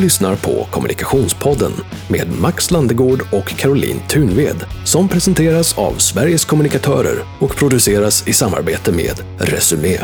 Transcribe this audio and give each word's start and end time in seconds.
Du 0.00 0.04
lyssnar 0.04 0.36
på 0.36 0.66
Kommunikationspodden 0.70 1.72
med 2.08 2.28
Max 2.40 2.70
Landegård 2.70 3.22
och 3.32 3.48
Caroline 3.48 4.00
Tunved 4.08 4.56
som 4.84 5.08
presenteras 5.08 5.78
av 5.78 5.92
Sveriges 5.92 6.44
kommunikatörer 6.44 7.18
och 7.40 7.56
produceras 7.56 8.28
i 8.28 8.32
samarbete 8.32 8.92
med 8.92 9.20
Resumé. 9.38 9.98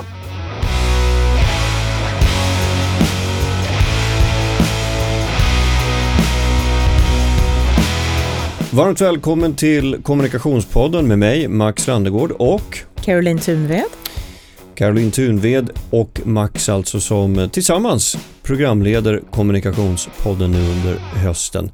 Varmt 8.70 9.00
välkommen 9.00 9.54
till 9.54 10.02
Kommunikationspodden 10.02 11.08
med 11.08 11.18
mig, 11.18 11.48
Max 11.48 11.86
Landegård 11.86 12.30
och 12.30 12.78
Caroline 13.04 13.38
Thunved. 13.38 13.84
Caroline 14.74 15.10
Thunved 15.10 15.70
och 15.90 16.20
Max 16.24 16.68
alltså 16.68 17.00
som 17.00 17.48
tillsammans 17.52 18.16
programleder 18.46 19.22
Kommunikationspodden 19.30 20.50
nu 20.50 20.58
under 20.58 20.98
hösten. 20.98 21.70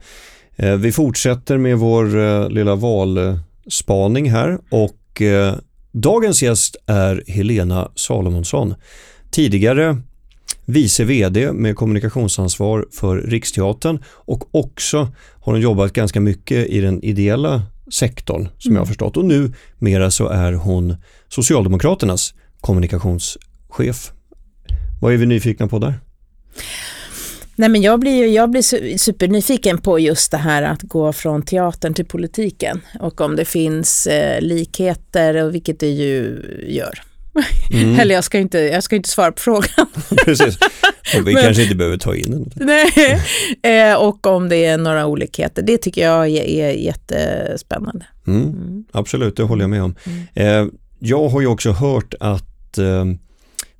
Eh, 0.56 0.74
vi 0.74 0.92
fortsätter 0.92 1.58
med 1.58 1.78
vår 1.78 2.18
eh, 2.18 2.50
lilla 2.50 2.74
valspaning 2.74 4.30
här 4.30 4.58
och 4.70 5.22
eh, 5.22 5.54
dagens 5.92 6.42
gäst 6.42 6.76
är 6.86 7.24
Helena 7.26 7.90
Salomonsson. 7.94 8.74
Tidigare 9.30 9.96
vice 10.64 11.04
VD 11.04 11.52
med 11.52 11.76
kommunikationsansvar 11.76 12.86
för 12.92 13.16
Riksteatern 13.16 13.98
och 14.06 14.54
också 14.54 14.98
har 15.40 15.52
hon 15.52 15.60
jobbat 15.60 15.92
ganska 15.92 16.20
mycket 16.20 16.66
i 16.66 16.80
den 16.80 17.02
ideella 17.02 17.62
sektorn 17.92 18.48
som 18.58 18.70
mm. 18.70 18.76
jag 18.76 18.80
har 18.80 18.86
förstått 18.86 19.16
och 19.16 19.24
nu 19.24 19.52
mera 19.78 20.10
så 20.10 20.28
är 20.28 20.52
hon 20.52 20.96
Socialdemokraternas 21.28 22.34
kommunikationschef. 22.60 24.12
Vad 25.00 25.12
är 25.12 25.16
vi 25.16 25.26
nyfikna 25.26 25.68
på 25.68 25.78
där? 25.78 26.00
Nej, 27.56 27.68
men 27.68 27.82
jag 27.82 28.00
blir, 28.00 28.26
jag 28.26 28.50
blir 28.50 28.98
supernyfiken 28.98 29.78
på 29.78 29.98
just 29.98 30.30
det 30.30 30.36
här 30.36 30.62
att 30.62 30.82
gå 30.82 31.12
från 31.12 31.42
teatern 31.42 31.94
till 31.94 32.04
politiken 32.04 32.80
och 33.00 33.20
om 33.20 33.36
det 33.36 33.44
finns 33.44 34.06
eh, 34.06 34.40
likheter, 34.40 35.44
och 35.44 35.54
vilket 35.54 35.80
det 35.80 35.90
ju 35.90 36.42
gör. 36.68 37.02
Mm. 37.70 37.94
Eller 38.00 38.14
jag 38.14 38.24
ska, 38.24 38.38
inte, 38.38 38.58
jag 38.58 38.82
ska 38.82 38.96
inte 38.96 39.08
svara 39.08 39.32
på 39.32 39.40
frågan. 39.40 39.86
Precis, 40.24 40.58
och 41.16 41.28
vi 41.28 41.34
Men, 41.34 41.42
kanske 41.42 41.62
inte 41.62 41.74
behöver 41.74 41.96
ta 41.96 42.14
in 42.14 42.30
den. 42.30 42.52
Nej, 42.54 43.20
eh, 43.62 43.94
och 43.94 44.26
om 44.26 44.48
det 44.48 44.64
är 44.64 44.78
några 44.78 45.06
olikheter, 45.06 45.62
det 45.62 45.78
tycker 45.78 46.02
jag 46.02 46.28
är, 46.28 46.42
är 46.42 46.70
jättespännande. 46.70 48.06
Mm. 48.26 48.42
Mm. 48.42 48.84
Absolut, 48.92 49.36
det 49.36 49.42
håller 49.42 49.62
jag 49.62 49.70
med 49.70 49.82
om. 49.82 49.94
Mm. 50.04 50.66
Eh, 50.66 50.72
jag 50.98 51.28
har 51.28 51.40
ju 51.40 51.46
också 51.46 51.72
hört 51.72 52.14
att 52.20 52.78
eh, 52.78 53.04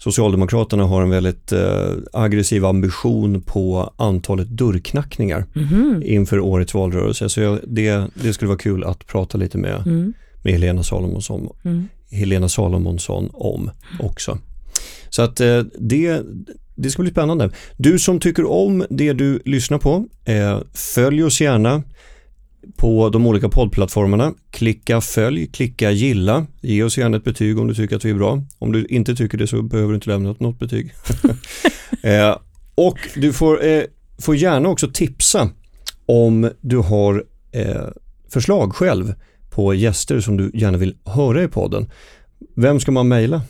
Socialdemokraterna 0.03 0.85
har 0.85 1.03
en 1.03 1.11
väldigt 1.11 1.53
eh, 1.53 1.91
aggressiv 2.13 2.65
ambition 2.65 3.43
på 3.43 3.93
antalet 3.97 4.49
dörrknackningar 4.49 5.47
mm. 5.55 6.03
inför 6.05 6.41
årets 6.41 6.75
valrörelse. 6.75 7.29
Så 7.29 7.41
jag, 7.41 7.59
det, 7.67 8.05
det 8.15 8.33
skulle 8.33 8.49
vara 8.49 8.59
kul 8.59 8.85
att 8.85 9.07
prata 9.07 9.39
lite 9.39 9.59
med, 9.59 9.87
mm. 9.87 10.13
med 10.43 10.53
Helena 10.53 10.83
Salomonsson, 10.83 11.49
mm. 11.65 11.89
Helena 12.11 12.49
Salomonsson 12.49 13.31
om 13.33 13.71
också. 14.01 14.39
Så 15.09 15.23
att 15.23 15.41
eh, 15.41 15.59
det, 15.79 16.23
det 16.75 16.91
ska 16.91 17.03
bli 17.03 17.11
spännande. 17.11 17.51
Du 17.77 17.99
som 17.99 18.21
tycker 18.21 18.51
om 18.51 18.85
det 18.91 19.13
du 19.13 19.43
lyssnar 19.45 19.79
på, 19.79 20.07
eh, 20.25 20.61
följ 20.75 21.25
oss 21.25 21.41
gärna 21.41 21.83
på 22.77 23.09
de 23.09 23.27
olika 23.27 23.49
poddplattformarna. 23.49 24.33
Klicka 24.51 25.01
följ, 25.01 25.47
klicka 25.47 25.91
gilla. 25.91 26.47
Ge 26.61 26.83
oss 26.83 26.99
gärna 26.99 27.17
ett 27.17 27.25
betyg 27.25 27.59
om 27.59 27.67
du 27.67 27.75
tycker 27.75 27.97
att 27.97 28.05
vi 28.05 28.11
är 28.11 28.15
bra. 28.15 28.43
Om 28.59 28.73
du 28.73 28.87
inte 28.87 29.15
tycker 29.15 29.39
det 29.39 29.47
så 29.47 29.63
behöver 29.63 29.89
du 29.89 29.95
inte 29.95 30.11
lämna 30.11 30.35
något 30.39 30.59
betyg. 30.59 30.95
eh, 32.03 32.37
och 32.75 32.99
du 33.15 33.33
får, 33.33 33.65
eh, 33.65 33.83
får 34.19 34.37
gärna 34.37 34.69
också 34.69 34.89
tipsa 34.89 35.51
om 36.07 36.51
du 36.61 36.77
har 36.77 37.25
eh, 37.53 37.87
förslag 38.33 38.75
själv 38.75 39.15
på 39.51 39.75
gäster 39.75 40.21
som 40.21 40.37
du 40.37 40.51
gärna 40.55 40.79
vill 40.79 40.97
höra 41.05 41.43
i 41.43 41.49
podden. 41.49 41.91
Vem 42.57 42.81
ska 42.81 42.93
man 42.93 43.09
mejla? 43.09 43.43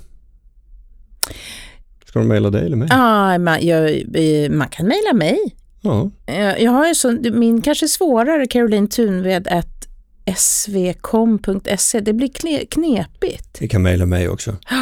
Ska 2.05 2.19
de 2.19 2.29
mejla 2.29 2.51
dig 2.51 2.67
eller 2.67 2.77
mig? 2.77 2.89
Ah, 2.91 3.39
man, 3.39 3.67
jag, 3.67 4.03
man 4.51 4.69
kan 4.69 4.87
mejla 4.89 5.13
mig. 5.15 5.39
Ja. 5.83 6.11
Eh, 6.27 6.63
jag 6.63 6.71
har 6.71 6.89
ju 6.89 6.95
så, 6.95 7.13
min 7.33 7.63
kanske 7.63 7.89
svårare, 7.89 8.47
Caroline 8.47 8.89
Thunved, 8.89 9.49
att 9.49 9.89
svkom.se. 10.37 12.01
Det 12.01 12.13
blir 12.13 12.29
knepigt. 12.67 13.61
Ni 13.61 13.69
kan 13.69 13.83
mejla 13.83 14.07
mig 14.07 14.29
också. 14.29 14.57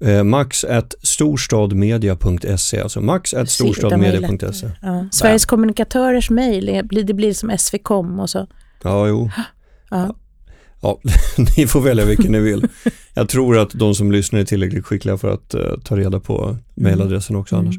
Eh, 0.00 0.24
max 0.24 0.64
at 0.64 0.94
storstadmedia.se, 1.02 2.80
alltså 2.80 3.00
max 3.00 3.34
at 3.34 3.50
storstadmedia.se. 3.50 4.70
Ja. 4.82 5.08
Sveriges 5.12 5.46
kommunikatörers 5.46 6.30
mejl, 6.30 6.82
det 6.90 7.14
blir 7.14 7.32
som 7.32 7.58
svkom 7.58 8.20
och 8.20 8.30
så. 8.30 8.46
Ja, 8.82 9.08
jo. 9.08 9.30
Ja. 9.90 10.16
Ja, 10.80 11.00
ni 11.56 11.66
får 11.66 11.80
välja 11.80 12.04
vilken 12.04 12.32
ni 12.32 12.40
vill. 12.40 12.68
Jag 13.14 13.28
tror 13.28 13.58
att 13.58 13.70
de 13.70 13.94
som 13.94 14.12
lyssnar 14.12 14.40
är 14.40 14.44
tillräckligt 14.44 14.86
skickliga 14.86 15.16
för 15.16 15.28
att 15.28 15.54
uh, 15.54 15.60
ta 15.84 15.96
reda 15.96 16.20
på 16.20 16.56
mejladressen 16.74 17.36
också 17.36 17.56
mm. 17.56 17.66
annars. 17.66 17.76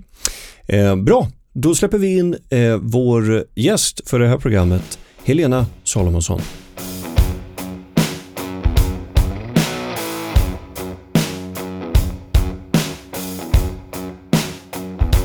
Eh, 0.68 0.96
bra, 0.96 1.28
då 1.58 1.76
släpper 1.76 1.98
vi 1.98 2.18
in 2.18 2.38
eh, 2.50 2.78
vår 2.82 3.46
gäst 3.56 4.10
för 4.10 4.20
det 4.20 4.28
här 4.28 4.38
programmet, 4.38 5.00
Helena 5.24 5.66
Salomonsson. 5.84 6.42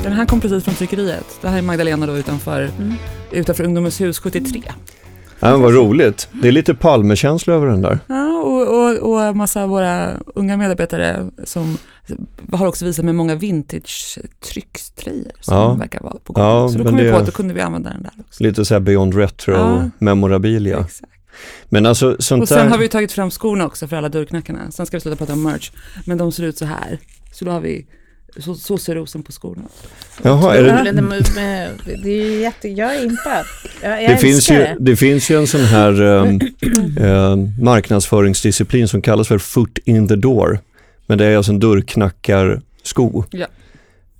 Den 0.03 0.13
här 0.13 0.25
kom 0.25 0.41
precis 0.41 0.63
från 0.63 0.75
tryckeriet. 0.75 1.39
Det 1.41 1.47
här 1.47 1.57
är 1.57 1.61
Magdalena 1.61 2.05
då 2.05 2.17
utanför, 2.17 2.61
mm. 2.61 2.93
utanför 3.31 3.63
Ungdomens 3.63 4.01
hus 4.01 4.19
73. 4.19 4.61
Ja, 5.41 5.57
vad 5.57 5.73
roligt. 5.73 6.29
Det 6.31 6.47
är 6.47 6.51
lite 6.51 6.73
Palmekänsla 6.73 7.53
över 7.53 7.67
den 7.67 7.81
där. 7.81 7.99
Ja, 8.07 8.41
och, 8.43 8.67
och, 8.67 8.97
och 9.29 9.35
massa 9.35 9.63
av 9.63 9.69
våra 9.69 10.09
unga 10.35 10.57
medarbetare 10.57 11.29
som 11.43 11.77
har 12.51 12.67
också 12.67 12.85
visat 12.85 13.05
med 13.05 13.15
många 13.15 13.35
vintage-tryckströjor 13.35 15.31
som 15.39 15.57
ja. 15.57 15.73
verkar 15.73 15.99
vara 15.99 16.17
på 16.23 16.33
gång. 16.33 16.43
Ja, 16.43 16.69
så 16.69 16.77
då 16.77 16.83
kom 16.83 16.97
vi 16.97 17.11
på 17.11 17.17
att 17.17 17.25
då 17.25 17.31
kunde 17.31 17.53
vi 17.53 17.61
använda 17.61 17.89
den 17.89 18.03
där 18.03 18.11
också. 18.19 18.43
Lite 18.43 18.65
så 18.65 18.73
här 18.73 18.81
Beyond 18.81 19.13
Retro 19.13 19.53
ja. 19.53 19.89
memorabilia. 19.99 20.79
Exakt. 20.79 21.11
Men 21.69 21.85
alltså, 21.85 22.15
sånt 22.19 22.41
och 22.41 22.47
sen 22.47 22.57
där... 22.57 22.69
har 22.69 22.77
vi 22.77 22.87
tagit 22.87 23.11
fram 23.11 23.31
skorna 23.31 23.65
också 23.65 23.87
för 23.87 23.95
alla 23.95 24.09
dörrknackarna. 24.09 24.71
Sen 24.71 24.85
ska 24.85 24.97
vi 24.97 25.01
sluta 25.01 25.17
prata 25.17 25.33
om 25.33 25.43
merch. 25.43 25.71
Men 26.05 26.17
de 26.17 26.31
ser 26.31 26.43
ut 26.43 26.57
så 26.57 26.65
här. 26.65 26.99
Så 27.31 27.45
då 27.45 27.51
har 27.51 27.61
vi 27.61 27.85
så, 28.39 28.55
så 28.55 28.77
ser 28.77 28.95
rosen 28.95 29.23
på 29.23 29.31
skorna 29.31 29.61
Jaha, 30.21 30.55
är 30.55 30.63
det... 30.63 30.91
det 32.03 32.09
är 32.09 32.39
jätte, 32.41 32.67
jag 32.67 32.95
är 32.95 33.03
impad. 33.03 33.45
Jag, 33.83 34.03
jag 34.03 34.11
det, 34.11 34.17
finns 34.17 34.51
ju, 34.51 34.67
det. 34.79 34.95
finns 34.95 35.31
ju 35.31 35.37
en 35.37 35.47
sån 35.47 35.61
här 35.61 36.01
uh, 36.01 37.35
marknadsföringsdisciplin 37.61 38.87
som 38.87 39.01
kallas 39.01 39.27
för 39.27 39.37
foot 39.37 39.77
in 39.85 40.07
the 40.07 40.15
door. 40.15 40.59
Men 41.05 41.17
det 41.17 41.25
är 41.25 41.37
alltså 41.37 41.51
en 41.51 41.59
dörrknackarsko. 41.59 43.23
Ja. 43.31 43.47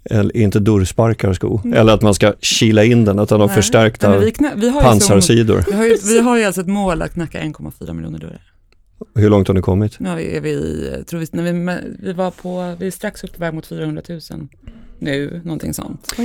Eller 0.04 0.38
inte 0.38 0.60
dörrsparkarsko. 0.60 1.62
Mm. 1.64 1.78
Eller 1.78 1.94
att 1.94 2.02
man 2.02 2.14
ska 2.14 2.34
kila 2.42 2.84
in 2.84 3.06
den, 3.06 3.20
utan 3.20 3.40
de 3.40 3.50
förstärkta 3.50 4.10
Nej, 4.10 4.34
vi, 4.40 4.50
vi 4.56 4.70
har 4.70 4.82
pansarsidor. 4.82 5.64
vi, 5.68 5.76
har 5.76 5.86
ju, 5.86 5.98
vi 6.04 6.20
har 6.20 6.38
ju 6.38 6.44
alltså 6.44 6.62
ett 6.62 6.68
mål 6.68 7.02
att 7.02 7.14
knacka 7.14 7.40
1,4 7.40 7.94
miljoner 7.94 8.20
dörrar. 8.20 8.51
Hur 9.16 9.30
långt 9.30 9.48
har 9.48 9.56
ni 9.56 9.62
kommit? 9.62 10.00
Nu 10.00 10.10
är 10.10 10.42
vi, 10.42 11.04
tror 11.08 11.20
vi, 11.20 11.28
när 11.32 11.44
vi, 11.44 11.82
vi 12.00 12.14
var 12.14 12.32
på, 12.32 12.76
vi 12.80 12.88
är 12.88 12.92
strax 12.92 13.24
upp 13.24 13.34
på 13.34 13.40
väg 13.40 13.54
mot 13.54 13.66
400 13.66 14.02
000 14.10 14.20
nu, 15.00 15.42
någonting 15.44 15.74
sånt. 15.74 16.16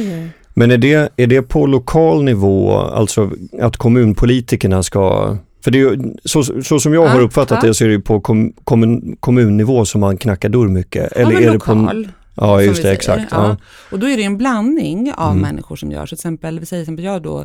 Men 0.55 0.71
är 0.71 0.79
det, 0.79 1.13
är 1.17 1.27
det 1.27 1.43
på 1.43 1.67
lokal 1.67 2.25
nivå, 2.25 2.73
alltså 2.73 3.31
att 3.61 3.77
kommunpolitikerna 3.77 4.83
ska 4.83 5.37
för 5.67 5.71
det 5.71 5.79
är 5.79 5.81
ju, 5.81 6.15
så, 6.25 6.43
så 6.63 6.81
som 6.81 6.95
jag 6.95 7.07
har 7.07 7.21
uppfattat 7.21 7.61
det 7.61 7.75
så 7.75 7.85
är 7.85 7.89
det 7.89 8.01
på 8.01 8.21
kom, 8.21 8.53
kommun, 8.65 9.17
kommunnivå 9.21 9.85
som 9.85 10.01
man 10.01 10.17
knackar 10.17 10.49
dörr 10.49 10.69
mycket. 10.69 11.13
Eller 11.13 11.33
ja, 11.33 11.41
är 11.41 11.53
lokal. 11.53 12.03
Det 12.03 12.09
på, 12.09 12.13
ja, 12.35 12.63
just 12.63 12.83
det, 12.83 12.93
exakt. 12.93 13.25
Ja. 13.31 13.57
Och 13.91 13.99
då 13.99 14.09
är 14.09 14.17
det 14.17 14.23
en 14.23 14.39
blandning 14.39 15.13
av 15.17 15.31
mm. 15.31 15.43
människor 15.43 15.77
som 15.77 15.93
gör, 15.93 16.07
så 16.07 16.09
till 16.09 16.15
exempel, 16.15 16.61
vi 16.61 16.67
säger 16.67 16.85
till 16.85 16.93
exempel 16.93 17.05
jag 17.05 17.23
då 17.23 17.45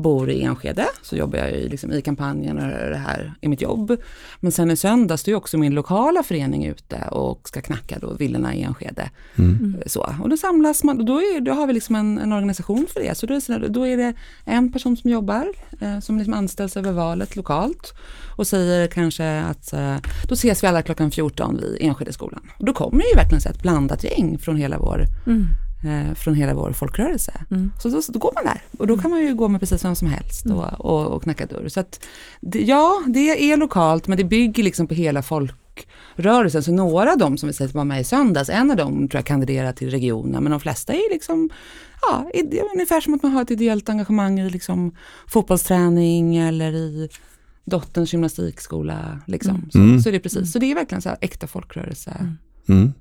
bor 0.00 0.30
i 0.30 0.42
Enskede, 0.42 0.86
så 1.02 1.16
jobbar 1.16 1.38
jag 1.38 1.50
i, 1.50 1.68
liksom, 1.68 1.92
i 1.92 2.02
kampanjen 2.02 2.58
och 2.58 2.90
det 2.90 2.96
här 2.96 3.34
är 3.40 3.48
mitt 3.48 3.62
jobb. 3.62 3.96
Men 4.40 4.52
sen 4.52 4.70
i 4.70 4.76
söndags 4.76 5.28
är 5.28 5.34
också 5.34 5.58
min 5.58 5.74
lokala 5.74 6.22
förening 6.22 6.66
ute 6.66 7.08
och 7.10 7.48
ska 7.48 7.60
knacka 7.60 7.98
då 7.98 8.12
villorna 8.12 8.54
i 8.54 8.62
Enskede. 8.62 9.10
Mm. 9.38 9.76
Så, 9.86 10.14
och 10.22 10.28
då 10.28 10.36
samlas 10.36 10.84
man, 10.84 10.98
och 10.98 11.04
då, 11.04 11.18
är, 11.18 11.40
då 11.40 11.52
har 11.52 11.66
vi 11.66 11.72
liksom 11.72 11.94
en, 11.94 12.18
en 12.18 12.32
organisation 12.32 12.86
för 12.92 13.00
det. 13.00 13.14
Så 13.14 13.26
då 13.26 13.34
är, 13.34 13.58
det, 13.58 13.68
då 13.68 13.86
är 13.86 13.96
det 13.96 14.14
en 14.44 14.72
person 14.72 14.96
som 14.96 15.10
jobbar, 15.10 15.46
eh, 15.80 16.00
som 16.00 16.18
liksom 16.18 16.34
anställs 16.34 16.76
över 16.76 16.92
valet 16.92 17.36
lokalt 17.36 17.94
och 18.36 18.46
säger 18.46 18.86
kanske 18.86 19.40
att 19.40 19.72
eh, 19.72 19.96
då 20.28 20.34
ses 20.34 20.62
vi 20.62 20.66
alla 20.68 20.82
klockan 20.82 21.10
14 21.10 21.56
vid 21.56 21.76
Enskedeskolan. 21.80 22.50
Och 22.58 22.64
då 22.64 22.72
kommer 22.72 23.04
ju 23.04 23.16
verkligen 23.16 23.40
så 23.40 23.48
ett 23.48 23.62
blandat 23.62 24.04
gäng 24.04 24.38
från 24.38 24.56
hela 24.56 24.78
vår 24.78 25.04
mm 25.26 25.46
eh, 25.84 26.14
från 26.14 26.34
hela 26.34 26.54
vår 26.54 26.72
folkrörelse. 26.72 27.32
Mm. 27.50 27.72
Så 27.82 27.88
då, 27.88 28.00
då, 28.08 28.18
går 28.18 28.32
man 28.34 28.44
där 28.44 28.62
och 28.78 28.86
då 28.86 28.98
kan 28.98 29.10
man 29.10 29.20
ju 29.20 29.34
gå 29.34 29.48
med 29.48 29.60
precis 29.60 29.84
vem 29.84 29.94
som 29.94 30.08
helst 30.08 30.46
och, 30.46 30.80
och, 30.80 31.06
och 31.06 31.22
knacka 31.22 31.46
dörr. 31.46 31.68
Så 31.68 31.80
att, 31.80 32.04
det, 32.40 32.62
ja, 32.62 33.02
det 33.06 33.52
är 33.52 33.56
lokalt 33.56 34.06
men 34.06 34.18
det 34.18 34.24
bygger 34.24 34.62
liksom 34.62 34.86
på 34.86 34.94
hela 34.94 35.22
folk 35.22 35.54
folkrörelsen. 36.20 36.62
Så 36.62 36.72
några 36.72 37.12
av 37.12 37.18
dem 37.18 37.38
som 37.38 37.46
vi 37.46 37.52
säger 37.52 37.72
var 37.72 37.84
med 37.84 38.00
i 38.00 38.04
söndags, 38.04 38.50
en 38.50 38.70
av 38.70 38.76
dem 38.76 39.08
tror 39.08 39.18
jag 39.18 39.26
kandiderar 39.26 39.72
till 39.72 39.90
regionen, 39.90 40.42
men 40.42 40.50
de 40.50 40.60
flesta 40.60 40.92
är 40.92 41.12
liksom 41.12 41.50
ja, 42.02 42.30
ungefär 42.74 43.00
som 43.00 43.14
att 43.14 43.22
man 43.22 43.32
har 43.32 43.42
ett 43.42 43.50
ideellt 43.50 43.88
engagemang 43.88 44.40
i 44.40 44.50
liksom 44.50 44.94
fotbollsträning 45.26 46.36
eller 46.36 46.72
i 46.72 47.08
dotterns 47.64 48.12
gymnastikskola. 48.12 49.20
Liksom. 49.26 49.68
Så, 49.72 49.78
Mm. 49.78 50.00
så 50.00 50.10
det 50.10 50.16
är 50.16 50.20
precis, 50.20 50.52
så 50.52 50.58
det 50.58 50.70
är 50.70 50.74
verkligen 50.74 51.02
så 51.02 51.08
här 51.08 51.18
äkta 51.20 51.46
folkrörelsearbete. 51.46 52.49
Mm. 52.70 52.92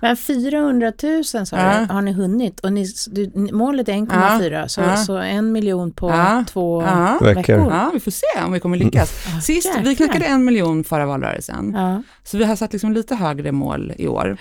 Men 0.00 0.16
400 0.16 0.92
000 1.02 1.24
sa 1.24 1.44
Ja. 1.56 1.80
du, 1.88 1.92
har 1.92 2.02
ni 2.02 2.12
hunnit 2.12 2.60
och 2.60 2.72
ni, 2.72 2.86
du, 3.10 3.32
målet 3.52 3.88
är 3.88 3.92
1,4 3.92 4.66
så, 4.68 4.80
Ja. 4.80 4.96
så 4.96 5.16
en 5.16 5.52
miljon 5.52 5.92
på 5.92 6.10
Ja. 6.10 6.44
två 6.48 6.82
Ja. 6.82 7.18
Veckor. 7.22 7.56
Ja, 7.58 7.90
vi 7.94 8.00
får 8.00 8.10
se 8.10 8.26
om 8.46 8.52
vi 8.52 8.60
kommer 8.60 8.76
lyckas. 8.76 9.24
Ja, 9.34 9.40
Sist, 9.40 9.68
vi 9.84 9.96
knackade 9.96 10.24
en 10.24 10.44
miljon 10.44 10.84
förra 10.84 11.06
valrörelsen. 11.06 11.72
Ja. 11.76 12.02
Så 12.24 12.38
vi 12.38 12.44
har 12.44 12.56
satt 12.56 12.72
liksom 12.72 12.92
lite 12.92 13.14
högre 13.14 13.52
mål 13.52 13.92
i 13.98 14.08
år. 14.08 14.36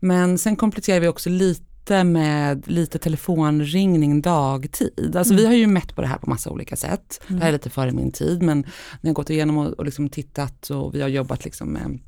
Men 0.00 0.38
sen 0.38 0.56
kompletterar 0.56 1.00
vi 1.00 1.08
också 1.08 1.30
lite 1.30 2.04
med 2.04 2.68
lite 2.68 2.98
telefonringning 2.98 4.22
dagtid. 4.22 5.16
Alltså 5.16 5.34
vi 5.34 5.46
har 5.46 5.52
ju 5.52 5.66
mätt 5.66 5.94
på 5.94 6.00
det 6.00 6.06
här 6.08 6.18
på 6.18 6.30
massa 6.30 6.50
olika 6.50 6.76
sätt. 6.76 7.20
Det 7.28 7.34
här 7.38 7.48
är 7.48 7.52
lite 7.52 7.70
före 7.70 7.92
min 7.92 8.12
tid 8.12 8.42
men 8.42 8.66
ni 9.00 9.08
har 9.10 9.14
gått 9.14 9.30
igenom 9.30 9.58
och, 9.58 9.72
och 9.72 9.84
liksom 9.84 10.08
tittat 10.08 10.70
och 10.70 10.94
vi 10.94 11.02
har 11.02 11.08
jobbat 11.08 11.44
liksom 11.44 11.68
med 11.68 11.98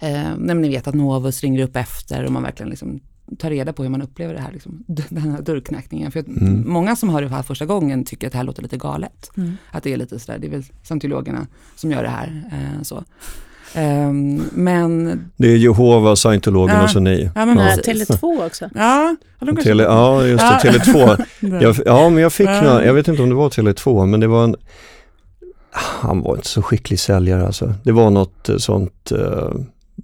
eh, 0.00 0.36
ni 0.54 0.68
vet 0.68 0.88
att 0.88 0.94
Novus 0.94 1.40
ringer 1.42 1.62
upp 1.64 1.76
efter 1.76 2.24
och 2.24 2.32
man 2.32 2.42
verkligen 2.42 2.70
liksom 2.70 3.00
tar 3.38 3.50
reda 3.50 3.72
på 3.72 3.82
hur 3.82 3.90
man 3.90 4.02
upplever 4.02 4.34
det 4.34 4.40
här, 4.40 4.52
liksom, 4.52 4.84
den 5.08 5.18
här 5.30 5.42
dörrknackningen. 5.42 6.12
För 6.12 6.20
att 6.20 6.26
många 6.66 6.96
som 6.96 7.08
hör 7.08 7.22
det 7.22 7.28
här 7.28 7.42
första 7.42 7.66
gången 7.66 8.04
tycker 8.04 8.26
att 8.26 8.32
det 8.32 8.36
här 8.38 8.44
låter 8.44 8.62
lite 8.62 8.76
galet. 8.76 9.30
Mm. 9.36 9.56
Att 9.70 9.82
det 9.82 9.92
är 9.92 9.96
lite 9.96 10.18
sådär, 10.18 10.38
det 10.38 10.46
är 10.46 10.50
väl 10.50 10.64
scientologerna 10.82 11.46
som 11.76 11.90
gör 11.92 12.02
det 12.02 12.08
här. 12.08 12.42
Eh, 12.52 12.82
så. 12.82 13.04
Ehm, 13.74 14.42
men 14.52 15.20
Det 15.36 15.48
är 15.48 15.56
Jehova, 15.56 16.16
scientologerna 16.16 16.78
Ja. 16.78 16.84
och 16.84 16.90
så 16.90 17.00
ni. 17.00 17.30
Ja, 17.34 17.46
men 17.46 17.56
Nej, 17.56 17.76
precis. 17.76 18.08
Tele2 18.10 18.46
också. 18.46 18.70
Ja, 18.74 19.16
ja, 19.40 19.46
de 19.46 19.56
Tele, 19.56 19.82
ja, 19.82 20.24
just 20.26 20.44
det, 20.44 20.60
Ja. 20.64 20.72
Tele2. 20.72 21.24
Jag, 21.62 21.76
ja, 21.86 22.08
men 22.10 22.22
jag 22.22 22.32
fick 22.32 22.48
Ja. 22.48 22.62
några, 22.62 22.84
jag 22.86 22.94
vet 22.94 23.08
inte 23.08 23.22
om 23.22 23.28
det 23.28 23.34
var 23.34 23.48
Tele2, 23.50 24.06
men 24.06 24.20
det 24.20 24.26
var 24.26 24.44
en, 24.44 24.56
han 25.72 26.20
var 26.22 26.36
inte 26.36 26.48
så 26.48 26.62
skicklig 26.62 26.98
säljare 27.00 27.46
alltså. 27.46 27.74
Det 27.84 27.92
var 27.92 28.10
något 28.10 28.48
eh, 28.48 28.56
sånt 28.56 29.12
eh, 29.12 29.50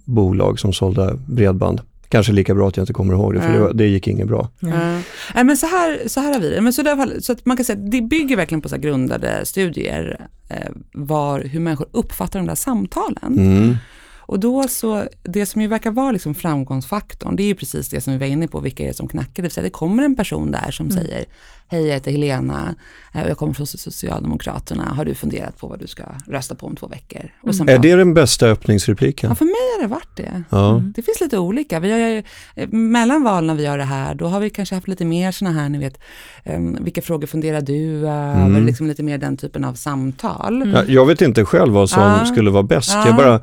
bolag 0.05 0.59
som 0.59 0.73
sålde 0.73 1.17
bredband. 1.27 1.81
Kanske 2.09 2.33
lika 2.33 2.55
bra 2.55 2.67
att 2.67 2.77
jag 2.77 2.81
inte 2.83 2.93
kommer 2.93 3.13
ihåg 3.13 3.33
det, 3.33 3.41
för 3.41 3.53
Ja. 3.59 3.67
det, 3.67 3.73
det 3.73 3.87
gick 3.87 4.07
inget 4.07 4.27
bra. 4.27 4.49
Ja. 4.59 4.67
Ja. 4.69 4.99
Nej, 5.35 5.43
men 5.43 5.57
så, 5.57 5.67
här, 5.67 5.99
så 6.07 6.19
här 6.19 6.33
har 6.33 6.39
vi 6.39 6.49
det. 6.49 6.61
Men 6.61 6.73
så, 6.73 6.81
i 6.81 6.87
alla 6.89 6.97
fall, 7.05 7.21
så 7.21 7.31
att 7.31 7.45
man 7.45 7.57
kan 7.57 7.65
säga 7.65 7.79
att 7.79 7.91
det 7.91 8.01
bygger 8.01 8.35
verkligen 8.35 8.61
på 8.61 8.69
så 8.69 8.75
här 8.75 8.81
grundade 8.81 9.45
studier 9.45 10.27
eh, 10.49 10.57
var, 10.93 11.39
hur 11.39 11.59
människor 11.59 11.87
uppfattar 11.91 12.39
de 12.39 12.47
där 12.47 12.55
samtalen. 12.55 13.77
Mm. 14.27 14.35
Och 14.35 14.39
då 14.39 14.67
så, 14.67 15.07
det 15.23 15.45
som 15.45 15.61
ju 15.61 15.67
verkar 15.67 15.91
vara 15.91 16.11
liksom 16.11 16.35
framgångsfaktorn, 16.35 17.35
det 17.35 17.43
är 17.43 17.47
ju 17.47 17.55
precis 17.55 17.89
det 17.89 18.01
som 18.01 18.13
vi 18.13 18.19
var 18.19 18.25
inne 18.25 18.47
på, 18.47 18.59
vilka 18.59 18.83
är 18.83 18.87
det 18.87 18.93
som 18.93 19.07
knackar? 19.07 19.31
Det 19.35 19.41
vill 19.41 19.51
säga 19.51 19.63
det 19.63 19.69
kommer 19.69 20.03
en 20.03 20.15
person 20.15 20.51
där 20.51 20.71
som 20.71 20.91
säger, 20.91 21.25
hej 21.67 21.85
jag 21.87 21.93
heter 21.93 22.11
Helena, 22.11 22.75
eh, 23.13 23.23
och 23.23 23.29
jag 23.29 23.37
kommer 23.37 23.53
från 23.53 23.67
Socialdemokraterna, 23.67 24.83
har 24.83 25.05
du 25.05 25.15
funderat 25.15 25.57
på 25.57 25.67
vad 25.67 25.79
du 25.79 25.87
ska 25.87 26.03
rösta 26.27 26.55
på 26.55 26.67
om 26.67 26.75
två 26.75 26.87
veckor? 26.87 27.21
Sen 27.53 27.69
Är 27.69 27.79
det 27.79 27.95
den 27.95 28.13
bästa 28.13 28.47
öppningsrepliken? 28.47 29.29
Ja, 29.29 29.35
för 29.35 29.45
mig 29.45 29.53
har 29.75 29.81
det 29.81 29.87
varit 29.87 30.15
det. 30.17 30.43
Ja. 30.49 30.81
Det 30.95 31.01
finns 31.01 31.21
lite 31.21 31.37
olika. 31.37 31.79
Vi 31.79 31.91
har, 31.91 31.99
ju- 31.99 32.23
eh, 32.55 32.69
mellan 32.69 33.23
valen 33.23 33.47
när 33.47 33.55
vi 33.55 33.63
gör 33.63 33.77
det 33.77 33.83
här, 33.83 34.15
då 34.15 34.27
har 34.27 34.39
vi 34.39 34.49
kanske 34.49 34.75
haft 34.75 34.87
lite 34.87 35.05
mer 35.05 35.31
sådana 35.31 35.59
här, 35.61 35.69
ni 35.69 35.77
vet, 35.77 35.99
um, 36.45 36.77
vilka 36.83 37.01
frågor 37.01 37.27
funderar 37.27 37.61
du 37.61 38.07
över? 38.07 38.45
Mm. 38.45 38.65
Liksom 38.65 38.87
lite 38.87 39.03
mer 39.03 39.17
den 39.17 39.37
typen 39.37 39.63
av 39.65 39.73
samtal. 39.73 40.71
Ja, 40.75 40.83
jag 40.87 41.05
vet 41.05 41.21
inte 41.21 41.45
själv 41.45 41.73
vad 41.73 41.89
som 41.89 42.25
skulle 42.25 42.49
vara 42.51 42.63
bäst. 42.63 42.89
Ja. 42.93 43.07
Jag, 43.07 43.15
bara, 43.15 43.41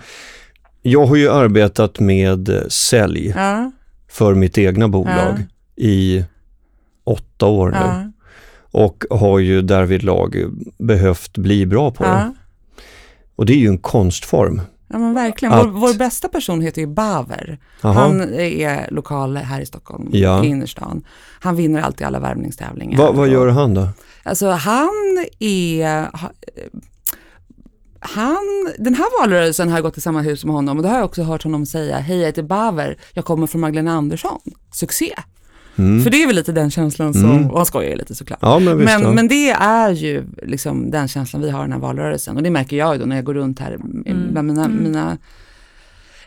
jag 0.83 1.07
har 1.07 1.17
ju 1.17 1.31
arbetat 1.31 2.01
med 2.01 2.67
sälj 2.69 3.33
Ja, 3.37 3.71
för 4.09 4.35
mitt 4.35 4.59
egna 4.59 4.89
bolag 4.89 5.35
i 5.77 6.25
åtta 7.05 7.47
år 7.47 7.71
nu 7.71 7.77
ja, 7.77 8.13
och 8.71 9.05
har 9.11 9.39
ju 9.39 9.63
därvid 9.63 10.03
lag 10.03 10.37
behövt 10.79 11.39
bli 11.39 11.67
bra 11.67 11.91
på 11.91 12.03
det. 12.05 12.09
ja. 12.11 12.35
Och 13.37 13.47
det 13.47 13.53
är 13.53 13.59
ju 13.59 13.69
en 13.69 13.79
konstform. 13.79 14.61
Ja 14.89 14.99
men 14.99 15.15
verkligen. 15.15 15.55
Att- 15.55 15.67
Vår, 15.67 15.71
vår 15.71 15.95
bästa 15.99 16.29
person 16.29 16.61
heter 16.61 16.81
ju 16.81 16.87
Baver. 16.87 17.59
Jaha. 17.81 17.93
Han 17.93 18.21
är 18.35 18.87
lokal 18.91 19.37
här 19.37 19.61
i 19.61 19.67
Stockholm, 19.67 20.09
Ja. 20.13 20.45
i 20.45 20.47
innerstan. 20.47 21.05
Han 21.41 21.57
vinner 21.57 21.83
alltid 21.83 22.07
alla 22.07 22.21
värvningstävlingar. 22.21 22.99
Va, 22.99 23.13
vad 23.13 23.29
gör 23.29 23.49
han 23.49 23.75
då? 23.75 23.89
Alltså 24.23 24.51
han 24.51 25.25
är... 25.39 26.09
ha- 28.03 28.09
Han, 28.23 28.73
den 28.79 28.95
här 28.95 29.21
valrörelsen 29.21 29.69
har 29.69 29.77
jag 29.77 29.83
gått 29.85 29.99
i 29.99 30.01
samma 30.01 30.21
hus 30.23 30.41
som 30.41 30.51
honom 30.51 30.77
och 30.77 30.83
då 30.83 30.89
har 30.89 30.97
jag 30.97 31.05
också 31.05 31.23
hört 31.23 31.43
honom 31.45 31.67
säga, 31.67 31.99
hej 31.99 32.19
jag 32.19 32.27
heter 32.27 32.43
Baver, 32.43 32.97
jag 33.13 33.25
kommer 33.25 33.47
från 33.47 33.61
Magdalena 33.61 33.93
Andersson, 33.93 34.41
succé. 34.73 35.15
Mm. 35.77 36.03
För 36.03 36.11
det 36.11 36.23
är 36.23 36.27
väl 36.27 36.37
lite 36.37 36.53
den 36.53 36.71
känslan 36.71 37.13
som, 37.15 37.25
Mm. 37.31 37.51
och 37.51 37.57
han 37.57 37.67
skojar 37.67 37.91
ju 37.91 37.97
lite 37.97 38.15
såklart. 38.15 38.39
Ja, 38.43 38.59
men 38.59 38.79
visst. 38.79 38.85
Men, 38.93 39.03
ja. 39.03 39.13
men 39.13 39.29
det 39.29 39.51
är 39.51 39.91
ju 39.91 40.25
liksom 40.43 40.91
den 40.91 41.09
känslan 41.09 41.43
vi 41.43 41.51
har 41.51 41.61
i 41.61 41.63
den 41.65 41.73
här 41.73 41.79
valrörelsen 41.81 42.37
och 42.37 42.43
det 42.43 42.51
märker 42.51 42.77
jag 42.77 42.95
ju 42.95 43.01
då 43.01 43.07
när 43.07 43.17
jag 43.17 43.25
går 43.25 43.35
runt 43.35 43.59
här 43.59 43.79
bland 44.33 44.47
mina, 44.49 44.69
mina 44.69 45.19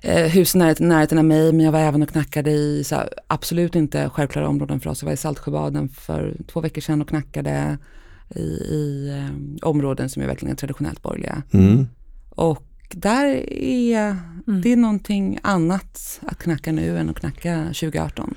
eh, 0.01 0.25
hus 0.25 0.55
i 0.55 0.57
närheten, 0.57 0.87
närheten 0.89 1.17
av 1.17 1.25
mig, 1.25 1.51
men 1.53 1.65
jag 1.65 1.71
var 1.71 1.79
även 1.79 2.03
och 2.03 2.09
knackade 2.09 2.51
i 2.51 2.83
så 2.83 2.95
här, 2.95 3.09
absolut 3.27 3.75
inte 3.75 4.09
självklara 4.09 4.47
områden 4.47 4.79
för 4.79 4.89
oss. 4.89 5.01
Jag 5.01 5.05
var 5.07 5.13
i 5.13 5.17
Saltsjöbaden 5.17 5.89
för 5.89 6.35
två 6.47 6.61
veckor 6.61 6.81
sedan 6.81 7.01
och 7.01 7.09
knackade 7.09 7.77
i, 8.35 8.39
i 8.39 9.09
eh, 9.17 9.67
områden 9.69 10.09
som 10.09 10.21
är 10.21 10.27
verkligen 10.27 10.55
traditionellt 10.55 11.01
borgerliga. 11.01 11.43
Mm. 11.53 11.87
Och 12.29 12.63
där 12.91 13.25
är 13.53 14.15
Mm. 14.47 14.61
det 14.61 14.71
är 14.71 14.75
någonting 14.77 15.39
annat 15.41 16.19
att 16.25 16.37
knacka 16.39 16.71
nu 16.71 16.97
än 16.97 17.09
att 17.09 17.19
knacka 17.19 17.63
2018. 17.63 18.35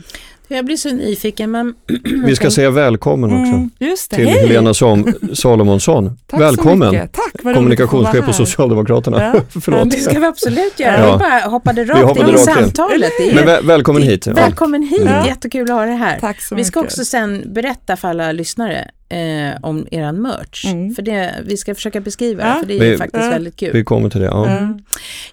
Jag 0.48 0.64
blir 0.64 0.76
så 0.76 0.88
nyfiken 0.92 1.50
men 1.50 1.74
Vi 2.24 2.36
ska 2.36 2.50
säga 2.50 2.70
välkommen 2.70 3.30
också 3.30 3.52
Mm, 3.52 3.70
just 3.78 4.10
det, 4.10 4.16
till 4.16 4.26
hej! 4.28 4.40
Helena 4.46 4.74
Som 4.74 5.12
Salomonsson. 5.34 6.18
Tack 6.26 6.40
välkommen! 6.40 6.90
Så. 6.94 6.98
Tack, 7.12 7.42
vad 7.42 7.54
Kommunikationschef 7.54 8.26
på. 8.26 8.32
Socialdemokraterna. 8.32 9.22
Ja. 9.34 9.40
Förlåt. 9.60 9.90
det 9.90 9.96
ska 9.96 10.18
vi 10.20 10.26
absolut 10.26 10.80
göra. 10.80 10.98
Ja. 10.98 11.12
Vi 11.12 11.18
bara 11.18 11.40
hoppade 11.50 11.84
Vi 11.84 11.90
rakt 11.90 12.02
hoppade 12.02 12.28
in 12.30 12.36
i 12.36 12.38
in. 12.38 12.44
samtalet. 12.44 13.12
Det 13.18 13.30
är 13.30 13.34
Men 13.34 13.46
väl, 13.46 13.66
välkommen 13.66 14.02
hit. 14.02 14.26
Välkommen 14.26 14.82
hit, 14.82 15.02
Ja. 15.04 15.26
jättekul 15.26 15.70
att 15.70 15.76
ha 15.76 15.84
dig 15.86 15.96
här. 15.96 16.18
Tack 16.20 16.40
så 16.40 16.54
Vi 16.54 16.64
ska 16.64 16.80
mycket. 16.80 16.92
också 16.92 17.04
sen 17.04 17.52
berätta 17.52 17.96
för 17.96 18.08
alla 18.08 18.32
lyssnare 18.32 18.90
eh, 19.08 19.58
om 19.62 19.86
eran 19.90 20.22
merch. 20.22 20.64
Mm. 20.64 20.94
För 20.94 21.02
det, 21.02 21.34
vi 21.44 21.56
ska 21.56 21.74
försöka 21.74 22.00
beskriva 22.00 22.42
Ja. 22.42 22.54
det, 22.54 22.60
för 22.60 22.66
det 22.66 22.74
är 22.86 22.90
Vi- 22.90 22.98
faktiskt 22.98 23.24
Ja. 23.24 23.30
väldigt 23.30 23.56
kul. 23.56 23.72
Vi 23.72 23.84
kommer 23.84 24.10
till 24.10 24.20
det. 24.20 24.26
Ja. 24.26 24.46
Mm. 24.48 24.78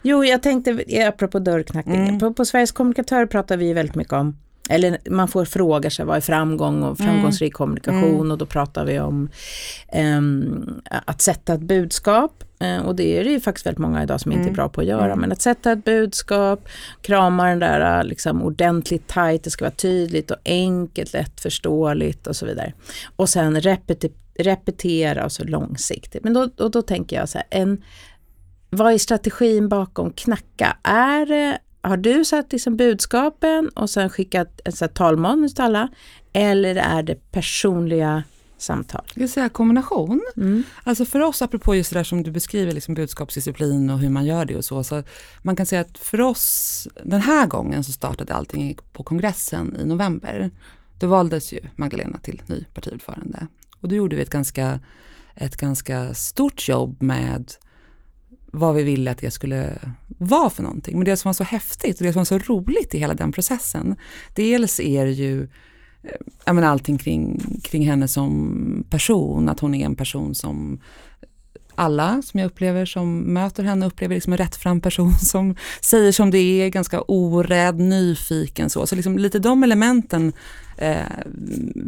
Jo, 0.02 0.24
jag 0.26 0.44
tänkte, 0.44 0.84
eh, 0.88 1.08
apropå 1.08 1.40
dörrknackningen, 1.40 2.08
Mm. 2.08 2.20
på, 2.20 2.34
på 2.34 2.46
Sveriges 2.46 2.72
kommunikatörer 2.72 3.26
pratar 3.26 3.58
vi 3.58 3.74
väldigt 3.74 3.96
mycket 3.96 4.14
om 4.14 4.38
eller 4.70 4.98
man 5.10 5.28
får 5.28 5.46
fråga 5.46 5.90
sig 5.90 6.06
vad 6.06 6.18
är 6.18 6.22
framgång 6.22 6.84
och 6.84 6.98
framgångsrik 6.98 7.54
kommunikation 7.54 8.04
Mm. 8.16 8.32
och 8.32 8.38
då 8.38 8.46
pratar 8.46 8.86
vi 8.86 9.00
om 9.00 9.30
ehm, 9.92 10.70
att 11.06 11.22
sätta 11.22 11.54
ett 11.54 11.60
budskap. 11.62 12.44
Eh, 12.60 12.86
och 12.86 12.96
det 12.96 13.20
är 13.20 13.24
det 13.24 13.30
ju 13.30 13.40
faktiskt 13.40 13.66
väldigt 13.66 13.80
många 13.80 14.04
idag 14.04 14.22
som 14.22 14.32
inte 14.32 14.42
är 14.42 14.44
Mm. 14.44 14.54
bra 14.54 14.70
på 14.70 14.82
att 14.82 14.88
göra. 14.88 15.06
Mm. 15.06 15.20
Men 15.20 15.32
att 15.32 15.42
sätta 15.42 15.72
ett 15.72 15.84
budskap, 15.84 16.68
krama 17.02 17.50
den 17.50 17.60
där 17.60 18.04
liksom 18.04 18.42
ordentligt 18.44 19.08
tajt, 19.08 19.44
det 19.44 19.50
ska 19.50 19.66
vara 19.66 19.76
tydligt 19.76 20.32
och 20.32 20.38
enkelt, 20.46 21.14
lättförståeligt 21.14 22.28
och 22.28 22.36
så 22.36 22.46
vidare. 22.46 22.74
Och 23.16 23.30
sen 23.30 23.58
repeti- 23.62 24.14
repetera 24.40 25.26
och 25.26 25.32
så 25.32 25.44
långsiktigt. 25.44 26.24
Men 26.24 26.34
då, 26.34 26.50
då, 26.56 26.70
då 26.70 26.82
tänker 26.82 27.16
jag 27.16 27.30
så 27.30 27.38
här, 27.38 27.48
en, 27.50 27.84
vad 28.70 28.94
är 28.94 28.98
strategin 28.98 29.70
bakom 29.70 30.12
knacka? 30.12 30.78
Är 30.84 31.26
det, 31.26 31.58
har 31.82 31.98
du 31.98 32.26
satt 32.26 32.52
liksom 32.52 32.78
budskapen 32.78 33.70
och 33.70 33.90
sen 33.90 34.10
skickat 34.10 34.62
ett 34.66 34.94
talmanus 34.94 35.54
till 35.54 35.64
alla? 35.64 35.88
Eller 36.34 36.76
är 36.76 37.04
det 37.04 37.32
personliga 37.32 38.24
samtal? 38.66 39.06
Jag 39.14 39.20
vill 39.20 39.32
säga 39.32 39.50
kombination. 39.50 40.22
Mm. 40.38 40.64
Alltså 40.84 41.06
för 41.06 41.20
oss, 41.20 41.42
apropå 41.42 41.76
just 41.76 41.94
det 41.94 42.00
där 42.00 42.04
som 42.04 42.24
du 42.24 42.32
beskriver, 42.32 42.72
liksom 42.72 42.94
budskapsdisciplin 42.94 43.90
och 43.90 44.00
hur 44.00 44.10
man 44.10 44.26
gör 44.26 44.46
det 44.46 44.56
och 44.56 44.66
så, 44.66 44.84
så 44.84 45.04
man 45.42 45.56
kan 45.56 45.66
säga 45.66 45.82
att 45.82 45.98
för 45.98 46.22
oss, 46.22 46.88
den 47.04 47.22
här 47.22 47.48
gången 47.48 47.84
så 47.84 47.92
startade 47.92 48.34
allting 48.34 48.78
på 48.94 49.04
kongressen 49.04 49.78
i 49.82 49.86
november. 49.86 50.52
Då 51.00 51.08
valdes 51.08 51.54
ju 51.54 51.60
Magdalena 51.76 52.18
till 52.18 52.42
ny 52.48 52.66
partiordförande. 52.74 53.48
Och 53.80 53.90
då 53.90 53.96
gjorde 53.96 54.16
vi 54.16 54.22
ett 54.22 54.30
ganska, 54.30 54.80
ett 55.36 55.58
ganska 55.58 56.14
stort 56.14 56.68
jobb 56.68 57.02
med 57.02 57.52
vad 58.46 58.76
vi 58.76 58.84
ville 58.84 59.12
att 59.12 59.18
det 59.18 59.32
skulle 59.32 59.80
vara 60.18 60.50
för 60.50 60.64
någonting. 60.64 60.98
Men 60.98 61.06
det 61.06 61.18
som 61.18 61.30
var 61.30 61.34
så 61.34 61.44
häftigt 61.44 61.98
och 61.98 62.06
det 62.06 62.14
som 62.14 62.20
var 62.20 62.26
så 62.26 62.38
roligt 62.38 62.96
i 62.96 62.98
hela 62.98 63.14
den 63.14 63.32
processen, 63.32 63.96
dels 64.36 64.80
är 64.80 65.06
det 65.06 65.12
ju 65.12 65.48
ja, 66.46 66.54
men 66.54 66.64
allting 66.64 66.98
kring, 66.98 67.42
kring 67.64 67.88
henne 67.88 68.08
som 68.08 68.86
person, 68.90 69.50
att 69.50 69.60
hon 69.60 69.76
är 69.76 69.86
en 69.86 69.96
person 69.96 70.36
som 70.36 70.80
alla 71.76 72.22
som 72.22 72.40
jag 72.40 72.48
upplever 72.48 72.86
som 72.86 73.20
möter 73.20 73.64
henne 73.64 73.86
upplever 73.86 74.16
liksom 74.16 74.34
en 74.34 74.38
rättfram 74.38 74.82
person 74.82 75.14
som 75.20 75.56
säger 75.82 76.12
som 76.12 76.32
det 76.32 76.38
är, 76.38 76.70
ganska 76.70 77.02
orädd, 77.02 77.80
nyfiken 77.80 78.70
så. 78.70 78.88
Så 78.88 78.96
liksom 78.96 79.18
lite 79.18 79.40
de 79.40 79.64
elementen 79.64 80.34
eh, 80.78 81.06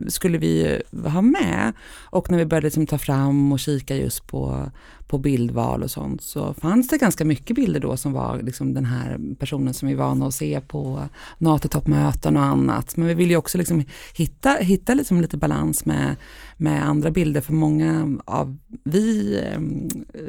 skulle 0.08 0.38
vi 0.38 0.82
ha 1.06 1.22
med. 1.22 1.74
Och 2.10 2.32
när 2.32 2.38
vi 2.38 2.46
började 2.46 2.65
liksom 2.65 2.88
ta 2.88 2.98
fram 2.98 3.51
och 3.51 3.60
kika 3.60 3.96
just 3.96 4.27
på, 4.27 4.72
på 5.08 5.17
bildval 5.17 5.84
och 5.84 5.91
sånt 5.91 6.22
så 6.22 6.53
fanns 6.53 6.88
det 6.88 6.98
ganska 6.98 7.25
mycket 7.25 7.56
bilder 7.56 7.79
då 7.79 7.98
som 7.98 8.13
var 8.13 8.41
liksom 8.41 8.74
den 8.74 8.86
här 8.86 9.20
personen 9.39 9.74
som 9.74 9.88
vi 9.88 9.94
är 9.94 9.98
vana 9.98 10.27
att 10.27 10.34
se 10.34 10.62
på 10.62 11.03
NATO-toppmöten 11.38 12.38
och 12.38 12.44
annat. 12.44 12.98
Men 12.98 13.08
vi 13.08 13.13
vill 13.13 13.29
ju 13.29 13.38
också 13.38 13.58
liksom 13.58 13.84
hitta, 14.13 14.50
hitta 14.53 14.94
liksom 14.94 15.22
lite 15.22 15.38
balans 15.38 15.86
med, 15.86 16.15
med 16.58 16.86
andra 16.86 17.12
bilder 17.12 17.41
för 17.41 17.53
många 17.53 18.17
av 18.25 18.58
vi 18.84 19.39
eh, 19.44 19.60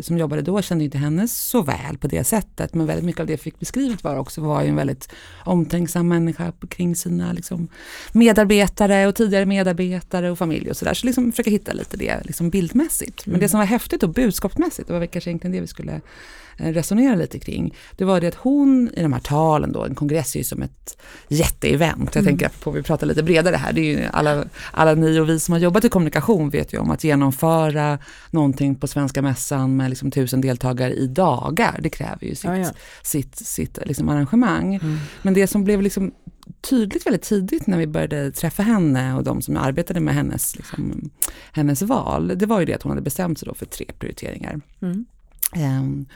som 0.00 0.18
jobbade 0.18 0.42
då 0.42 0.62
kände 0.62 0.84
inte 0.84 0.98
henne 0.98 1.28
så 1.28 1.62
väl 1.62 1.98
på 1.98 2.06
det 2.08 2.24
sättet 2.24 2.74
men 2.74 2.86
väldigt 2.86 3.04
mycket 3.04 3.20
av 3.20 3.26
det 3.26 3.36
fick 3.36 3.58
beskrivet 3.58 4.04
var 4.04 4.16
också 4.16 4.40
var 4.40 4.62
ju 4.62 4.68
en 4.68 4.76
väldigt 4.76 5.08
omtänksam 5.44 6.08
människa 6.08 6.52
kring 6.68 6.96
sina 6.96 7.32
liksom, 7.32 7.68
medarbetare 8.12 8.47
och 9.08 9.14
tidigare 9.14 9.46
medarbetare 9.46 10.30
och 10.30 10.38
familj 10.38 10.70
och 10.70 10.76
sådär. 10.76 10.94
Så 10.94 11.06
liksom 11.06 11.32
försöka 11.32 11.50
hitta 11.50 11.72
lite 11.72 11.96
det 11.96 12.20
liksom 12.24 12.50
bildmässigt. 12.50 13.26
Men 13.26 13.40
det 13.40 13.48
som 13.48 13.58
var 13.58 13.66
häftigt 13.66 14.02
och 14.02 14.08
budskapsmässigt, 14.08 14.88
det 14.88 14.98
var 14.98 15.06
kanske 15.06 15.30
egentligen 15.30 15.52
det 15.52 15.60
vi 15.60 15.66
skulle 15.66 16.00
eh, 16.58 16.72
resonera 16.72 17.14
lite 17.14 17.38
kring, 17.38 17.74
det 17.96 18.04
var 18.04 18.20
det 18.20 18.28
att 18.28 18.34
hon 18.34 18.90
i 18.96 19.02
de 19.02 19.12
här 19.12 19.20
talen 19.20 19.72
då, 19.72 19.84
en 19.84 19.94
kongress 19.94 20.34
är 20.34 20.38
ju 20.38 20.44
som 20.44 20.62
ett 20.62 20.98
jätteevent. 21.28 22.14
Jag 22.14 22.24
tänker 22.24 22.48
på, 22.48 22.70
vi 22.70 22.82
pratar 22.82 23.06
lite 23.06 23.22
bredare 23.22 23.56
här, 23.56 23.72
det 23.72 23.80
är 23.80 23.98
ju 23.98 24.04
alla, 24.12 24.44
alla 24.72 24.94
ni 24.94 25.20
och 25.20 25.28
vi 25.28 25.40
som 25.40 25.52
har 25.52 25.58
jobbat 25.58 25.84
i 25.84 25.88
kommunikation 25.88 26.50
vet 26.50 26.74
ju 26.74 26.78
om 26.78 26.90
att 26.90 27.04
genomföra 27.04 27.98
någonting 28.30 28.74
på 28.74 28.86
Svenska 28.86 29.22
Mässan 29.22 29.76
med 29.76 29.90
liksom 29.90 30.10
tusen 30.10 30.40
deltagare 30.40 30.94
i 30.94 31.06
dagar, 31.06 31.78
det 31.82 31.90
kräver 31.90 32.26
ju 32.26 32.34
sitt, 32.34 32.44
Ja, 32.44 32.56
ja. 32.56 32.70
sitt, 33.02 33.36
sitt 33.36 33.78
liksom 33.84 34.08
arrangemang. 34.08 34.80
Men 35.22 35.34
det 35.34 35.46
som 35.46 35.64
blev 35.64 35.82
liksom 35.82 36.12
tydligt 36.60 37.06
väldigt 37.06 37.22
tidigt 37.22 37.66
när 37.66 37.78
vi 37.78 37.86
började 37.86 38.32
träffa 38.32 38.62
henne 38.62 39.14
och 39.14 39.24
de 39.24 39.42
som 39.42 39.56
arbetade 39.56 40.00
med 40.00 40.14
hennes, 40.14 40.56
liksom, 40.56 41.10
hennes 41.52 41.82
val, 41.82 42.32
det 42.36 42.46
var 42.46 42.60
ju 42.60 42.66
det 42.66 42.74
att 42.74 42.82
hon 42.82 42.90
hade 42.90 43.02
bestämt 43.02 43.38
sig 43.38 43.48
då 43.48 43.54
för 43.54 43.66
tre 43.66 43.86
prioriteringar. 43.98 44.60
Mm. 44.80 45.06
Ehm, 45.54 46.06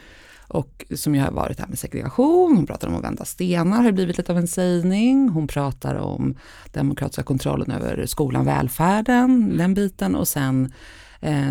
och 0.49 0.85
som 0.95 1.15
ju 1.15 1.21
har 1.21 1.31
varit 1.31 1.61
här 1.61 1.67
med 1.67 1.79
segregation, 1.79 2.57
hon 2.57 2.67
pratar 2.67 2.89
om 2.89 2.95
att 2.95 3.05
vända 3.05 3.25
stenar, 3.25 3.83
har 3.83 3.93
blivit 3.93 4.19
lite 4.19 4.33
av 4.33 4.39
en 4.39 4.49
sägning. 4.49 5.29
Hon 5.29 5.47
pratar 5.47 5.95
om 5.95 6.35
demokratiska 6.73 7.23
kontrollen 7.23 7.71
över 7.71 8.07
skolan, 8.07 8.45
välfärden, 8.45 9.57
den 9.57 9.75
biten. 9.75 10.15
Och 10.15 10.29
sen 10.29 10.73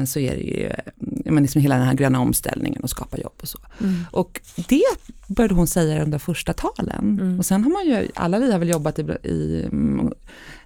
så 0.05 0.19
är 0.19 0.35
det 0.35 0.41
ju 0.41 0.65
eh, 0.65 0.75
men 1.31 1.43
liksom 1.43 1.61
hela 1.61 1.75
den 1.77 1.85
här 1.87 1.93
gröna 1.93 2.19
omställningen 2.19 2.81
och 2.83 2.89
skapa 2.89 3.17
jobb 3.17 3.33
och 3.41 3.47
så. 3.47 3.59
Mm. 3.81 3.95
Och 4.11 4.41
det 4.55 4.83
började 5.27 5.53
hon 5.53 5.67
säga 5.67 6.03
under 6.03 6.17
första 6.19 6.53
talen. 6.53 7.19
Mm. 7.21 7.39
Och 7.39 7.45
sen 7.45 7.63
har 7.63 7.71
man 7.71 7.85
ju, 7.85 8.07
alla 8.15 8.39
vi 8.39 8.51
har 8.51 8.59
väl 8.59 8.69
jobbat 8.69 8.99
i, 8.99 9.01
i, 9.23 9.67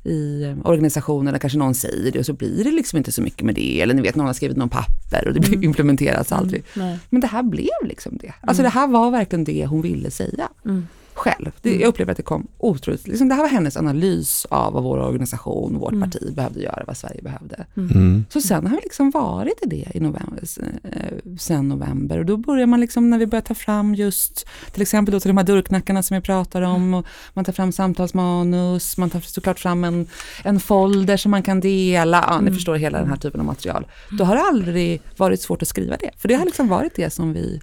i 0.04 0.56
organisationer 0.64 1.32
där 1.32 1.40
kanske 1.40 1.60
någon 1.60 1.74
säger 1.76 2.12
det 2.12 2.20
och 2.20 2.26
så 2.26 2.34
blir 2.34 2.64
det 2.64 2.72
liksom 2.72 2.98
inte 2.98 3.12
så 3.12 3.22
mycket 3.22 3.42
med 3.46 3.56
det. 3.56 3.82
Eller 3.82 3.94
ni 3.94 4.02
vet, 4.02 4.16
någon 4.16 4.26
har 4.28 4.34
skrivit 4.34 4.58
någon 4.58 4.70
papper 4.70 5.28
och 5.28 5.34
det 5.34 5.48
Mm. 5.48 5.64
implementeras 5.64 6.32
aldrig. 6.32 6.64
Nej. 6.74 7.00
Men 7.10 7.22
det 7.22 7.28
här 7.28 7.44
blev 7.44 7.68
liksom 7.84 8.18
det. 8.22 8.34
Alltså 8.42 8.64
det 8.64 8.70
här 8.70 8.88
var 8.88 9.12
verkligen 9.12 9.44
det 9.44 9.66
hon 9.66 9.82
ville 9.82 10.12
säga 10.12 10.50
Mm. 10.66 10.88
Själv. 11.16 11.52
Det, 11.62 11.76
jag 11.76 11.88
upplever 11.88 12.12
att 12.12 12.18
det 12.18 12.24
kom 12.24 12.48
otroligt, 12.58 13.08
liksom 13.08 13.28
det 13.28 13.36
här 13.36 13.42
var 13.42 13.50
hennes 13.50 13.78
analys 13.78 14.46
av 14.50 14.74
vad 14.74 14.84
vår 14.84 14.98
organisation, 14.98 15.78
vårt 15.80 15.92
Mm. 15.96 16.12
parti 16.12 16.34
behövde 16.36 16.60
göra, 16.60 16.84
vad 16.88 16.98
Sverige 16.98 17.22
behövde. 17.22 17.66
Mm. 17.78 18.26
Så 18.30 18.42
sen 18.42 18.68
har 18.68 18.76
vi 18.76 18.82
liksom 18.84 19.12
varit 19.12 19.60
i 19.62 19.70
det 19.70 19.86
i 19.94 20.00
november, 20.00 20.44
eh, 20.84 21.36
sen 21.40 21.68
november 21.68 22.20
och 22.20 22.26
då 22.26 22.38
börjar 22.38 22.68
man 22.68 22.80
liksom 22.82 23.10
när 23.10 23.20
vi 23.20 23.28
börjar 23.28 23.42
ta 23.42 23.54
fram 23.54 23.96
just 23.96 24.48
till 24.72 24.82
exempel 24.82 25.12
då 25.12 25.20
till 25.20 25.30
de 25.30 25.38
här 25.38 25.44
dörrknackarna 25.46 26.04
som 26.04 26.16
vi 26.16 26.22
pratar 26.22 26.62
om 26.62 26.94
och 26.94 27.06
man 27.34 27.46
tar 27.46 27.54
fram 27.54 27.72
samtalsmanus, 27.72 28.98
man 28.98 29.10
tar 29.10 29.20
såklart 29.20 29.60
fram 29.60 29.84
en, 29.84 30.08
en 30.44 30.60
folder 30.60 31.18
som 31.18 31.32
man 31.32 31.44
kan 31.44 31.60
dela, 31.60 32.26
ja, 32.30 32.42
ni 32.42 32.52
förstår 32.52 32.76
hela 32.76 33.00
den 33.00 33.10
här 33.10 33.18
typen 33.18 33.40
av 33.40 33.46
material. 33.46 33.88
Då 34.12 34.24
har 34.24 34.36
det 34.36 34.42
aldrig 34.42 35.02
varit 35.18 35.42
svårt 35.42 35.62
att 35.62 35.68
skriva 35.68 35.98
det, 35.98 36.12
för 36.18 36.28
det 36.28 36.34
har 36.36 36.46
liksom 36.46 36.68
varit 36.68 36.96
det 36.96 37.10
som 37.14 37.34
vi, 37.34 37.62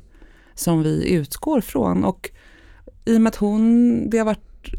som 0.54 0.82
vi 0.82 1.08
utgår 1.12 1.60
från 1.60 2.04
och 2.04 2.30
i 3.04 3.16
och 3.16 3.20
med 3.20 3.30
att 3.30 3.36
hon, 3.36 4.10
det 4.10 4.18
har 4.18 4.24
varit 4.24 4.38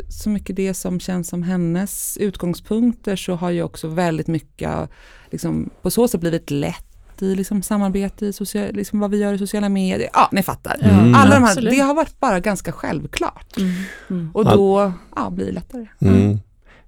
så 0.10 0.30
mycket 0.30 0.56
det 0.56 0.74
som 0.74 1.00
känns 1.00 1.27
som 1.30 1.44
hennes 1.44 2.18
utgångspunkter 2.18 3.15
så 3.15 3.36
har 3.36 3.50
ju 3.50 3.63
också 3.63 3.88
väldigt 3.88 4.27
mycket 4.27 4.89
liksom, 5.30 5.70
på 5.82 5.92
så 5.92 6.08
sätt 6.08 6.22
blivit 6.22 6.51
lätt 6.51 6.86
i 7.22 7.36
liksom, 7.36 7.62
samarbete, 7.62 8.25
i 8.25 8.34
social, 8.34 8.74
liksom, 8.74 9.00
vad 9.00 9.12
vi 9.12 9.18
gör 9.18 9.34
i 9.34 9.38
sociala 9.38 9.70
medier. 9.70 10.10
Ja, 10.13 10.30
ni 10.32 10.44
fattar. 10.44 10.77
Mm. 10.82 11.15
Alla 11.15 11.36
de 11.36 11.44
här, 11.44 11.51
Absolut. 11.51 11.74
det 11.74 11.80
har 11.80 11.94
varit 11.94 12.20
bara 12.20 12.39
ganska 12.39 12.72
självklart. 12.72 13.58
Mm. 13.58 13.72
Mm. 14.10 14.30
Och 14.34 14.46
då 14.46 14.92
ja, 15.15 15.30
blir 15.30 15.46
det 15.46 15.51
lättare. 15.51 15.88
Mm. 16.00 16.39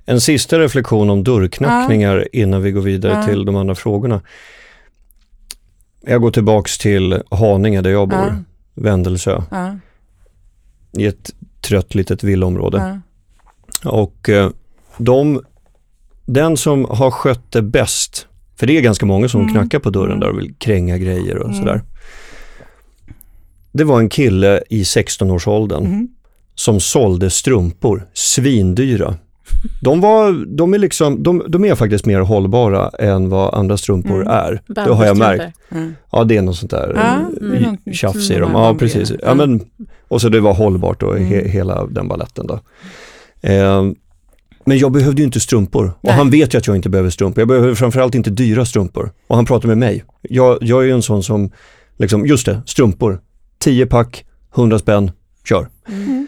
En 0.06 0.22
sista 0.22 0.60
reflektion 0.60 1.10
om 1.10 1.24
dörrknackningar 1.24 2.27
innan 2.36 2.62
vi 2.62 2.72
går 2.72 2.82
vidare 2.82 3.13
Ja. 3.13 3.24
till 3.24 3.46
de 3.46 3.56
andra 3.56 3.75
frågorna. 3.75 4.22
Jag 6.01 6.22
går 6.22 6.32
tillbaks 6.32 6.77
till 6.77 7.22
Haninge 7.32 7.82
där 7.82 7.89
jag 7.89 8.08
bor, 8.10 8.20
Ja. 8.20 8.36
Vändelsö, 8.74 9.42
Ja, 9.51 9.77
i 10.97 11.05
ett 11.05 11.33
trött 11.61 11.95
litet 11.95 12.23
villaområde. 12.23 13.01
ja, 13.83 13.89
Och 13.91 14.29
eh, 14.29 14.49
de, 14.97 15.41
den 16.25 16.57
som 16.57 16.85
har 16.85 17.11
skött 17.11 17.51
det 17.51 17.61
bäst, 17.61 18.27
för 18.55 18.67
det 18.67 18.77
är 18.77 18.81
ganska 18.81 19.05
många 19.05 19.29
som 19.29 19.41
Mm. 19.41 19.53
knackar 19.53 19.79
på 19.79 19.89
dörren 19.89 20.19
där 20.19 20.29
och 20.29 20.39
vill 20.39 20.53
kränga 20.55 20.97
grejer 20.97 21.37
och 21.37 21.55
sådär. 21.55 21.81
Det 23.71 23.83
var 23.83 23.99
en 23.99 24.09
kille 24.09 24.63
i 24.69 24.83
16-årsåldern 24.83 25.83
Mhm. 25.83 26.07
som 26.55 26.79
sålde 26.79 27.29
strumpor, 27.29 28.07
svindyra. 28.13 29.15
De, 29.81 30.01
var, 30.01 30.45
de, 30.57 30.73
är 30.73 30.77
liksom, 30.77 31.23
de, 31.23 31.43
de 31.47 31.65
är 31.65 31.75
faktiskt 31.75 32.05
mer 32.05 32.19
hållbara 32.19 32.89
än 32.89 33.29
vad 33.29 33.53
andra 33.53 33.77
strumpor 33.77 34.15
Mm. 34.15 34.27
är. 34.27 34.61
Det 34.67 34.81
har 34.81 35.05
jag 35.05 35.17
märkt. 35.17 35.43
ja. 35.69 35.77
Ja, 36.11 36.23
det 36.23 36.37
är 36.37 36.41
något 36.41 36.55
sånt 36.57 36.71
där 36.71 36.93
Ja, 36.95 37.55
eh, 37.55 37.93
tjafs 37.93 38.31
i 38.31 38.33
dem. 38.33 38.41
de 38.41 38.51
här 38.59 38.65
Ja, 38.65 38.71
bambu- 38.73 38.79
precis. 38.79 39.09
Ja, 39.11 39.17
ja. 39.21 39.33
men, 39.33 39.61
och 40.07 40.21
så 40.21 40.29
det 40.29 40.39
var 40.39 40.53
hållbart 40.53 41.03
och 41.03 41.17
he, 41.19 41.35
Mm. 41.39 41.51
hela 41.51 41.85
den 41.85 42.07
balletten 42.07 42.47
då. 42.47 42.59
Eh, 43.41 43.83
men 44.65 44.77
jag 44.77 44.91
behövde 44.91 45.21
ju 45.21 45.25
inte 45.25 45.39
strumpor 45.39 45.85
och 45.87 45.93
Nej. 46.01 46.13
han 46.13 46.29
vet 46.29 46.53
ju 46.53 46.57
att 46.57 46.67
jag 46.67 46.75
inte 46.75 46.89
behöver 46.89 47.09
strumpor. 47.09 47.41
Jag 47.41 47.47
behöver 47.47 47.75
framförallt 47.75 48.15
inte 48.15 48.29
dyra 48.29 48.65
strumpor. 48.65 49.11
Och 49.27 49.35
han 49.35 49.45
pratar 49.45 49.67
med 49.67 49.77
mig. 49.77 50.03
Jag, 50.21 50.57
jag 50.61 50.81
är 50.81 50.85
ju 50.85 50.91
en 50.91 51.01
sån 51.01 51.23
som, 51.23 51.51
liksom, 51.97 52.25
just 52.25 52.45
det, 52.45 52.61
strumpor. 52.65 53.19
10 53.59 53.85
pack, 53.85 54.25
100 54.55 54.79
spänn, 54.79 55.11
kör. 55.49 55.67
Mm. 55.89 56.27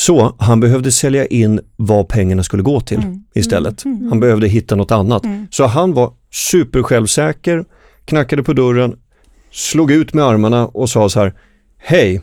Så 0.00 0.34
han 0.38 0.60
behövde 0.60 0.92
sälja 0.92 1.26
in 1.26 1.60
vad 1.76 2.08
pengarna 2.08 2.42
skulle 2.42 2.62
gå 2.62 2.80
till 2.80 2.98
Mm. 2.98 3.24
istället. 3.34 3.84
Mm. 3.84 4.08
Han 4.08 4.20
behövde 4.20 4.48
hitta 4.48 4.76
något 4.76 4.90
annat. 4.90 5.24
Mm. 5.24 5.46
Så 5.50 5.66
han 5.66 5.94
var 5.94 6.12
supersjälvsäker, 6.32 7.64
knackade 8.04 8.42
på 8.42 8.52
dörren, 8.52 8.96
slog 9.50 9.90
ut 9.90 10.14
med 10.14 10.24
armarna 10.24 10.66
och 10.66 10.90
sa 10.90 11.08
så 11.08 11.20
här 11.20 11.34
Hej, 11.78 12.20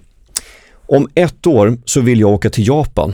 om 0.87 1.09
ett 1.15 1.47
år 1.47 1.77
så 1.85 2.01
vill 2.01 2.19
jag 2.19 2.29
åka 2.29 2.49
till 2.49 2.67
Japan. 2.67 3.13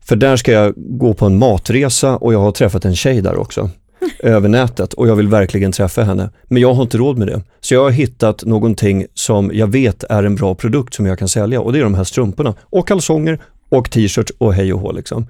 För 0.00 0.16
där 0.16 0.36
ska 0.36 0.52
jag 0.52 0.74
gå 0.76 1.14
på 1.14 1.26
en 1.26 1.38
matresa 1.38 2.16
och 2.16 2.34
jag 2.34 2.40
har 2.40 2.52
träffat 2.52 2.84
en 2.84 2.96
tjej 2.96 3.20
där 3.20 3.36
också. 3.36 3.70
över 4.18 4.48
nätet 4.48 4.92
och 4.92 5.08
jag 5.08 5.16
vill 5.16 5.28
verkligen 5.28 5.72
träffa 5.72 6.02
henne. 6.02 6.30
Men 6.44 6.62
jag 6.62 6.74
har 6.74 6.82
inte 6.82 6.98
råd 6.98 7.18
med 7.18 7.28
det. 7.28 7.42
Så 7.60 7.74
jag 7.74 7.82
har 7.82 7.90
hittat 7.90 8.44
någonting 8.44 9.06
som 9.14 9.50
jag 9.54 9.66
vet 9.66 10.04
är 10.04 10.22
en 10.22 10.34
bra 10.36 10.54
produkt 10.54 10.94
som 10.94 11.06
jag 11.06 11.18
kan 11.18 11.28
sälja 11.28 11.60
och 11.60 11.72
det 11.72 11.78
är 11.78 11.84
de 11.84 11.94
här 11.94 12.04
strumporna. 12.04 12.54
Och 12.60 12.88
kalsonger 12.88 13.38
och 13.68 13.90
t-shirts 13.90 14.32
och 14.38 14.54
hej 14.54 14.72
och 14.72 14.80
hå 14.80 14.92
liksom. 14.92 15.26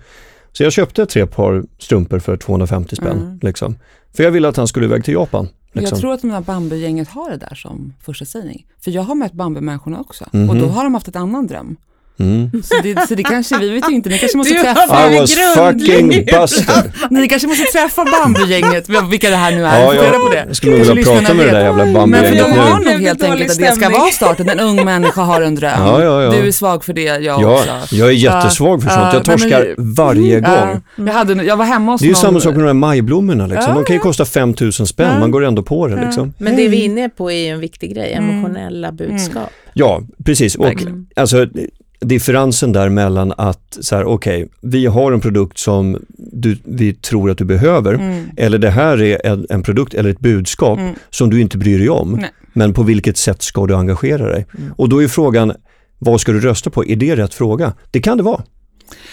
Så 0.52 0.62
jag 0.62 0.73
köpte 0.73 1.07
tre 1.07 1.26
par 1.26 1.64
strumpor 1.78 2.18
för 2.18 2.37
250 2.37 2.97
spänn. 2.97 3.18
Mm. 3.18 3.38
Liksom. 3.42 3.78
För 4.16 4.23
jag 4.23 4.30
ville 4.30 4.49
att 4.49 4.57
han 4.57 4.68
skulle 4.68 4.87
iväg 4.87 5.04
till 5.04 5.14
Japan. 5.14 5.49
Liksom. 5.73 5.97
Jag 5.97 6.00
tror 6.00 6.12
att 6.12 6.21
de 6.21 6.28
där 6.30 6.40
bambugänget 6.40 7.09
har 7.09 7.30
det 7.30 7.37
där 7.37 7.54
som 7.54 7.95
första 8.02 8.25
sägning. 8.25 8.66
För 8.80 8.90
jag 8.90 9.02
har 9.02 9.14
mött 9.14 9.33
bambumänniskorna 9.33 10.00
också 10.00 10.25
Mhm. 10.33 10.50
och 10.50 10.57
då 10.57 10.66
har 10.66 10.85
de 10.85 10.95
haft 10.95 11.09
ett 11.09 11.16
annan 11.16 11.47
dröm. 11.47 11.76
Mm. 12.20 12.50
Så 12.62 12.75
det, 12.82 13.08
så 13.08 13.14
det 13.14 13.22
kanske, 13.22 13.58
vi 13.58 13.68
vet 13.68 13.90
ju 13.90 13.94
inte, 13.94 14.08
ni 14.08 14.18
kanske 14.18 14.38
måste 14.38 14.54
Du 14.54 14.60
träffa, 14.60 15.12
I 15.12 15.18
was 15.20 15.34
fucking 15.54 16.08
busted. 16.40 16.92
ni 17.10 17.28
kanske 17.28 17.48
måste 17.48 17.64
träffa 17.78 18.04
bambugänget, 18.04 18.88
vilka 19.10 19.30
det 19.30 19.37
här 19.37 19.50
nu 19.52 19.64
är, 19.66 19.80
Ja, 19.80 19.94
jag, 19.94 20.12
på 20.22 20.28
det. 20.28 20.44
jag 20.46 20.56
skulle 20.56 20.76
vilja 20.76 20.94
prata 21.04 21.34
med 21.34 21.46
det 21.46 21.52
där 21.52 21.60
jävla 21.64 21.84
Men 21.84 21.94
för 21.94 22.00
bambugänget 22.00 22.44
de 22.54 22.58
har 22.58 22.80
nog 22.80 23.00
helt 23.02 23.22
enkelt 23.22 23.50
att 23.50 23.58
det 23.58 23.72
ska 23.72 23.88
vara 23.88 24.10
starten, 24.10 24.48
en 24.48 24.60
ung 24.60 24.84
människa 24.84 25.22
har 25.22 25.40
en 25.42 25.54
dröm. 25.54 25.70
Ja, 25.78 26.02
ja, 26.04 26.22
ja. 26.22 26.30
Du 26.30 26.46
är 26.48 26.52
svag 26.52 26.84
för 26.84 26.92
det, 26.92 27.02
jag 27.02 27.22
Ja, 27.42 27.54
också. 27.54 27.94
jag 27.96 28.08
är 28.08 28.12
jättesvag 28.12 28.82
för 28.82 28.90
sånt. 28.90 29.02
ja, 29.02 29.14
Jag 29.14 29.25
torskar 29.25 29.60
nej, 29.60 29.75
varje 29.78 30.40
gång. 30.40 30.52
Ja, 30.96 31.04
jag, 31.06 31.12
hade, 31.12 31.44
jag 31.44 31.56
var 31.56 31.64
hemma 31.64 31.92
hos 31.92 32.00
Det 32.00 32.06
är 32.06 32.08
ju 32.08 32.14
samma 32.14 32.40
sak 32.40 32.54
med 32.54 32.60
de 32.62 32.66
här 32.66 32.72
majblommorna. 32.75 33.46
Liksom. 33.46 33.75
De 33.75 33.84
kan 33.84 33.96
ju 33.96 34.00
kosta 34.00 34.25
5000 34.25 34.87
spänn, 34.87 35.10
Ja. 35.12 35.18
man 35.20 35.30
går 35.30 35.44
ändå 35.44 35.62
på 35.62 35.87
det. 35.87 36.04
Liksom. 36.04 36.34
Men 36.38 36.56
det 36.56 36.68
vi 36.68 36.80
är 36.80 36.84
inne 36.84 37.08
på 37.08 37.30
är 37.30 37.37
ju 37.44 37.46
en 37.48 37.60
viktig 37.60 37.94
grej, 37.94 38.12
Mm. 38.12 38.30
emotionella 38.30 38.92
budskap. 38.92 39.50
Ja, 39.72 40.02
precis. 40.25 40.54
Och 40.54 40.72
alltså, 41.16 41.46
differensen 42.00 42.73
där 42.73 42.88
mellan 42.88 43.33
att 43.37 43.78
så 43.81 43.97
här, 43.97 44.05
okej, 44.05 44.49
vi 44.62 44.87
har 44.87 45.12
en 45.12 45.21
produkt 45.21 45.59
som 45.59 45.99
du, 46.19 46.57
vi 46.64 46.95
tror 46.95 47.31
att 47.31 47.38
du 47.38 47.45
behöver, 47.45 47.95
Mm. 47.95 48.25
eller 48.37 48.59
det 48.59 48.71
här 48.71 49.02
är 49.02 49.26
en, 49.26 49.47
en 49.50 49.62
produkt 49.62 49.95
eller 49.95 50.11
ett 50.11 50.21
budskap 50.21 50.78
Mm. 50.78 50.95
som 51.11 51.31
du 51.31 51.40
inte 51.40 51.59
bryr 51.59 51.78
dig 51.78 51.88
om. 51.90 52.12
Nej. 52.21 52.31
Men 52.52 52.75
på 52.75 52.83
vilket 52.83 53.17
sätt 53.17 53.43
ska 53.43 53.67
du 53.67 53.75
engagera 53.76 54.28
dig? 54.28 54.47
Mm. 54.59 54.73
Och 54.76 54.88
då 54.88 55.02
är 55.02 55.09
frågan, 55.09 55.52
vad 55.99 56.21
ska 56.21 56.33
du 56.33 56.40
rösta 56.40 56.71
på? 56.71 56.85
Är 56.85 56.97
det 56.97 57.17
rätt 57.17 57.35
fråga? 57.35 57.73
Det 57.90 58.00
kan 58.00 58.17
det 58.17 58.23
vara. 58.23 58.43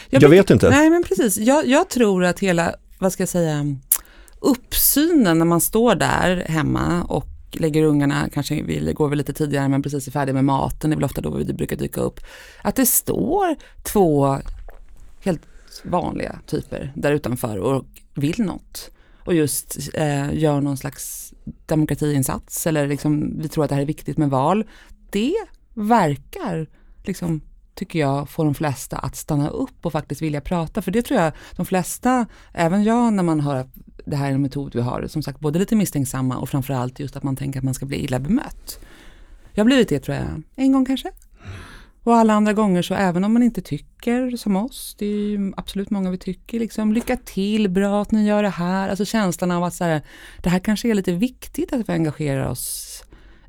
Jag, 0.10 0.20
blir- 0.22 0.30
vet 0.30 0.50
inte. 0.50 0.70
Nej 0.70 0.89
men 0.89 1.04
precis, 1.04 1.38
jag, 1.38 1.68
jag 1.68 1.89
tror 1.89 2.24
att 2.24 2.39
hela 2.39 2.75
vad 3.00 3.13
ska 3.13 3.22
jag 3.22 3.30
säga, 3.30 3.65
uppsynen 4.42 5.38
när 5.39 5.46
man 5.46 5.62
står 5.62 5.96
där 5.96 6.46
hemma 6.50 7.04
och 7.04 7.25
lägger 7.59 7.83
ungarna, 7.83 8.29
kanske 8.33 8.63
vi 8.63 8.93
går 8.93 9.09
väl 9.09 9.17
lite 9.17 9.33
tidigare 9.33 9.67
men 9.67 9.81
precis 9.81 10.07
är 10.07 10.12
färdiga 10.12 10.33
med 10.33 10.45
maten, 10.45 10.89
det 10.89 10.93
är 10.93 10.97
väl 10.97 11.03
ofta 11.03 11.21
då 11.21 11.29
vi 11.29 11.53
brukar 11.53 11.75
dyka 11.75 12.01
upp. 12.01 12.19
Att 12.62 12.75
det 12.75 12.85
står 12.85 13.55
två 13.83 14.38
helt 15.24 15.41
vanliga 15.83 16.39
typer 16.45 16.91
där 16.95 17.12
utanför 17.12 17.57
och 17.57 17.85
vill 18.13 18.39
något. 18.39 18.91
Och 19.25 19.33
just 19.33 19.77
eh, 19.93 20.33
gör 20.33 20.62
någon 20.62 20.77
slags 20.77 21.33
demokratiinsats 21.65 22.67
eller 22.67 22.88
liksom, 22.88 23.41
vi 23.41 23.50
tror 23.50 23.63
att 23.63 23.69
det 23.69 23.75
här 23.75 23.81
är 23.81 23.85
viktigt 23.85 24.17
med 24.17 24.29
val. 24.29 24.63
Det 25.09 25.35
verkar 25.74 26.67
liksom 27.03 27.41
tycker 27.74 28.00
jag 28.00 28.29
får 28.29 28.45
de 28.45 28.55
flesta 28.55 28.97
att 28.97 29.15
stanna 29.15 29.50
upp 29.50 29.85
och 29.85 29.91
faktiskt 29.91 30.21
vilja 30.21 30.41
prata. 30.41 30.81
För 30.81 30.91
det 30.91 31.01
tror 31.01 31.19
jag 31.19 31.33
de 31.55 31.65
flesta, 31.65 32.25
även 32.53 32.83
jag 32.83 33.13
när 33.13 33.24
man 33.24 33.39
hör 33.39 33.69
det 34.05 34.15
här 34.15 34.29
är 34.29 34.33
en 34.33 34.41
metod 34.41 34.75
vi 34.75 34.81
har, 34.81 35.07
som 35.07 35.24
sagt 35.24 35.39
både 35.39 35.59
lite 35.59 35.75
misstänksamma 35.75 36.38
och 36.38 36.50
framförallt 36.50 37.00
just 37.00 37.15
att 37.15 37.24
man 37.24 37.35
tänker 37.35 37.59
att 37.59 37.63
man 37.63 37.74
ska 37.74 37.85
bli 37.85 37.97
illa 37.97 38.19
bemött. 38.19 38.79
Jag 39.53 39.63
har 39.63 39.65
blivit 39.65 39.89
det 39.89 40.00
tror 40.00 40.17
jag, 40.17 40.43
en 40.55 40.71
gång 40.71 40.85
kanske. 40.85 41.12
Och 42.03 42.15
alla 42.15 42.33
andra 42.33 42.53
gånger 42.53 42.81
så 42.81 42.93
även 42.93 43.24
om 43.24 43.33
man 43.33 43.43
inte 43.43 43.62
tycker 43.62 44.38
som 44.38 44.55
oss, 44.55 44.95
det 45.00 45.05
är 45.05 45.29
ju 45.29 45.53
absolut 45.57 45.89
många 45.89 46.12
vi 46.12 46.17
tycker, 46.17 46.59
liksom 46.59 46.93
lycka 46.93 47.17
till, 47.17 47.69
bra 47.69 48.01
att 48.01 48.12
ni 48.12 48.27
gör 48.27 48.43
det 48.43 48.50
här. 48.50 48.89
Alltså 48.89 49.05
känslan 49.05 49.51
av 49.51 49.63
att 49.63 49.74
så 49.74 49.83
här, 49.83 50.01
det 50.43 50.50
här 50.50 50.59
kanske 50.59 50.89
är 50.89 50.93
lite 50.93 51.12
viktigt 51.12 51.74
att 51.74 51.89
vi 51.89 51.93
engagerar 51.93 52.47
oss 52.47 52.94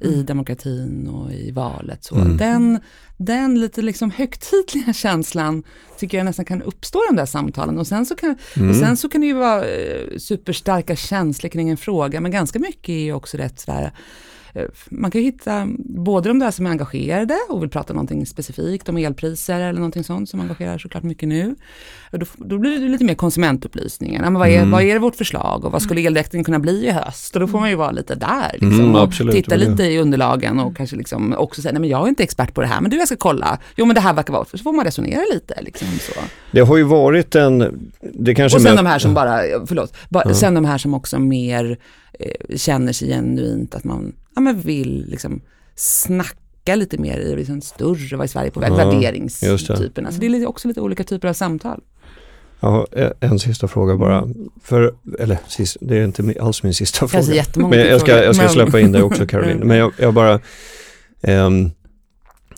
i 0.00 0.14
mm. 0.14 0.26
demokratin 0.26 1.08
och 1.08 1.32
i 1.32 1.50
valet. 1.50 2.04
Så. 2.04 2.14
Mm. 2.14 2.36
Den, 2.36 2.80
den 3.16 3.60
lite 3.60 3.82
liksom 3.82 4.10
högtidliga 4.10 4.92
känslan 4.94 5.62
tycker 5.98 6.18
jag 6.18 6.24
nästan 6.24 6.44
kan 6.44 6.62
uppstå 6.62 6.98
i 6.98 7.06
de 7.10 7.16
där 7.16 7.26
samtalen. 7.26 7.78
Och 7.78 7.86
sen 7.86 8.06
så 8.06 8.14
kan, 8.14 8.36
mm. 8.56 8.70
och 8.70 8.76
sen 8.76 8.96
så 8.96 9.08
kan 9.08 9.20
det 9.20 9.26
ju 9.26 9.34
vara 9.34 9.64
eh, 9.64 10.18
superstarka 10.18 10.96
känslor 10.96 11.50
kring 11.50 11.68
en 11.68 11.76
fråga, 11.76 12.20
men 12.20 12.30
ganska 12.30 12.58
mycket 12.58 12.88
är 12.88 13.04
ju 13.04 13.12
också 13.12 13.36
rätt 13.36 13.60
sådär 13.60 13.92
man 14.90 15.10
kan 15.10 15.20
hitta 15.20 15.68
både 15.78 16.28
de 16.28 16.38
där 16.38 16.50
som 16.50 16.66
är 16.66 16.70
engagerade 16.70 17.38
och 17.48 17.62
vill 17.62 17.70
prata 17.70 17.92
någonting 17.92 18.26
specifikt 18.26 18.88
om 18.88 18.96
elpriser 18.96 19.60
eller 19.60 19.78
någonting 19.78 20.04
sånt 20.04 20.28
som 20.28 20.40
engagerar 20.40 20.78
såklart 20.78 21.02
mycket 21.02 21.28
nu. 21.28 21.54
Då, 22.10 22.26
då 22.36 22.58
blir 22.58 22.78
det 22.78 22.88
lite 22.88 23.04
mer 23.04 23.14
konsumentupplysningen. 23.14 24.22
Ja, 24.24 24.30
vad, 24.30 24.48
är, 24.48 24.58
mm. 24.58 24.70
vad 24.70 24.82
är 24.82 24.98
vårt 24.98 25.16
förslag 25.16 25.64
och 25.64 25.72
vad 25.72 25.82
skulle 25.82 26.00
elräkningen 26.00 26.44
kunna 26.44 26.58
bli 26.58 26.86
i 26.86 26.90
höst? 26.90 27.34
Och 27.34 27.40
då 27.40 27.46
får 27.46 27.60
man 27.60 27.70
ju 27.70 27.76
vara 27.76 27.90
lite 27.90 28.14
där. 28.14 28.52
Liksom, 28.52 28.80
mm, 28.80 28.96
absolut, 28.96 29.34
titta 29.34 29.56
lite 29.56 29.82
i 29.82 29.98
underlagen 29.98 30.60
och 30.60 30.76
kanske 30.76 30.96
liksom 30.96 31.34
också 31.38 31.62
säga, 31.62 31.72
nej 31.72 31.80
men 31.80 31.90
jag 31.90 32.04
är 32.04 32.08
inte 32.08 32.22
expert 32.22 32.54
på 32.54 32.60
det 32.60 32.66
här, 32.66 32.80
men 32.80 32.90
du 32.90 32.96
jag 32.96 33.08
ska 33.08 33.16
kolla. 33.16 33.58
Jo 33.76 33.86
men 33.86 33.94
det 33.94 34.00
här 34.00 34.14
verkar 34.14 34.32
vara, 34.32 34.44
så 34.44 34.58
får 34.58 34.72
man 34.72 34.84
resonera 34.84 35.22
lite. 35.32 35.62
Liksom, 35.62 35.88
så. 35.88 36.20
Det 36.50 36.60
har 36.60 36.76
ju 36.76 36.82
varit 36.82 37.34
en, 37.34 37.58
det 38.00 38.34
kanske 38.34 38.56
Och 38.56 38.62
sen 38.62 38.74
med, 38.74 38.84
de 38.84 38.88
här 38.88 38.98
som 38.98 39.14
bara, 39.14 39.40
förlåt, 39.66 39.96
bara, 40.08 40.24
ja. 40.28 40.34
sen 40.34 40.54
de 40.54 40.64
här 40.64 40.78
som 40.78 40.94
också 40.94 41.18
mer 41.18 41.78
eh, 42.18 42.56
känner 42.56 42.92
sig 42.92 43.08
genuint 43.08 43.74
att 43.74 43.84
man 43.84 44.12
ja, 44.36 44.40
men 44.40 44.60
vill 44.60 45.06
liksom 45.08 45.40
snacka 45.74 46.74
lite 46.74 46.98
mer 46.98 47.18
i 47.18 47.36
liksom 47.36 47.60
större, 47.60 48.16
vad 48.16 48.24
är 48.24 48.28
Sverige 48.28 48.50
på 48.50 48.60
väg, 48.60 48.72
ja, 48.72 48.76
värderingstyperna. 48.76 50.12
Så 50.12 50.20
det 50.20 50.26
är 50.26 50.46
också 50.46 50.68
lite 50.68 50.80
olika 50.80 51.04
typer 51.04 51.28
av 51.28 51.32
samtal. 51.32 51.80
Ja, 52.60 52.86
en 53.20 53.38
sista 53.38 53.68
fråga 53.68 53.96
bara. 53.96 54.28
För, 54.62 54.94
eller 55.18 55.38
sist, 55.48 55.76
det 55.80 55.96
är 55.96 56.04
inte 56.04 56.34
alls 56.40 56.62
min 56.62 56.74
sista 56.74 57.08
fråga. 57.08 57.44
Men 57.54 57.78
jag 57.78 58.00
ska, 58.00 58.24
jag 58.24 58.36
ska 58.36 58.48
släppa 58.48 58.80
in 58.80 58.92
dig 58.92 59.02
också 59.02 59.26
Caroline. 59.28 59.58
Men 59.58 59.76
jag, 59.76 59.92
jag 59.98 60.14
bara, 60.14 60.40
um, 61.22 61.70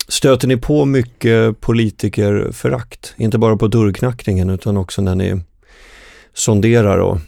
stöter 0.09 0.49
ni 0.49 0.57
på 0.57 0.85
mycket 0.85 1.61
politikerförakt? 1.61 3.15
Inte 3.17 3.39
bara 3.39 3.57
på 3.57 3.69
dörrknackningen 3.69 4.51
utan 4.51 4.77
också 4.77 5.03
när 5.03 5.15
ni 5.15 5.41
sonderar 6.35 6.99
och 6.99 7.19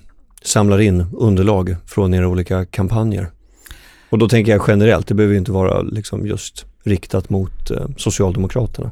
samlar 0.43 0.81
in 0.81 1.07
underlag 1.13 1.77
från 1.87 2.15
era 2.15 2.29
olika 2.29 2.65
kampanjer? 2.65 3.31
Och 4.11 4.19
då 4.19 4.29
tänker 4.29 4.53
jag 4.53 4.65
generellt, 4.69 5.07
det 5.07 5.15
behöver 5.15 5.37
inte 5.37 5.53
vara 5.53 5.83
liksom 5.83 6.27
just 6.27 6.67
riktat 6.85 7.31
mot 7.31 7.71
eh, 7.71 7.87
Socialdemokraterna. 7.97 8.91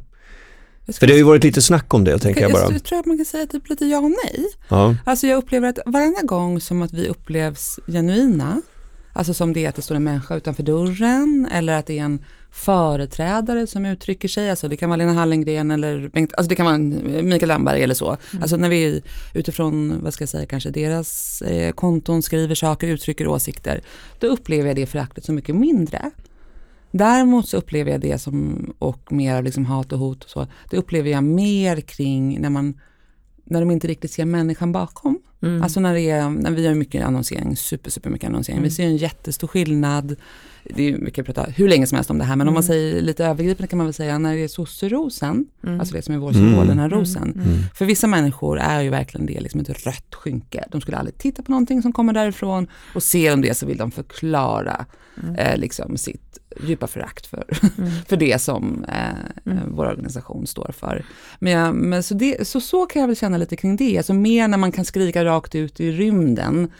För 0.92 1.06
det 1.06 1.12
har 1.12 1.18
ju 1.18 1.24
varit 1.24 1.44
lite 1.44 1.62
snack 1.62 1.94
om 1.94 2.04
det, 2.04 2.18
tänker 2.18 2.40
jag, 2.40 2.50
jag 2.50 2.60
bara. 2.60 2.72
Jag 2.72 2.84
tror 2.84 2.98
att 2.98 3.06
man 3.06 3.16
kan 3.16 3.24
säga 3.24 3.46
typ 3.46 3.68
lite 3.68 3.86
ja 3.86 3.98
och 3.98 4.10
nej. 4.24 4.46
Ja. 4.68 4.96
Alltså 5.04 5.26
jag 5.26 5.36
upplever 5.36 5.68
att 5.68 5.78
varenda 5.86 6.22
gång 6.22 6.60
som 6.60 6.82
att 6.82 6.92
vi 6.92 7.08
upplevs 7.08 7.80
genuina, 7.86 8.62
alltså 9.12 9.34
som 9.34 9.52
det 9.52 9.64
är 9.64 9.68
att 9.68 9.74
det 9.74 9.82
står 9.82 9.94
en 9.94 10.04
människa 10.04 10.36
utanför 10.36 10.62
dörren 10.62 11.48
eller 11.52 11.78
att 11.78 11.86
det 11.86 11.98
är 11.98 12.04
en 12.04 12.24
företrädare 12.50 13.66
som 13.66 13.86
uttrycker 13.86 14.28
sig, 14.28 14.50
alltså 14.50 14.68
det 14.68 14.76
kan 14.76 14.88
vara 14.88 14.96
Lena 14.96 15.12
Hallengren 15.12 15.70
eller 15.70 16.08
Bengt, 16.08 16.34
alltså 16.34 16.48
det 16.48 16.54
kan 16.54 16.66
vara 16.66 16.78
Mikael 17.22 17.48
Damberg 17.48 17.82
eller 17.82 17.94
så. 17.94 18.06
Mm. 18.06 18.42
Alltså 18.42 18.56
när 18.56 18.68
vi 18.68 19.02
utifrån, 19.34 20.00
vad 20.02 20.14
ska 20.14 20.22
jag 20.22 20.28
säga, 20.28 20.46
kanske 20.46 20.70
deras 20.70 21.42
eh, 21.42 21.72
konton 21.72 22.22
skriver 22.22 22.54
saker, 22.54 22.88
uttrycker 22.88 23.28
åsikter, 23.28 23.82
då 24.18 24.26
upplever 24.26 24.66
jag 24.66 24.76
det 24.76 24.86
föraktet 24.86 25.24
så 25.24 25.32
mycket 25.32 25.54
mindre. 25.54 26.10
Däremot 26.90 27.48
så 27.48 27.56
upplever 27.56 27.90
jag 27.90 28.00
det 28.00 28.18
som, 28.18 28.66
och 28.78 29.12
mer 29.12 29.34
av 29.34 29.44
liksom 29.44 29.66
hat 29.66 29.92
och 29.92 29.98
hot 29.98 30.24
och 30.24 30.30
så, 30.30 30.46
det 30.70 30.76
upplever 30.76 31.10
jag 31.10 31.24
mer 31.24 31.80
kring 31.80 32.40
när 32.40 32.50
man 32.50 32.80
när 33.50 33.60
de 33.60 33.70
inte 33.70 33.88
riktigt 33.88 34.10
ser 34.10 34.24
människan 34.24 34.72
bakom. 34.72 35.18
Mm. 35.42 35.62
Alltså 35.62 35.80
när, 35.80 35.94
det 35.94 36.10
är, 36.10 36.30
när 36.30 36.50
vi 36.50 36.62
gör 36.62 36.74
mycket 36.74 37.04
annonsering, 37.04 37.56
super, 37.56 37.90
super 37.90 38.10
mycket 38.10 38.28
annonsering. 38.28 38.58
Mm. 38.58 38.68
Vi 38.68 38.74
ser 38.74 38.84
en 38.84 38.96
jättestor 38.96 39.48
skillnad 39.48 40.16
det 40.74 40.88
är, 40.88 40.98
vi 40.98 41.10
kan 41.10 41.24
prata 41.24 41.42
hur 41.42 41.68
länge 41.68 41.86
som 41.86 41.96
helst 41.96 42.10
om 42.10 42.18
det 42.18 42.24
här, 42.24 42.36
men 42.36 42.48
mm. 42.48 42.48
om 42.48 42.54
man 42.54 42.62
mm. 42.62 42.68
säger 42.68 43.02
lite 43.02 43.24
övergripande 43.24 43.68
kan 43.68 43.76
man 43.76 43.86
väl 43.86 43.94
säga 43.94 44.18
när 44.18 44.34
det 44.34 44.44
är 44.44 44.48
sosserosen, 44.48 45.46
mm. 45.62 45.80
alltså 45.80 45.94
det 45.94 46.02
som 46.02 46.14
är 46.14 46.18
vår 46.18 46.32
symbol, 46.32 46.54
mm. 46.54 46.66
den 46.66 46.78
här 46.78 46.88
rosen. 46.88 47.22
Mm. 47.22 47.46
mm. 47.46 47.58
För 47.74 47.84
vissa 47.84 48.06
människor 48.06 48.58
är 48.58 48.80
ju 48.80 48.90
verkligen 48.90 49.26
det 49.26 49.40
liksom 49.40 49.60
ett 49.60 49.86
rött 49.86 50.14
skynke. 50.14 50.64
De 50.70 50.80
skulle 50.80 50.96
aldrig 50.96 51.18
titta 51.18 51.42
på 51.42 51.50
någonting 51.50 51.82
som 51.82 51.92
kommer 51.92 52.12
därifrån 52.12 52.66
och 52.94 53.02
ser 53.02 53.30
de 53.30 53.42
det 53.42 53.54
så 53.54 53.66
vill 53.66 53.76
de 53.76 53.90
förklara 53.90 54.86
eh, 55.38 55.56
liksom 55.56 55.96
sitt 55.96 56.27
djupa 56.60 56.86
förakt 56.86 57.26
för, 57.26 57.44
för 58.08 58.16
det 58.16 58.42
som 58.42 58.84
eh, 58.84 59.54
vår 59.66 59.86
organisation 59.86 60.46
står 60.46 60.72
för. 60.78 61.04
Men, 61.38 61.52
ja, 61.52 61.72
men 61.72 62.02
så, 62.02 62.14
det, 62.14 62.48
så, 62.48 62.60
så 62.60 62.86
kan 62.86 63.00
jag 63.00 63.06
väl 63.06 63.16
känna 63.16 63.36
lite 63.36 63.56
kring 63.56 63.76
det, 63.76 63.96
alltså 63.96 64.14
mer 64.14 64.48
när 64.48 64.58
man 64.58 64.72
kan 64.72 64.84
skrika 64.84 65.24
rakt 65.24 65.54
ut 65.54 65.80
i 65.80 65.92
rymden 65.92 66.70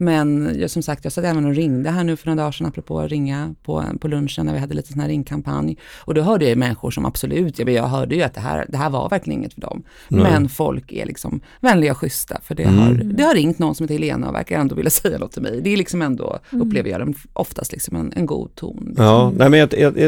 men 0.00 0.56
jag, 0.60 0.70
som 0.70 0.82
sagt, 0.82 1.04
jag 1.04 1.12
satt 1.12 1.24
även 1.24 1.44
och 1.44 1.54
ringde 1.54 1.90
här 1.90 2.04
nu 2.04 2.16
för 2.16 2.26
några 2.26 2.42
dagar 2.42 2.52
sedan, 2.52 2.66
apropå 2.66 3.00
att 3.00 3.10
ringa 3.10 3.54
på, 3.62 3.84
på 4.00 4.08
lunchen 4.08 4.46
när 4.46 4.52
vi 4.52 4.58
hade 4.58 4.74
lite 4.74 4.92
sån 4.92 5.00
här 5.00 5.08
ringkampanj. 5.08 5.76
Och 5.98 6.14
då 6.14 6.22
hörde 6.22 6.48
jag 6.48 6.58
människor 6.58 6.90
som 6.90 7.06
absolut, 7.06 7.58
jag, 7.58 7.70
jag 7.70 7.86
hörde 7.86 8.14
ju 8.14 8.22
att 8.22 8.34
det 8.34 8.40
här, 8.40 8.66
det 8.68 8.76
här 8.76 8.90
var 8.90 9.08
verkligen 9.08 9.40
inget 9.40 9.54
för 9.54 9.60
dem. 9.60 9.82
Nej. 10.08 10.22
Men 10.22 10.48
folk 10.48 10.92
är 10.92 11.06
liksom 11.06 11.40
vänliga 11.60 11.92
och 11.92 11.98
schyssta, 11.98 12.40
för 12.42 12.54
det, 12.54 12.62
mm. 12.62 12.78
har, 12.78 12.94
det 12.94 13.22
har 13.22 13.34
ringt 13.34 13.58
någon 13.58 13.74
som 13.74 13.84
heter 13.84 13.94
Helena 13.94 14.28
och 14.28 14.34
verkar 14.34 14.60
ändå 14.60 14.74
vilja 14.74 14.90
säga 15.02 15.18
något 15.18 15.32
till 15.32 15.42
mig. 15.42 15.60
Det 15.62 15.72
är 15.72 15.76
liksom 15.76 16.02
ändå, 16.02 16.38
mm. 16.52 16.66
upplever 16.66 16.90
jag, 16.90 17.14
oftast 17.32 17.72
liksom 17.72 17.96
en, 17.96 18.12
en 18.16 18.26
god 18.26 18.54
ton. 18.54 18.84
Liksom. 18.86 19.04
Ja, 19.04 19.32
nej 19.36 19.50
men 19.50 19.60
jag, 19.60 19.74
jag, 19.78 19.98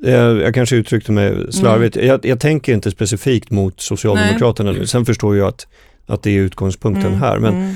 jag, 0.00 0.40
jag, 0.40 0.54
kanske 0.54 0.76
uttryckte 0.76 1.12
mig 1.12 1.52
slarvigt. 1.52 1.96
Mm. 1.96 2.20
Jag, 2.22 2.40
tänker 2.40 2.74
inte 2.74 2.90
specifikt 2.90 3.50
mot 3.50 3.80
Socialdemokraterna 3.80 4.70
nej. 4.70 4.80
nu. 4.80 4.86
Sen 4.86 5.06
förstår 5.06 5.36
jag 5.36 5.48
att, 5.48 5.66
att 6.06 6.22
det 6.22 6.30
är 6.30 6.40
utgångspunkten 6.40 7.06
mm. 7.06 7.20
här. 7.20 7.38
Men, 7.38 7.54
mm. 7.54 7.74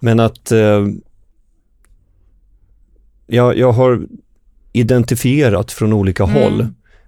men 0.00 0.20
att 0.20 0.52
eh, 0.52 0.86
jag, 3.32 3.58
jag 3.58 3.72
har 3.72 4.06
identifierat 4.72 5.72
från 5.72 5.92
olika 5.92 6.24
mm. 6.24 6.34
håll 6.34 6.66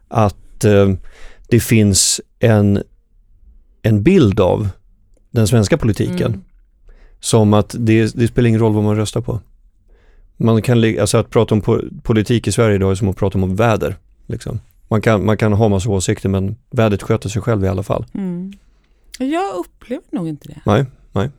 att 0.09 0.65
eh, 0.65 0.93
det 1.49 1.61
finns 1.61 2.21
en, 2.39 2.83
en 3.83 4.03
bild 4.03 4.41
av 4.41 4.69
den 5.31 5.49
svenska 5.49 5.79
politiken 5.79 6.27
mm. 6.27 6.45
som 7.21 7.55
att 7.55 7.75
det, 7.79 8.15
det 8.15 8.29
spelar 8.29 8.49
ingen 8.49 8.61
roll 8.61 8.75
vad 8.75 8.85
man 8.85 8.97
röstar 8.97 9.21
på. 9.21 9.41
Man 10.37 10.63
kan, 10.63 11.01
alltså 11.01 11.19
att 11.19 11.31
prata 11.31 11.55
om 11.55 11.61
po 11.61 11.81
politik 12.03 12.47
i 12.47 12.53
Sverige 12.53 12.75
idag 12.75 12.91
är 12.91 12.95
som 12.95 13.09
att 13.09 13.17
prata 13.17 13.39
om 13.39 13.57
väder. 13.57 13.97
Liksom. 14.27 14.61
Man, 14.89 15.01
kan, 15.01 15.27
man 15.27 15.37
kan 15.37 15.53
ha 15.53 15.69
massa 15.69 15.91
åsikter 15.91 16.29
men 16.29 16.57
vädret 16.71 17.03
sköter 17.03 17.29
sig 17.29 17.43
själv 17.43 17.65
i 17.65 17.69
alla 17.69 17.83
fall. 17.83 18.07
Mm. 18.15 18.53
Jag 19.19 19.55
upplever 19.55 20.05
nog 20.11 20.29
inte 20.29 20.49
det. 20.49 20.61
Nej, 20.67 20.87
nej. 21.13 21.31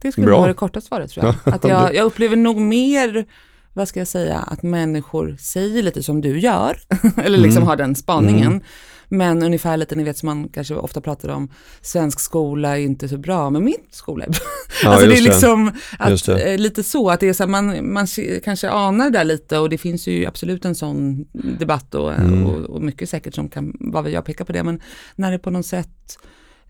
Det 0.00 0.12
skulle 0.12 0.30
vara 0.30 0.48
det 0.48 0.54
korta 0.54 0.80
svaret 0.80 1.10
tror 1.10 1.26
jag. 1.26 1.34
Att 1.54 1.64
jag, 1.64 1.94
jag 1.94 2.04
upplever 2.04 2.36
nog 2.36 2.56
mer 2.56 3.26
vad 3.72 3.88
ska 3.88 4.00
jag 4.00 4.08
säga, 4.08 4.38
att 4.38 4.62
människor 4.62 5.36
säger 5.40 5.82
lite 5.82 6.02
som 6.02 6.20
du 6.20 6.38
gör, 6.40 6.78
eller 7.16 7.38
liksom 7.38 7.62
mm. 7.62 7.66
har 7.66 7.76
den 7.76 7.94
spaningen. 7.94 8.46
Mm. 8.46 8.62
Men 9.08 9.42
ungefär 9.42 9.76
lite, 9.76 9.94
ni 9.94 10.04
vet 10.04 10.18
som 10.18 10.26
man 10.26 10.48
kanske 10.48 10.74
ofta 10.74 11.00
pratar 11.00 11.28
om, 11.28 11.50
svensk 11.80 12.20
skola 12.20 12.78
är 12.78 12.82
inte 12.82 13.08
så 13.08 13.18
bra, 13.18 13.50
men 13.50 13.64
min 13.64 13.74
skola 13.90 14.24
är 14.24 14.30
bra. 14.30 14.40
Ja, 14.82 14.88
alltså 14.90 15.06
det 15.06 15.16
är 15.16 15.22
liksom 15.22 15.72
att, 15.98 16.26
det. 16.26 16.52
Eh, 16.52 16.58
lite 16.58 16.82
så, 16.82 17.10
att 17.10 17.20
det 17.20 17.28
är 17.28 17.32
så 17.32 17.42
här, 17.42 17.50
man, 17.50 17.92
man 17.92 18.06
kanske 18.44 18.70
anar 18.70 19.04
det 19.04 19.18
där 19.18 19.24
lite 19.24 19.58
och 19.58 19.68
det 19.68 19.78
finns 19.78 20.06
ju 20.06 20.26
absolut 20.26 20.64
en 20.64 20.74
sån 20.74 21.24
debatt 21.58 21.94
och, 21.94 22.12
mm. 22.12 22.46
och, 22.46 22.60
och 22.60 22.82
mycket 22.82 23.10
säkert 23.10 23.34
som 23.34 23.48
kan, 23.48 23.76
vad 23.80 24.10
jag 24.10 24.24
pekar 24.24 24.44
på 24.44 24.52
det, 24.52 24.62
men 24.62 24.80
när 25.16 25.32
det 25.32 25.38
på 25.38 25.50
något 25.50 25.66
sätt 25.66 26.18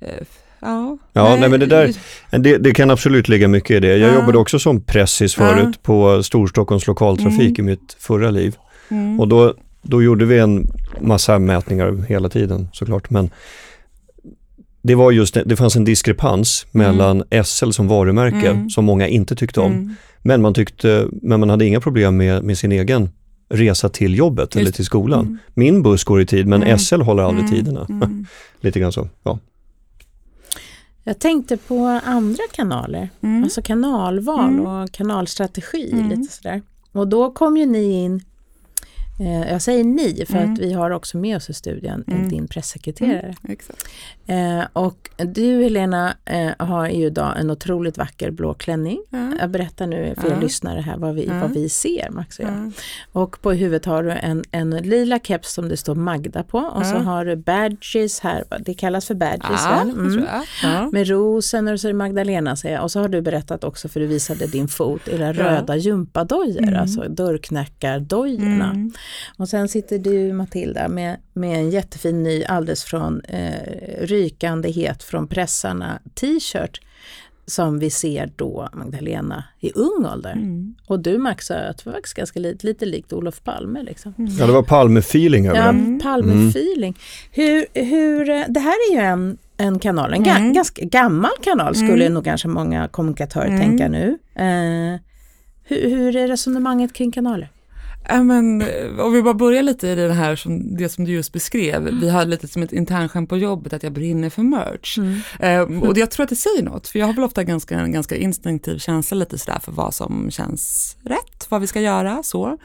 eh, 0.01 0.27
Ja, 0.62 0.98
ja 1.12 1.37
nej, 1.40 1.48
men 1.48 1.61
det, 1.61 1.66
där, 1.66 1.92
det, 2.31 2.59
det, 2.59 2.75
kan 2.75 2.90
absolut 2.90 3.29
ligga 3.29 3.48
mycket 3.48 3.70
i 3.70 3.81
det. 3.81 3.96
Jag 3.96 4.11
ja. 4.11 4.14
jobbade 4.14 4.38
också 4.38 4.59
som 4.59 4.81
pressis 4.81 5.35
förut 5.35 5.68
ja. 5.72 5.79
på 5.83 6.22
Storstockholms 6.22 6.87
lokaltrafik 6.87 7.59
mm. 7.59 7.68
i 7.68 7.70
mitt 7.70 7.96
förra 7.98 8.31
liv. 8.31 8.57
Mm. 8.88 9.20
Och 9.20 9.29
då, 9.29 9.55
då 9.83 10.03
gjorde 10.03 10.25
vi 10.25 10.38
en 10.38 10.66
massa 11.01 11.38
mätningar 11.38 12.05
hela 12.09 12.29
tiden 12.29 12.68
såklart. 12.72 13.11
Men 13.11 13.31
det 14.83 14.94
var 14.94 15.11
just 15.11 15.37
det, 15.44 15.57
fanns 15.57 15.77
en 15.77 15.85
diskrepans 15.85 16.66
mellan 16.70 17.22
SL 17.44 17.70
som 17.70 17.88
varumärke 17.88 18.48
Mm. 18.51 18.70
som 18.70 18.85
många 18.85 19.09
inte 19.09 19.37
tyckte 19.37 19.61
om. 19.61 19.72
Mm. 19.72 19.94
Men 20.22 20.42
man, 20.42 20.55
tyckte, 20.55 21.07
men 21.22 21.40
man 21.40 21.51
hade 21.51 21.66
inga 21.66 21.81
problem 21.81 22.16
med, 22.16 22.42
med 22.44 22.59
sin 22.59 22.72
egen 22.72 23.11
resa 23.48 23.88
till 23.88 24.18
jobbet 24.18 24.57
eller 24.57 24.64
Just- 24.66 24.77
till 24.77 24.85
skolan. 24.85 25.20
Mm. 25.27 25.38
Min 25.55 25.83
buss 25.83 26.05
går 26.05 26.20
i 26.20 26.27
tid 26.27 26.46
men 26.46 26.62
Mm. 26.62 26.79
SL 26.79 27.01
håller 27.01 27.22
aldrig 27.22 27.44
Mm. 27.44 27.57
tiderna. 27.57 27.87
Mm. 27.88 28.27
Lite 28.61 28.81
grann 28.81 28.92
så. 28.92 29.09
Ja. 29.22 29.38
Jag 31.05 31.19
tänkte 31.19 31.57
på 31.57 32.01
andra 32.05 32.43
kanaler, 32.53 33.11
Mm. 33.21 33.43
alltså 33.45 33.62
kanalval 33.62 34.49
Mm. 34.49 34.67
och 34.67 34.93
kanalstrategi. 34.93 35.93
Mm. 35.93 36.09
lite 36.09 36.33
sådär. 36.33 36.62
Och 36.93 37.09
då 37.09 37.31
kom 37.31 37.57
ju 37.57 37.67
ni 37.67 37.93
in, 38.05 38.23
jag 39.51 39.62
säger 39.62 39.85
ni 39.85 40.25
för 40.27 40.37
Mm. 40.38 40.53
att 40.53 40.59
vi 40.59 40.72
har 40.72 40.90
också 40.90 41.16
med 41.16 41.37
oss 41.37 41.51
i 41.51 41.55
studion 41.55 42.05
eh, 42.09 42.14
Mm. 42.14 42.29
din 42.29 42.48
pressekreterare. 42.48 43.35
Exakt. 43.48 43.87
Eh, 44.27 44.61
och 44.72 45.11
du 45.16 45.62
Helena 45.62 46.14
eh, 46.25 46.51
har 46.59 46.88
ju 46.88 47.07
idag 47.07 47.40
en 47.40 47.51
otroligt 47.51 47.98
vacker 47.98 48.31
blå 48.31 48.55
klänning. 48.55 48.98
Ja. 49.11 49.33
Jag 49.40 49.51
berättar 49.51 49.87
nu 49.87 50.14
för 50.20 50.29
er 50.33 50.40
lyssnare 50.40 50.81
här 50.81 50.96
vad 50.96 51.14
vi, 51.14 51.27
vad 51.40 51.51
vi 51.51 51.68
ser, 51.68 52.11
Max 52.11 52.38
och 52.38 52.44
jag. 52.44 52.53
Ja. 52.53 52.70
Och 53.20 53.42
på 53.42 53.53
huvudet 53.53 53.85
har 53.85 54.03
du 54.03 54.11
en, 54.11 54.44
en 54.51 54.70
lila 54.70 55.18
keps 55.18 55.53
som 55.53 55.68
det 55.68 55.77
står 55.77 55.94
Magda 55.94 56.42
på 56.42 56.59
och 56.59 56.87
så 56.87 56.96
har 56.96 57.25
du 57.25 57.37
badges 57.37 58.20
här, 58.20 58.44
det 58.61 58.75
kallas 58.75 59.07
för 59.07 59.14
badges 59.14 59.42
Ja, 59.64 59.85
det 59.85 59.92
Mm. 60.64 60.90
Med 60.92 61.09
rosen 61.09 61.68
och 61.68 61.81
så 61.81 61.88
är 61.88 61.92
det 61.92 61.98
Magdalena 61.98 62.57
säger 62.57 62.75
jag. 62.75 62.85
Och 62.85 62.90
så 62.90 63.01
har 63.01 63.09
du 63.09 63.20
berättat 63.22 63.64
också 63.64 63.88
för 63.88 64.01
du 64.01 64.07
visade 64.07 64.46
din 64.46 64.68
fot, 64.68 65.09
era 65.09 65.33
röda 65.33 65.77
gympadojor, 65.77 66.62
Mm. 66.62 66.81
alltså 66.81 67.09
dörrknackardojorna. 67.09 68.90
Mm. 69.03 69.37
Och 69.43 69.49
sen 69.49 69.69
sitter 69.69 69.99
du 69.99 70.33
Matilda 70.33 70.88
med, 70.88 71.17
med 71.33 71.59
en 71.59 71.71
jättefin 71.71 72.23
ny 72.23 72.45
alldeles 72.45 72.85
från 72.85 73.21
eh, 73.25 73.53
rykande 74.01 74.71
het 74.71 75.03
från 75.03 75.27
pressarna 75.29 75.99
t-shirt 76.15 76.81
som 77.47 77.79
vi 77.79 77.91
ser 77.91 78.31
då 78.37 78.69
Magdalena 78.73 79.45
i 79.61 79.73
ung 79.75 80.07
ålder. 80.12 80.33
Mm. 80.33 80.75
Och 80.87 81.01
du 81.01 81.19
Max, 81.19 81.49
det 81.49 81.75
var 81.85 81.93
faktiskt 81.93 82.15
ganska 82.17 82.41
lite, 82.41 82.67
lite 82.67 82.87
likt 82.87 83.12
Olof 83.12 83.41
Palme. 83.45 83.83
Liksom. 83.83 84.15
ja, 84.38 84.47
det 84.47 84.53
var 84.53 84.62
Palme-feeling 84.62 85.49
över 85.49 85.57
Ja, 85.59 85.62
det. 85.65 85.69
Mm. 85.69 86.01
Palme-feeling. 86.01 86.99
Hur, 87.31 87.67
hur, 87.75 88.25
det 88.49 88.61
här 88.61 88.75
är 88.91 88.95
ju 88.95 89.01
en, 89.01 89.38
en 89.57 89.79
kanal, 89.79 90.12
en 90.12 90.23
ga, 90.23 90.37
Mm. 90.37 90.53
ganska 90.53 90.85
gammal 90.85 91.31
kanal 91.43 91.75
skulle 91.75 92.05
Mm. 92.05 92.15
nog 92.15 92.25
kanske 92.25 92.49
många 92.49 92.88
kommunikatörer 92.88 93.47
Mm. 93.47 93.61
tänka 93.61 93.88
nu. 93.88 94.19
Eh, 94.35 95.01
hur, 95.65 95.91
hur 95.91 96.17
är 96.17 96.29
resonemanget 96.29 96.93
kring 96.93 97.12
kanaler? 97.12 97.49
Men, 98.20 98.62
eh, 98.62 98.98
om 98.98 99.12
vi 99.12 99.22
bara 99.22 99.35
börjar 99.35 99.62
lite 99.62 99.88
i 99.88 99.94
det 99.94 100.12
här 100.12 100.37
som, 100.37 100.77
det 100.77 100.88
som 100.88 101.05
du 101.05 101.12
just 101.12 101.33
beskrev. 101.33 101.88
Mm. 101.88 102.01
Vi 102.01 102.11
har 102.11 102.25
lite 102.25 102.48
som 102.48 102.62
ett 102.62 102.72
internskämt 102.72 103.29
på 103.29 103.37
jobbet 103.37 103.72
att 103.72 103.83
jag 103.83 103.92
brinner 103.92 104.31
för 104.31 104.42
merch. 104.42 104.98
Eh, 105.40 105.61
och 105.61 105.94
det, 105.94 106.01
jag 106.01 106.11
tror 106.11 106.25
att 106.25 106.31
det 106.31 106.37
säger 106.37 106.62
något, 106.62 106.88
för 106.88 106.98
jag 106.98 107.07
har 107.07 107.14
väl 107.14 107.25
ofta 107.25 107.44
ganska, 107.44 107.81
en 107.81 107.92
ganska 107.92 108.16
instinktiv 108.16 108.79
känsla 108.79 109.16
lite 109.16 109.38
sådär 109.38 109.59
för 109.62 109.72
vad 109.72 109.94
som 109.94 110.31
känns 110.31 110.96
rätt, 111.03 111.46
vad 111.48 111.61
vi 111.61 111.66
ska 111.66 111.81
göra, 111.81 112.22
så. 112.22 112.59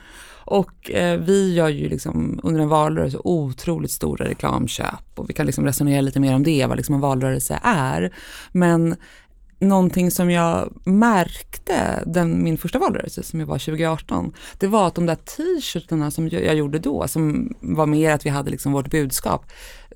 Och 0.49 0.91
eh, 0.91 1.19
vi 1.19 1.53
gör 1.53 1.69
ju 1.69 1.89
liksom 1.89 2.39
under 2.43 2.61
en 2.61 2.69
valrörelse 2.69 3.17
otroligt 3.23 3.91
stora 3.91 4.25
reklamköp 4.25 5.19
och 5.19 5.29
vi 5.29 5.33
kan 5.33 5.45
liksom 5.45 5.65
resonera 5.65 6.01
lite 6.01 6.19
mer 6.19 6.35
om 6.35 6.43
det, 6.43 6.65
vad 6.65 6.77
liksom 6.77 6.95
en 6.95 7.01
valrörelse 7.01 7.59
är. 7.63 8.13
Men 8.51 8.95
någonting 9.59 10.11
som 10.11 10.31
jag 10.31 10.73
märkte 10.83 12.03
den, 12.05 12.43
min 12.43 12.57
första 12.57 12.79
valrörelse 12.79 13.23
som 13.23 13.39
jag 13.39 13.47
var 13.47 13.59
2018, 13.59 14.33
det 14.57 14.67
var 14.67 14.87
att 14.87 14.95
de 14.95 15.05
där 15.05 15.15
t-shirtarna 15.15 16.11
som 16.11 16.29
jag 16.29 16.55
gjorde 16.55 16.79
då, 16.79 17.07
som 17.07 17.53
var 17.61 17.85
mer 17.85 18.11
att 18.11 18.25
vi 18.25 18.29
hade 18.29 18.51
liksom 18.51 18.71
vårt 18.71 18.91
budskap, 18.91 19.45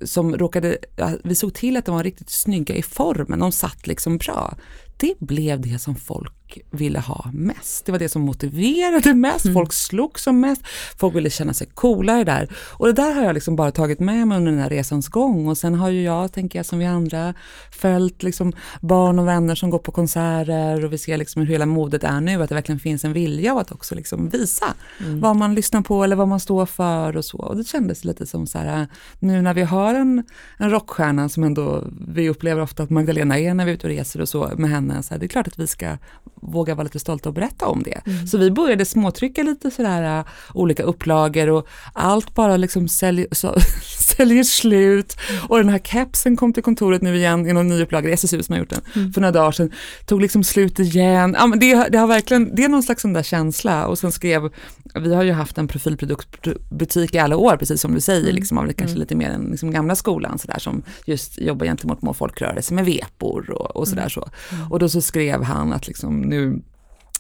som 0.02 0.38
råkade, 0.38 0.78
vi 1.24 1.36
såg 1.36 1.54
till 1.54 1.78
att 1.78 1.86
de 1.86 1.96
var 1.96 2.04
riktigt 2.04 2.30
snygga 2.30 2.76
i 2.76 2.82
formen, 2.82 3.40
de 3.40 3.52
satt 3.52 3.88
liksom 3.88 4.18
bra. 4.18 4.56
Det 5.02 5.20
blev 5.20 5.62
det 5.62 5.80
som 5.80 5.96
folk 5.96 6.34
ville 6.72 7.00
ha 7.00 7.32
mest. 7.34 7.86
Det 7.86 7.92
var 7.92 8.00
det 8.00 8.10
som 8.10 8.22
motiverade 8.22 9.14
mest, 9.14 9.54
folk 9.54 9.74
slog 9.74 10.20
som 10.20 10.40
mest, 10.40 10.62
folk 10.98 11.16
ville 11.16 11.30
känna 11.30 11.54
sig 11.54 11.68
coolare 11.74 12.24
där. 12.24 12.50
Och 12.54 12.88
det 12.88 12.94
där 12.94 13.14
har 13.14 13.24
jag 13.24 13.34
liksom 13.34 13.56
bara 13.56 13.72
tagit 13.72 14.00
med 14.00 14.28
mig 14.28 14.38
under 14.38 14.52
den 14.52 14.62
här 14.62 14.70
resans 14.70 15.08
gång 15.08 15.48
och 15.48 15.58
sen 15.58 15.76
har 15.76 15.90
ju 15.90 16.04
jag, 16.04 16.34
tänker 16.34 16.60
jag 16.60 16.66
som 16.66 16.80
vi 16.80 16.86
andra, 16.86 17.34
följt 17.72 18.24
liksom 18.24 18.54
barn 18.82 19.20
och 19.20 19.28
vänner 19.28 19.56
som 19.56 19.70
går 19.70 19.80
på 19.80 19.92
konserter 19.92 20.86
och 20.86 20.94
vi 20.94 20.98
ser 20.98 21.18
liksom 21.18 21.42
hur 21.42 21.50
hela 21.50 21.66
modet 21.66 22.04
är 22.04 22.22
nu, 22.22 22.44
att 22.44 22.50
det 22.50 22.56
verkligen 22.56 22.80
finns 22.80 23.06
en 23.06 23.14
vilja 23.14 23.52
av 23.52 23.58
att 23.58 23.72
också 23.72 23.96
liksom 23.96 24.30
visa 24.30 24.74
vad 25.00 25.36
man 25.36 25.56
lyssnar 25.56 25.82
på 25.82 26.04
eller 26.04 26.16
vad 26.16 26.28
man 26.28 26.40
står 26.40 26.66
för 26.66 27.18
och 27.18 27.26
så. 27.26 27.38
Och 27.38 27.58
det 27.58 27.64
kändes 27.64 28.06
lite 28.06 28.26
som 28.26 28.48
så 28.48 28.58
här, 28.58 28.88
nu 29.20 29.42
när 29.42 29.54
vi 29.54 29.62
har 29.62 29.94
en, 29.94 30.24
en 30.58 30.70
rockstjärna 30.70 31.30
som 31.30 31.44
ändå 31.44 31.84
vi 32.08 32.30
upplever 32.30 32.62
ofta 32.62 32.84
att 32.84 32.90
Magdalena 32.90 33.40
är 33.40 33.54
när 33.54 33.66
vi 33.66 33.72
är 33.72 33.76
ute 33.76 33.88
och 33.88 33.94
reser 33.94 34.22
och 34.22 34.30
så 34.30 34.52
med 34.58 34.70
henne, 34.70 34.91
så 35.02 35.14
här, 35.14 35.20
det 35.20 35.26
är 35.26 35.28
klart 35.28 35.48
att 35.48 35.60
vi 35.60 35.68
ska 35.68 35.98
våga 36.42 36.76
vara 36.76 36.84
lite 36.84 37.00
stolta 37.00 37.30
och 37.30 37.36
berätta 37.36 37.66
om 37.66 37.84
det. 37.84 38.02
Så 38.28 38.38
vi 38.38 38.52
började 38.52 38.86
småtrycka 38.86 39.44
lite 39.44 39.72
sådär 39.72 40.20
äh, 40.20 40.26
olika 40.54 40.84
upplagor 40.84 41.50
och 41.50 41.68
allt 41.94 42.36
bara 42.36 42.58
liksom 42.58 42.88
sälj, 42.88 43.26
så, 43.32 43.56
säljer 44.18 44.44
slut. 44.44 45.18
Och 45.50 45.58
den 45.58 45.70
här 45.70 45.80
kepsen 45.80 46.38
kom 46.38 46.54
till 46.54 46.64
kontoret 46.64 47.02
nu 47.02 47.16
igen 47.16 47.48
i 47.48 47.54
någon 47.54 47.68
ny 47.68 47.82
upplaga, 47.82 48.08
det 48.08 48.12
är 48.12 48.14
SSU 48.14 48.44
som 48.44 48.54
har 48.54 48.60
gjort 48.60 48.70
den, 48.70 49.14
för 49.14 49.22
några 49.22 49.32
dagar 49.32 49.52
sedan, 49.52 49.72
tog 50.06 50.22
liksom 50.22 50.44
slut 50.44 50.80
igen. 50.80 51.36
Ja, 51.40 51.48
men 51.48 51.60
det, 51.60 51.88
det 51.90 51.98
har 51.98 52.08
verkligen, 52.08 52.56
det 52.56 52.64
är 52.64 52.70
någon 52.70 52.84
slags 52.84 53.02
sån 53.02 53.14
där 53.14 53.24
känsla. 53.24 53.88
Och 53.88 54.00
sen 54.00 54.12
skrev, 54.12 54.50
vi 54.96 55.16
har 55.16 55.24
ju 55.24 55.32
haft 55.32 55.58
en 55.58 55.68
profilproduktbutik 55.68 57.16
i 57.16 57.20
alla 57.20 57.38
år, 57.38 57.58
precis 57.58 57.82
som 57.82 57.94
du 57.94 58.02
säger, 58.02 58.34
liksom, 58.34 58.58
av 58.58 58.74
kanske 58.74 58.98
lite 58.98 59.16
mer 59.16 59.30
den 59.30 59.48
liksom, 59.52 59.72
gamla 59.72 59.96
skolan 59.96 60.40
så 60.40 60.48
där, 60.48 60.60
som 60.60 60.84
just 61.06 61.42
jobbar 61.42 61.66
gentemot 61.66 62.02
mål 62.02 62.16
folkrörelse 62.16 62.74
med 62.74 62.86
vepor 62.86 63.50
och, 63.50 63.76
och 63.76 63.88
sådär 63.88 64.10
så. 64.10 64.30
Och 64.70 64.80
då 64.82 64.90
så 64.90 65.02
skrev 65.02 65.44
han 65.44 65.74
att 65.74 65.88
liksom 65.88 66.22
nu 66.22 66.62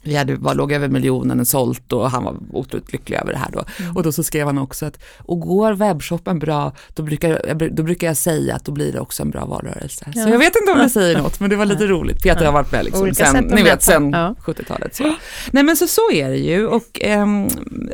vi 0.03 0.15
hade, 0.15 0.35
var, 0.35 0.55
låg 0.55 0.71
över 0.71 0.87
miljonen 0.87 1.45
sålt 1.45 1.93
och 1.93 2.11
han 2.11 2.23
var 2.23 2.37
otroligt 2.51 2.91
lycklig 2.91 3.17
över 3.17 3.31
det 3.31 3.37
här 3.37 3.51
då. 3.51 3.63
Och 3.95 4.03
då 4.03 4.11
så 4.11 4.23
skrev 4.23 4.45
han 4.45 4.57
också 4.57 4.85
att, 4.85 5.03
och 5.17 5.39
går 5.39 5.73
webbshoppen 5.73 6.39
bra, 6.39 6.73
då 6.95 7.03
brukar, 7.03 7.29
jag, 7.47 7.75
då 7.75 7.83
brukar 7.83 8.07
jag 8.07 8.17
säga 8.17 8.55
att 8.55 8.65
då 8.65 8.71
blir 8.71 8.91
det 8.93 8.99
också 8.99 9.23
en 9.23 9.29
bra 9.29 9.45
valrörelse. 9.45 10.05
Så 10.13 10.29
jag 10.29 10.39
vet 10.39 10.55
inte 10.55 10.71
om 10.71 10.77
det 10.77 10.89
säger 10.89 11.17
något, 11.17 11.39
men 11.39 11.49
det 11.49 11.55
var 11.55 11.65
lite 11.65 11.87
roligt. 11.87 12.23
Peter 12.23 12.45
har 12.45 12.53
varit 12.53 12.71
med 12.71 12.85
liksom 12.85 13.13
sen, 13.13 13.51
ni 13.55 13.63
vet, 13.63 13.83
sen 13.83 14.11
Ja. 14.11 14.35
70-talet. 14.45 14.95
Så. 14.95 15.15
Nej 15.51 15.63
men 15.63 15.75
så, 15.77 15.87
så 15.87 16.11
är 16.11 16.29
det 16.29 16.37
ju 16.37 16.67
och 16.67 17.01
ehm, 17.01 17.47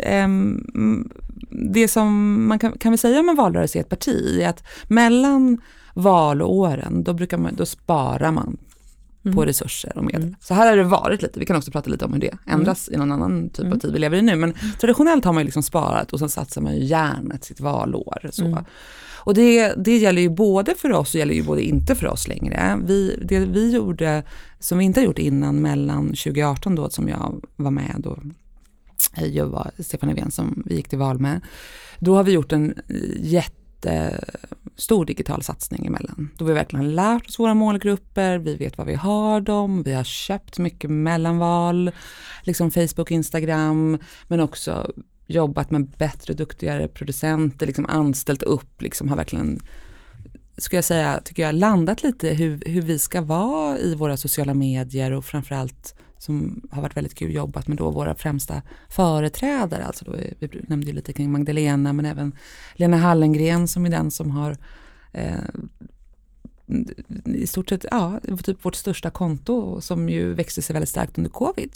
ehm, 0.03 1.09
det 1.49 1.87
som 1.87 2.47
man 2.47 2.59
kan, 2.59 2.71
kan 2.71 2.91
vi 2.91 2.97
säga 2.97 3.19
om 3.19 3.29
en 3.29 3.35
valrörelse 3.35 3.77
i 3.77 3.81
ett 3.81 3.89
parti 3.89 4.39
är 4.41 4.49
att 4.49 4.63
mellan 4.87 5.61
valåren, 5.93 7.03
då, 7.03 7.13
brukar 7.13 7.37
man, 7.37 7.55
då 7.55 7.65
sparar 7.65 8.31
man 8.31 8.57
på 9.33 9.45
resurser 9.45 9.97
och 9.97 10.03
medel. 10.03 10.35
Så 10.39 10.53
här 10.53 10.69
har 10.69 10.77
det 10.77 10.83
varit 10.83 11.21
lite, 11.21 11.39
vi 11.39 11.45
kan 11.45 11.55
också 11.57 11.71
prata 11.71 11.89
lite 11.89 12.05
om 12.05 12.13
hur 12.13 12.19
det 12.19 12.37
ändras 12.45 12.89
i 12.89 12.97
någon 12.97 13.11
annan 13.11 13.49
typ 13.49 13.73
av 13.73 13.79
tid 13.79 13.93
vi 13.93 13.99
lever 13.99 14.17
i 14.17 14.21
nu. 14.21 14.35
Men 14.35 14.53
traditionellt 14.79 15.25
har 15.25 15.33
man 15.33 15.41
ju 15.41 15.45
liksom 15.45 15.63
sparat 15.63 16.13
och 16.13 16.19
sen 16.19 16.29
satsar 16.29 16.61
man 16.61 16.75
ju 16.75 16.83
järnet 16.83 17.43
sitt 17.43 17.59
valår. 17.59 18.29
Så. 18.31 18.63
Och 19.27 19.33
det, 19.33 19.73
det 19.77 19.97
gäller 19.97 20.21
ju 20.21 20.29
både 20.29 20.75
för 20.75 20.91
oss 20.91 21.13
och 21.13 21.19
gäller 21.19 21.33
ju 21.33 21.43
både 21.43 21.61
inte 21.61 21.95
för 21.95 22.07
oss 22.07 22.27
längre. 22.27 22.79
Vi, 22.85 23.19
det 23.25 23.39
vi 23.39 23.71
gjorde, 23.71 24.23
som 24.59 24.77
vi 24.77 24.85
inte 24.85 24.99
har 24.99 25.05
gjort 25.05 25.19
innan 25.19 25.61
mellan 25.61 26.05
2018 26.07 26.75
då 26.75 26.89
som 26.89 27.09
jag 27.09 27.45
var 27.55 27.71
med 27.71 28.05
och 28.05 28.19
jag 29.15 29.45
var 29.45 29.71
Stefan 29.79 30.09
Löfven 30.09 30.31
som 30.31 30.63
vi 30.65 30.75
gick 30.75 30.87
till 30.87 30.99
val 30.99 31.19
med. 31.19 31.41
Då 31.99 32.15
har 32.15 32.23
vi 32.23 32.31
gjort 32.31 32.51
en 32.51 32.73
jättestor 33.85 35.05
digital 35.05 35.43
satsning 35.43 35.85
emellan. 35.85 36.29
Då 36.37 36.45
vi 36.45 36.53
verkligen 36.53 36.95
lärt 36.95 37.27
oss 37.27 37.39
våra 37.39 37.53
målgrupper, 37.53 38.37
vi 38.37 38.55
vet 38.55 38.77
vad 38.77 38.87
vi 38.87 38.93
har 38.93 39.41
dem, 39.41 39.83
vi 39.83 39.93
har 39.93 40.03
köpt 40.03 40.59
mycket 40.59 40.89
mellanval, 40.89 41.91
liksom 42.43 42.71
Facebook, 42.71 43.11
Instagram, 43.11 43.97
men 44.27 44.39
också 44.39 44.91
jobbat 45.25 45.71
med 45.71 45.87
bättre 45.87 46.33
duktigare 46.33 46.87
producenter, 46.87 47.65
liksom 47.67 47.85
anställt 47.85 48.43
upp, 48.43 48.81
liksom 48.81 49.09
har 49.09 49.15
verkligen 49.15 49.59
skulle 50.57 50.77
jag 50.77 50.85
säga, 50.85 51.21
tycker 51.23 51.43
jag, 51.43 51.55
landat 51.55 52.03
lite 52.03 52.29
hur, 52.29 52.63
hur 52.65 52.81
vi 52.81 52.99
ska 52.99 53.21
vara 53.21 53.77
i 53.77 53.95
våra 53.95 54.17
sociala 54.17 54.53
medier 54.53 55.11
och 55.11 55.25
framförallt 55.25 55.95
som 56.17 56.61
har 56.71 56.81
varit 56.81 56.97
väldigt 56.97 57.15
kul 57.15 57.33
jobbat 57.33 57.67
med 57.67 57.77
då 57.77 57.91
våra 57.91 58.15
främsta 58.15 58.61
företrädare, 58.89 59.85
alltså 59.85 60.05
då, 60.05 60.15
vi 60.39 60.49
nämnde 60.67 60.87
ju 60.87 60.93
lite 60.93 61.13
kring 61.13 61.31
Magdalena 61.31 61.93
men 61.93 62.05
även 62.05 62.31
Lena 62.75 62.97
Hallengren 62.97 63.67
som 63.67 63.85
är 63.85 63.89
den 63.89 64.11
som 64.11 64.31
har 64.31 64.57
eh, 65.11 65.37
i 67.25 67.47
stort 67.47 67.69
sett, 67.69 67.85
ja, 67.91 68.19
typ 68.43 68.65
vårt 68.65 68.75
största 68.75 69.09
konto 69.09 69.81
som 69.81 70.09
ju 70.09 70.33
växte 70.33 70.61
sig 70.61 70.73
väldigt 70.73 70.89
starkt 70.89 71.17
under 71.17 71.31
covid. 71.31 71.71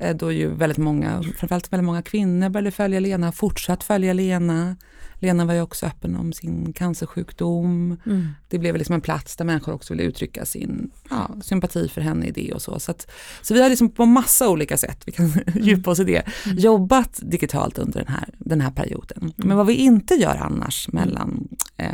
Eh, 0.00 0.16
Då 0.16 0.32
ju 0.32 0.54
väldigt 0.54 0.78
många, 0.78 1.22
framförallt 1.36 1.72
väldigt 1.72 1.84
många 1.84 2.02
kvinnor 2.02 2.48
började 2.48 2.70
följa 2.70 3.00
Lena, 3.00 3.32
fortsatt 3.32 3.84
följa 3.84 4.12
Lena. 4.12 4.76
Lena 5.20 5.44
var 5.44 5.54
ju 5.54 5.60
också 5.60 5.86
öppen 5.86 6.16
om 6.16 6.32
sin 6.32 6.72
cancersjukdom. 6.72 7.96
Mm. 8.06 8.28
Det 8.48 8.58
blev 8.58 8.76
liksom 8.76 8.94
en 8.94 9.00
plats 9.00 9.36
där 9.36 9.44
människor 9.44 9.72
också 9.72 9.94
ville 9.94 10.08
uttrycka 10.08 10.44
sin 10.44 10.90
ja, 11.10 11.30
sympati 11.42 11.88
för 11.88 12.00
henne 12.00 12.26
i 12.26 12.30
det 12.30 12.52
och 12.52 12.62
så. 12.62 12.80
Så, 12.80 12.90
att, 12.90 13.10
så 13.42 13.54
vi 13.54 13.62
har 13.62 13.68
liksom 13.68 13.90
på 13.90 14.06
massa 14.06 14.48
olika 14.48 14.76
sätt, 14.76 15.02
vi 15.06 15.12
kan 15.12 15.32
djupa 15.54 15.90
oss 15.90 16.00
i 16.00 16.04
det, 16.04 16.24
jobbat 16.46 17.20
digitalt 17.22 17.78
under 17.78 17.98
den 17.98 18.14
här, 18.14 18.28
den 18.38 18.60
här 18.60 18.70
perioden. 18.70 19.32
Men 19.36 19.56
vad 19.56 19.66
vi 19.66 19.74
inte 19.74 20.14
gör 20.14 20.36
annars 20.36 20.88
mellan 20.92 21.48
eh, 21.76 21.86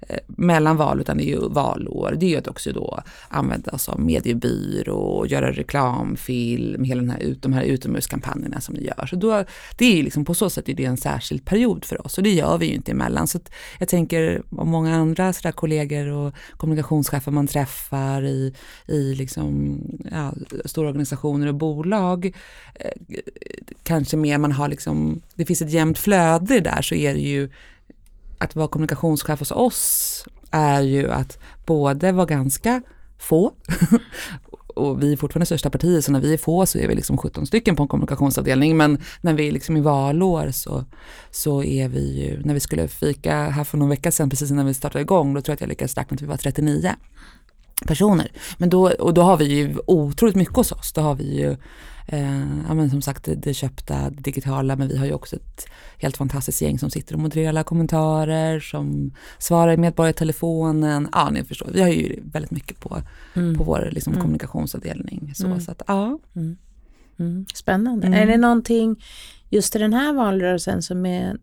eh, 0.00 0.18
mellan 0.26 0.76
val 0.76 1.00
utan 1.00 1.16
det 1.16 1.24
är 1.24 1.28
ju 1.28 1.48
valår. 1.48 2.16
Det 2.20 2.26
är 2.26 2.30
ju 2.30 2.36
att 2.36 2.48
också 2.48 2.72
då 2.72 3.00
använda 3.28 3.70
oss 3.70 3.88
av 3.88 4.00
mediebyrå, 4.00 5.26
göra 5.26 5.52
reklamfilm, 5.52 6.84
hela 6.84 7.00
den 7.00 7.10
här, 7.10 7.36
de 7.40 7.52
här 7.52 7.62
utomhuskampanjerna 7.62 8.60
som 8.60 8.74
ni 8.74 8.84
gör. 8.84 9.06
Så 9.06 9.16
då, 9.16 9.44
det 9.78 9.98
är 9.98 10.02
liksom 10.02 10.24
på 10.24 10.34
så 10.34 10.50
sätt 10.50 10.68
är 10.68 10.74
det 10.74 10.84
en 10.84 10.96
särskild 10.96 11.44
period 11.44 11.84
för 11.84 12.06
oss 12.06 12.18
och 12.18 12.24
det 12.24 12.30
gör 12.30 12.58
vi 12.60 12.66
ju 12.66 12.74
inte 12.74 12.92
emellan. 12.92 13.26
Så 13.26 13.38
jag 13.78 13.88
tänker 13.88 14.42
om 14.50 14.68
många 14.68 14.96
andra 14.96 15.32
sådär 15.32 15.52
kollegor 15.52 16.06
och 16.06 16.34
kommunikationschefer 16.56 17.32
man 17.32 17.46
träffar 17.46 18.24
i, 18.24 18.54
i 18.86 19.14
liksom, 19.14 19.80
ja, 20.10 20.34
stora 20.64 20.88
organisationer 20.88 21.46
och 21.46 21.54
bolag, 21.54 22.36
eh, 22.74 22.90
kanske 23.82 24.16
mer 24.16 24.38
man 24.38 24.52
har 24.52 24.68
liksom, 24.68 25.22
det 25.34 25.44
finns 25.44 25.62
ett 25.62 25.70
jämnt 25.70 25.98
flöde 25.98 26.60
där 26.60 26.82
så 26.82 26.94
är 26.94 27.14
det 27.14 27.20
ju 27.20 27.50
att 28.38 28.56
vara 28.56 28.68
kommunikationschef 28.68 29.38
hos 29.38 29.50
oss 29.50 30.24
är 30.50 30.80
ju 30.80 31.10
att 31.10 31.38
både 31.66 32.12
vara 32.12 32.26
ganska 32.26 32.82
få 33.18 33.52
och 34.76 35.02
vi 35.02 35.12
är 35.12 35.16
fortfarande 35.16 35.46
största 35.46 35.70
partiet 35.70 36.04
så 36.04 36.12
när 36.12 36.20
vi 36.20 36.32
är 36.32 36.38
få 36.38 36.66
så 36.66 36.78
är 36.78 36.88
vi 36.88 36.94
liksom 36.94 37.18
17 37.18 37.46
stycken 37.46 37.76
på 37.76 37.82
en 37.82 37.88
kommunikationsavdelning 37.88 38.76
men 38.76 38.98
när 39.20 39.34
vi 39.34 39.48
är 39.48 39.52
liksom 39.52 39.76
i 39.76 39.80
valår 39.80 40.50
så, 40.50 40.84
så 41.30 41.62
är 41.62 41.88
vi 41.88 42.20
ju, 42.20 42.42
när 42.44 42.54
vi 42.54 42.60
skulle 42.60 42.88
fika 42.88 43.36
här 43.36 43.64
för 43.64 43.78
någon 43.78 43.88
vecka 43.88 44.12
sedan 44.12 44.30
precis 44.30 44.50
innan 44.50 44.66
vi 44.66 44.74
startade 44.74 45.02
igång 45.02 45.34
då 45.34 45.40
tror 45.40 45.52
jag 45.52 45.54
att 45.54 45.60
jag 45.60 45.68
lyckades 45.68 45.96
räkna 45.96 46.14
att 46.14 46.22
vi 46.22 46.26
var 46.26 46.36
39 46.36 46.94
personer. 47.86 48.32
Men 48.58 48.70
då, 48.70 48.90
och 48.90 49.14
då 49.14 49.22
har 49.22 49.36
vi 49.36 49.44
ju 49.44 49.76
otroligt 49.86 50.36
mycket 50.36 50.56
hos 50.56 50.72
oss. 50.72 50.92
Då 50.92 51.00
har 51.00 51.14
vi 51.14 51.40
ju 51.40 51.56
Eh, 52.12 52.62
ja, 52.68 52.74
men 52.74 52.90
som 52.90 53.02
sagt 53.02 53.28
det, 53.36 53.54
köpta, 53.54 54.10
det 54.10 54.22
digitala, 54.22 54.76
men 54.76 54.88
vi 54.88 54.96
har 54.96 55.06
ju 55.06 55.12
också 55.12 55.36
ett 55.36 55.66
helt 55.98 56.16
fantastiskt 56.16 56.62
gäng 56.62 56.78
som 56.78 56.90
sitter 56.90 57.14
och 57.14 57.20
modererar 57.20 57.48
alla 57.48 57.64
kommentarer, 57.64 58.60
som 58.60 59.12
svarar 59.38 59.72
i 59.72 59.76
medborgartelefonen. 59.76 61.08
Ja, 61.12 61.30
ni 61.30 61.44
förstår, 61.44 61.70
vi 61.72 61.80
har 61.80 61.88
ju 61.88 62.20
väldigt 62.32 62.50
mycket 62.50 62.80
på, 62.80 63.02
mm. 63.34 63.58
på 63.58 63.64
vår 63.64 63.88
liksom, 63.92 64.12
mm. 64.12 64.22
kommunikationsavdelning. 64.22 65.32
Så, 65.34 65.46
mm. 65.46 65.60
så 65.60 65.70
att, 65.70 65.82
ja. 65.86 66.18
Mm. 66.36 66.56
Mm. 67.18 67.46
Spännande. 67.54 68.06
Mm. 68.06 68.22
Är 68.22 68.26
det 68.26 68.38
någonting 68.38 69.02
just 69.48 69.76
i 69.76 69.78
den 69.78 69.92
här 69.92 70.12
valrörelsen 70.12 70.82
som 70.82 71.06
är 71.06 71.36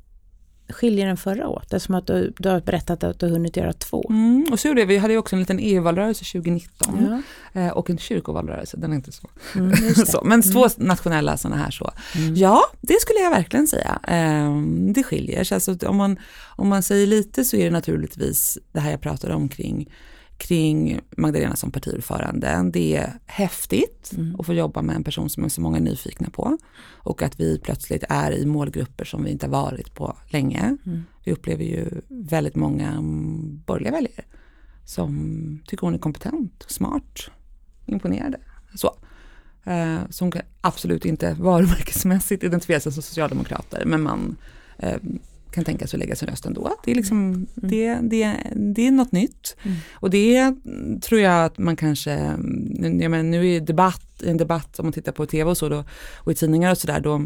skiljer 0.69 1.07
den 1.07 1.17
förra 1.17 1.47
året? 1.47 1.73
Eftersom 1.73 1.95
att 1.95 2.07
du, 2.07 2.33
du 2.37 2.49
har 2.49 2.61
berättat 2.61 3.03
att 3.03 3.19
du 3.19 3.25
har 3.25 3.33
hunnit 3.33 3.57
göra 3.57 3.73
två. 3.73 4.05
Mm, 4.09 4.45
och 4.51 4.59
så 4.59 4.73
det, 4.73 4.85
vi 4.85 4.97
hade 4.97 5.13
ju 5.13 5.19
också 5.19 5.35
en 5.35 5.39
liten 5.39 5.59
EU-valrörelse 5.59 6.25
2019 6.25 7.23
ja. 7.53 7.61
eh, 7.61 7.69
och 7.69 7.89
en 7.89 7.97
kyrkovalrörelse, 7.97 8.77
den 8.77 8.91
är 8.91 8.95
inte 8.95 9.11
så. 9.11 9.29
Mm, 9.55 9.75
så 10.05 10.21
men 10.25 10.41
två 10.41 10.59
mm. 10.59 10.71
nationella 10.77 11.37
sådana 11.37 11.61
här 11.63 11.71
så. 11.71 11.91
Mm. 12.15 12.35
Ja, 12.35 12.61
det 12.81 13.01
skulle 13.01 13.19
jag 13.19 13.31
verkligen 13.31 13.67
säga. 13.67 13.99
Eh, 14.07 14.61
det 14.93 15.03
skiljer 15.03 15.43
sig. 15.43 15.55
Alltså, 15.55 15.77
om, 15.87 15.97
man, 15.97 16.19
om 16.55 16.67
man 16.67 16.83
säger 16.83 17.07
lite 17.07 17.43
så 17.43 17.57
är 17.57 17.65
det 17.65 17.71
naturligtvis 17.71 18.57
det 18.71 18.79
här 18.79 18.91
jag 18.91 19.01
pratade 19.01 19.33
om 19.33 19.49
kring 19.49 19.89
kring 20.37 20.99
Magdalena 21.17 21.55
som 21.55 21.71
partiordförande. 21.71 22.69
Det 22.73 22.95
är 22.95 23.13
häftigt 23.25 24.11
mm. 24.17 24.35
att 24.39 24.45
få 24.45 24.53
jobba 24.53 24.81
med 24.81 24.95
en 24.95 25.03
person 25.03 25.29
som 25.29 25.43
är 25.43 25.49
så 25.49 25.61
många 25.61 25.77
är 25.77 25.81
nyfikna 25.81 26.29
på 26.29 26.57
och 26.89 27.21
att 27.21 27.39
vi 27.39 27.59
plötsligt 27.59 28.03
är 28.09 28.31
i 28.31 28.45
målgrupper 28.45 29.05
som 29.05 29.23
vi 29.23 29.31
inte 29.31 29.47
varit 29.47 29.93
på 29.95 30.17
länge. 30.27 30.77
Mm. 30.85 31.03
Vi 31.23 31.31
upplever 31.31 31.63
ju 31.63 31.89
väldigt 32.07 32.55
många 32.55 33.01
borgerliga 33.65 33.91
väljare 33.91 34.23
som 34.85 35.59
tycker 35.67 35.81
hon 35.81 35.93
är 35.93 35.97
kompetent, 35.97 36.65
smart, 36.67 37.19
imponerade. 37.85 38.37
Så. 38.75 38.95
Eh, 39.63 39.99
som 40.09 40.31
absolut 40.61 41.05
inte 41.05 41.33
varumärkesmässigt 41.33 42.43
identifierar 42.43 42.79
sig 42.79 42.91
som 42.91 43.03
socialdemokrater 43.03 43.85
men 43.85 44.01
man 44.01 44.35
eh, 44.77 44.97
kan 45.51 45.63
tänka 45.63 45.87
sig 45.87 45.97
att 45.97 45.99
lägga 45.99 46.15
sin 46.15 46.27
röst 46.27 46.45
ändå. 46.45 46.75
Det 46.83 46.91
är, 46.91 46.95
liksom, 46.95 47.17
mm. 47.17 47.47
det, 47.55 47.99
det, 48.01 48.37
det 48.55 48.87
är 48.87 48.91
något 48.91 49.11
nytt. 49.11 49.55
Mm. 49.63 49.77
Och 49.93 50.09
det 50.09 50.53
tror 51.01 51.21
jag 51.21 51.45
att 51.45 51.57
man 51.57 51.75
kanske, 51.75 52.11
jag 52.81 53.11
menar, 53.11 53.23
nu 53.23 53.55
är 53.55 53.61
debatt, 53.61 54.21
en 54.23 54.37
debatt 54.37 54.79
om 54.79 54.85
man 54.85 54.93
tittar 54.93 55.11
på 55.11 55.25
tv 55.25 55.49
och 55.49 55.57
så 55.57 55.69
då, 55.69 55.83
och 56.15 56.31
i 56.31 56.35
tidningar 56.35 56.71
och 56.71 56.77
sådär, 56.77 56.99
då 56.99 57.21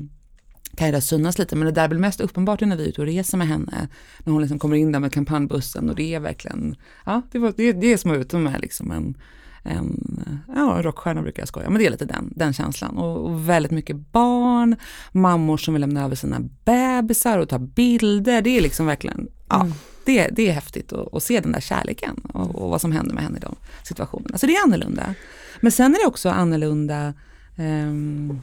kan 0.76 0.92
det 0.92 1.02
synas 1.02 1.38
lite, 1.38 1.56
men 1.56 1.66
det 1.66 1.72
där 1.72 1.88
blir 1.88 2.00
mest 2.00 2.22
uppenbart 2.22 2.62
när 2.62 2.78
vi 2.78 2.84
är 2.84 2.88
ute 2.88 3.02
och 3.02 3.08
reser 3.08 3.38
med 3.38 3.48
henne. 3.48 3.88
När 4.24 4.34
hon 4.34 4.42
liksom 4.42 4.60
kommer 4.60 4.76
in 4.76 4.92
där 4.92 5.00
med 5.00 5.14
kampanjbussen 5.14 5.90
och 5.90 5.96
det 5.96 6.14
är 6.14 6.20
verkligen, 6.20 6.76
ja, 7.06 7.22
det, 7.32 7.40
var, 7.40 7.54
det, 7.58 7.72
det 7.72 7.94
är 7.94 7.98
som 7.98 8.12
att 8.12 8.16
vara 8.16 8.22
ute 8.22 8.38
med 8.38 8.62
liksom 8.62 8.92
en 8.92 9.18
en, 9.64 10.44
ja, 10.56 10.80
rockstjärna 10.82 11.22
brukar 11.22 11.42
jag 11.42 11.48
skoja, 11.48 11.70
men 11.70 11.80
det 11.80 11.86
är 11.86 11.92
lite 11.92 12.06
den, 12.06 12.34
den 12.36 12.54
känslan. 12.54 12.98
Och, 12.98 13.26
och, 13.26 13.50
väldigt 13.50 13.72
mycket 13.72 13.96
barn, 13.96 14.76
mammor 15.12 15.58
som 15.58 15.74
vill 15.74 15.82
lämna 15.82 16.04
över 16.04 16.16
sina 16.16 16.40
bebisar 16.66 17.38
och 17.38 17.50
ta 17.50 17.60
bilder. 17.60 18.42
Det 18.42 18.50
är 18.50 18.62
liksom 18.62 18.86
verkligen, 18.86 19.28
ja, 19.50 19.62
mm. 19.62 19.74
det, 20.06 20.28
det 20.28 20.50
är 20.50 20.54
häftigt 20.54 20.94
att, 20.94 21.14
att, 21.14 21.24
se 21.24 21.40
den 21.40 21.52
där 21.52 21.62
kärleken 21.62 22.16
och, 22.34 22.56
och, 22.56 22.70
vad 22.70 22.82
som 22.82 22.92
händer 22.92 23.16
med 23.16 23.24
henne 23.24 23.38
i 23.38 23.42
de 23.42 23.56
situationerna. 23.84 24.38
Så 24.38 24.46
det 24.46 24.56
är 24.56 24.64
annorlunda. 24.64 25.16
Men 25.60 25.72
sen 25.72 25.96
är 25.96 26.00
det 26.00 26.08
också 26.08 26.30
annorlunda 26.30 27.14
um, 27.58 28.42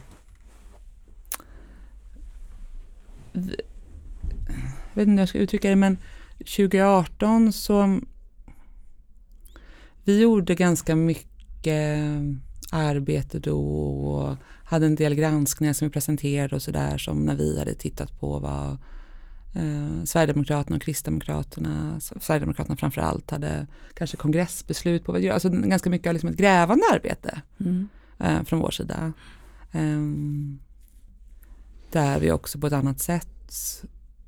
jag 4.93 4.95
vet 4.95 5.07
inte 5.07 5.11
hur 5.11 5.19
jag 5.19 5.29
ska 5.29 5.37
uttrycka 5.37 5.69
det, 5.69 5.75
men 5.75 5.97
2018 6.37 7.53
så 7.53 7.99
vi 10.09 10.21
gjorde 10.21 10.55
ganska 10.55 10.95
mycket 10.95 11.99
arbete 12.71 13.39
då 13.39 13.61
och 13.61 14.37
hade 14.63 14.85
en 14.85 14.95
del 14.95 15.15
granskningar 15.15 15.73
som 15.73 15.87
vi 15.87 15.91
presenterade 15.91 16.55
och 16.55 16.61
sådär 16.61 16.97
som 16.97 17.25
när 17.25 17.35
vi 17.35 17.59
hade 17.59 17.73
tittat 17.73 18.19
på 18.19 18.39
vad 18.39 18.71
eh, 19.63 20.03
Sverigedemokraterna 20.03 20.75
och 20.75 20.81
Kristdemokraterna, 20.81 21.99
Sverigedemokraterna 21.99 22.75
framför 22.75 23.01
allt 23.01 23.31
hade 23.31 23.67
kanske 23.93 24.17
kongressbeslut 24.17 25.05
på 25.05 25.11
vad 25.11 25.21
göra, 25.21 25.33
alltså 25.33 25.49
ganska 25.49 25.89
mycket 25.89 26.13
liksom 26.13 26.29
ett 26.29 26.37
grävande 26.37 26.83
arbete 26.93 27.41
mm. 27.59 27.87
eh, 28.19 28.43
från 28.43 28.59
vår 28.59 28.71
sida. 28.71 29.13
Eh, 29.71 29.99
där 31.91 32.19
vi 32.19 32.31
också 32.31 32.59
på 32.59 32.67
ett 32.67 32.73
annat 32.73 32.99
sätt 32.99 33.51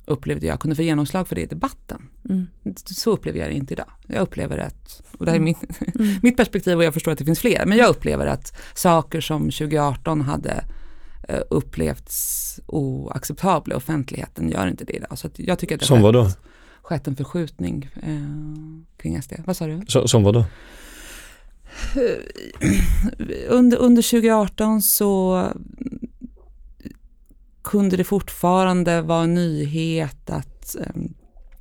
upplevde 0.05 0.47
jag 0.47 0.59
kunde 0.59 0.75
få 0.75 0.81
genomslag 0.81 1.27
för 1.27 1.35
det 1.35 1.41
i 1.41 1.45
debatten. 1.45 2.09
Mm. 2.29 2.47
Så 2.85 3.11
upplever 3.11 3.39
jag 3.39 3.49
det 3.49 3.53
inte 3.53 3.73
idag. 3.73 3.91
Jag 4.07 4.21
upplever 4.21 4.57
att, 4.57 5.01
och 5.17 5.25
det 5.25 5.31
här 5.31 5.37
är 5.37 5.41
min, 5.41 5.55
mm. 5.95 6.19
mitt 6.23 6.37
perspektiv 6.37 6.77
och 6.77 6.83
jag 6.83 6.93
förstår 6.93 7.11
att 7.11 7.17
det 7.17 7.25
finns 7.25 7.39
fler, 7.39 7.65
men 7.65 7.77
jag 7.77 7.89
upplever 7.89 8.25
att 8.25 8.57
saker 8.73 9.21
som 9.21 9.41
2018 9.41 10.21
hade 10.21 10.63
uh, 11.29 11.39
upplevts 11.49 12.59
oacceptabla 12.65 13.75
i 13.75 13.77
offentligheten 13.77 14.49
gör 14.49 14.67
inte 14.67 14.85
det 14.85 14.93
idag. 14.93 15.17
Så 15.17 15.29
jag 15.35 15.59
tycker 15.59 15.75
att 15.75 15.81
det 15.81 15.87
som 15.87 16.01
vad 16.01 16.13
då? 16.13 16.29
skett 16.81 17.07
en 17.07 17.15
förskjutning 17.15 17.89
uh, 18.07 18.81
kring 18.97 19.21
SD. 19.21 19.33
Vad 19.45 19.57
sa 19.57 19.67
du? 19.67 19.81
Så, 19.87 20.07
som 20.07 20.23
vad 20.23 20.33
då? 20.33 20.45
Under, 23.47 23.77
under 23.77 24.01
2018 24.01 24.81
så 24.81 25.43
kunde 27.61 27.97
det 27.97 28.03
fortfarande 28.03 29.01
vara 29.01 29.23
en 29.23 29.33
nyhet 29.33 30.29
att 30.29 30.75
ehm, 30.75 31.13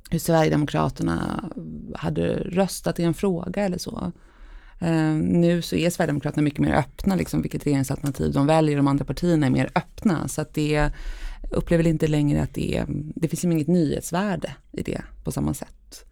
hur 0.09 0.19
Sverigedemokraterna 0.19 1.49
hade 1.95 2.33
röstat 2.33 2.99
i 2.99 3.03
en 3.03 3.13
fråga 3.13 3.65
eller 3.65 3.77
så. 3.77 4.11
Ehm, 4.79 5.19
nu 5.19 5.61
så 5.61 5.75
är 5.75 5.89
Sverigedemokraterna 5.89 6.43
mycket 6.43 6.59
mer 6.59 6.73
öppna, 6.73 7.15
liksom, 7.15 7.41
vilket 7.41 7.65
regeringsalternativ 7.65 8.31
de 8.31 8.47
väljer. 8.47 8.77
De 8.77 8.87
andra 8.87 9.05
partierna 9.05 9.45
är 9.45 9.51
mer 9.51 9.71
öppna. 9.75 10.27
Så 10.27 10.41
att 10.41 10.53
det 10.53 10.89
upplever 11.51 11.87
inte 11.87 12.07
längre 12.07 12.41
att 12.41 12.53
det, 12.53 12.85
det 13.15 13.27
finns 13.27 13.43
inget 13.43 13.67
nyhetsvärde 13.67 14.55
i 14.71 14.81
det 14.81 15.01
på 15.23 15.31
samma 15.31 15.53
sätt. 15.53 16.05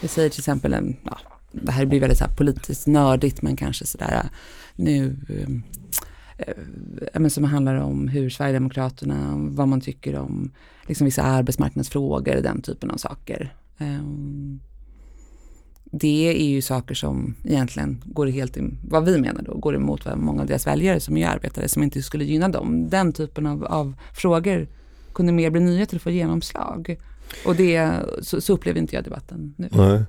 Vi 0.00 0.08
säger 0.08 0.30
till 0.30 0.40
exempel, 0.40 0.74
en, 0.74 0.96
ja, 1.04 1.18
det 1.52 1.72
här 1.72 1.86
blir 1.86 2.00
väldigt 2.00 2.18
så 2.18 2.24
politiskt 2.36 2.86
nördigt 2.86 3.42
men 3.42 3.56
kanske 3.56 3.86
sådär 3.86 4.28
nu 4.76 5.16
ehm, 5.28 5.62
eh, 6.38 7.28
som 7.28 7.44
handlar 7.44 7.74
om 7.74 8.08
hur 8.08 8.30
Sverigedemokraterna, 8.30 9.34
vad 9.36 9.68
man 9.68 9.80
tycker 9.80 10.18
om 10.18 10.50
liksom 10.86 11.04
vissa 11.04 11.22
arbetsmarknadsfrågor, 11.22 12.34
den 12.42 12.62
typen 12.62 12.90
av 12.90 12.96
saker. 12.96 13.54
Eh, 13.78 14.02
det 15.84 16.42
är 16.42 16.48
ju 16.48 16.62
saker 16.62 16.94
som 16.94 17.34
egentligen 17.44 18.02
går 18.04 18.26
helt, 18.26 18.56
vad 18.88 19.04
vi 19.04 19.18
menar 19.18 19.42
då, 19.42 19.54
går 19.54 19.76
emot 19.76 20.04
vad 20.04 20.18
många 20.18 20.40
av 20.42 20.46
deras 20.46 20.66
väljare 20.66 21.00
som 21.00 21.16
är 21.16 21.28
arbetare 21.28 21.68
som 21.68 21.82
inte 21.82 22.02
skulle 22.02 22.24
gynna 22.24 22.48
dem. 22.48 22.88
Den 22.88 23.12
typen 23.12 23.46
av, 23.46 23.64
av 23.64 23.94
frågor 24.14 24.68
kunde 25.14 25.32
mer 25.32 25.50
bli 25.50 25.60
nyheter 25.60 25.96
och 25.96 26.02
få 26.02 26.10
genomslag. 26.10 26.96
Och 27.46 27.56
det, 27.56 27.92
så, 28.22 28.40
så 28.40 28.52
upplever 28.52 28.80
inte 28.80 28.94
jag 28.94 29.04
debatten 29.04 29.54
nu. 29.56 29.68
Nej. 29.72 30.04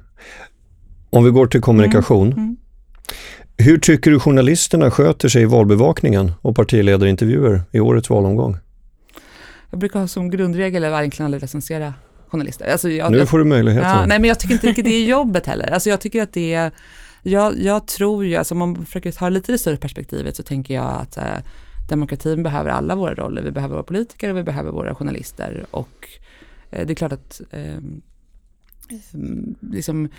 Om 1.10 1.24
vi 1.24 1.30
går 1.32 1.48
till 1.48 1.62
kommunikation. 1.62 2.28
Mm. 2.28 2.40
Mm. 2.40 2.58
Hur 3.58 3.78
tycker 3.78 4.12
du 4.12 4.20
journalisterna 4.20 4.92
sköter 4.92 5.30
sig 5.30 5.42
i 5.42 5.46
valbevakningen 5.46 6.32
och 6.42 6.56
partiledarintervjuer 6.56 7.62
i 7.72 7.80
årets 7.80 8.10
valomgång? 8.10 8.58
Jag 9.70 9.80
brukar 9.80 10.00
ha 10.00 10.08
som 10.08 10.30
grundregel 10.30 10.84
att 10.84 11.00
egentligen 11.00 11.26
aldrig 11.26 11.44
recensera 11.44 11.94
journalister. 12.28 12.72
Alltså 12.72 12.90
jag, 12.90 13.12
nu 13.12 13.26
får 13.26 13.40
du 13.40 13.46
möjligheten. 13.46 13.90
Ja, 13.90 14.06
nej 14.06 14.20
men 14.20 14.28
jag 14.28 14.40
tycker 14.40 14.54
inte 14.54 14.68
riktigt 14.68 14.86
det 14.86 14.92
är 14.92 15.06
jobbet 15.08 15.46
heller. 15.46 15.74
Alltså 15.74 15.90
jag 15.90 16.02
tycker 16.02 16.24
att 16.24 16.34
det 16.34 16.54
är, 16.54 16.72
jag, 17.24 17.60
jag 17.60 17.88
tror 17.88 18.26
ju, 18.26 18.36
alltså 18.36 18.54
om 18.54 18.58
man 18.58 18.86
försöker 18.86 19.12
ta 19.12 19.30
lite 19.30 19.52
det 19.52 19.58
större 19.58 19.78
perspektivet 19.78 20.36
så 20.36 20.44
tänker 20.44 20.74
jag 20.74 20.94
att 21.02 21.18
eh, 21.18 21.24
demokratin 21.90 22.44
behöver 22.44 22.70
alla 22.70 22.96
våra 22.96 23.14
roller. 23.14 23.42
Vi 23.42 23.52
behöver 23.52 23.74
våra 23.76 23.84
politiker 23.84 24.30
och 24.30 24.38
vi 24.38 24.44
behöver 24.44 24.72
våra 24.72 24.96
journalister 24.96 25.66
och 25.72 26.10
eh, 26.72 26.88
det 26.88 26.94
är 26.94 26.96
klart 26.96 27.12
att 27.12 27.42
eh, 27.52 27.80
liksom, 29.62 30.10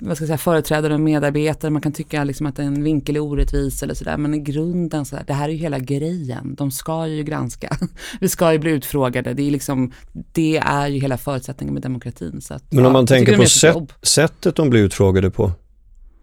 vad 0.00 0.16
ska 0.16 0.22
jag 0.22 0.28
säga, 0.28 0.38
företrädare 0.38 0.94
och 0.94 1.00
medarbetare, 1.00 1.70
man 1.70 1.82
kan 1.82 1.92
tycka 1.92 2.24
liksom 2.24 2.46
att 2.46 2.58
en 2.58 2.82
vinkel 2.82 3.16
är 3.16 3.20
orättvis 3.20 3.82
eller 3.82 3.94
sådär, 3.94 4.16
men 4.16 4.34
i 4.34 4.38
grunden 4.38 5.04
så 5.04 5.16
här, 5.16 5.24
det 5.26 5.32
här 5.32 5.48
är 5.48 5.52
ju 5.52 5.58
hela 5.58 5.78
grejen, 5.78 6.54
de 6.54 6.70
ska 6.70 7.06
ju 7.06 7.22
granska, 7.22 7.76
vi 8.20 8.28
ska 8.28 8.52
ju 8.52 8.58
bli 8.58 8.70
utfrågade, 8.70 9.34
det 9.34 9.42
är, 9.42 9.50
liksom, 9.50 9.92
det 10.32 10.56
är 10.56 10.86
ju 10.86 11.00
hela 11.00 11.18
förutsättningen 11.18 11.74
med 11.74 11.82
demokratin. 11.82 12.40
Så 12.40 12.54
att, 12.54 12.72
men 12.72 12.78
om 12.78 12.84
ja, 12.84 12.92
man 12.92 13.06
tänker 13.06 13.36
på 13.36 13.46
sätt, 13.46 13.76
sättet 14.02 14.56
de 14.56 14.70
blir 14.70 14.80
utfrågade 14.84 15.30
på 15.30 15.52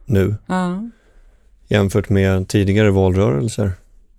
nu, 0.05 0.35
ja. 0.45 0.89
jämfört 1.67 2.09
med 2.09 2.47
tidigare 2.47 2.91
valrörelser. 2.91 3.71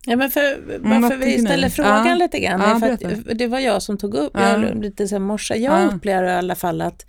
Ja, 0.09 0.17
men 0.17 0.31
för, 0.31 0.79
bara 0.79 0.95
Mm, 0.97 1.21
vi 1.21 1.39
ställer 1.39 1.69
frågan 1.69 2.07
Ja. 2.07 2.15
lite 2.15 2.39
grann. 2.41 2.61
Ja, 2.61 2.81
för 2.99 3.35
det 3.35 3.47
var 3.47 3.59
jag 3.59 3.83
som 3.83 3.99
tog 3.99 4.15
upp, 4.15 4.31
Ja. 4.35 4.65
jag 4.65 4.83
lite 4.83 5.09
så 5.09 5.15
här 5.15 5.21
morse. 5.21 5.55
Jag 5.55 5.83
Ja. 5.83 5.91
upplever 5.95 6.29
i 6.29 6.33
alla 6.33 6.55
fall 6.55 6.81
att 6.81 7.07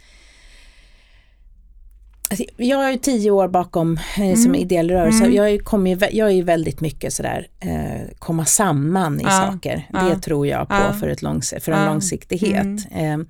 jag 2.57 2.77
har 2.77 2.91
ju 2.91 2.97
tio 2.97 3.31
år 3.31 3.47
bakom 3.47 3.93
eh, 3.97 4.33
som 4.35 4.45
Mm. 4.45 4.55
ideell 4.55 4.91
rörelse. 4.91 5.23
Mm. 5.23 5.33
Jag, 5.35 5.45
är 5.45 5.49
ju 5.51 6.07
jag 6.11 6.31
är 6.31 6.43
väldigt 6.43 6.81
mycket 6.81 7.13
sådär 7.13 7.47
eh, 7.59 8.15
komma 8.19 8.45
samman 8.45 9.19
i 9.19 9.23
Ja. 9.23 9.29
saker. 9.29 9.87
Ja. 9.93 10.01
Det 10.03 10.19
tror 10.19 10.47
jag 10.47 10.67
på 10.69 10.75
Ja. 10.75 10.93
för, 10.93 11.07
ett 11.07 11.21
långs 11.21 11.53
för 11.61 11.71
en 11.71 11.85
långsiktighet. 11.85 12.65
Mm. 12.91 13.21
Eh, 13.21 13.27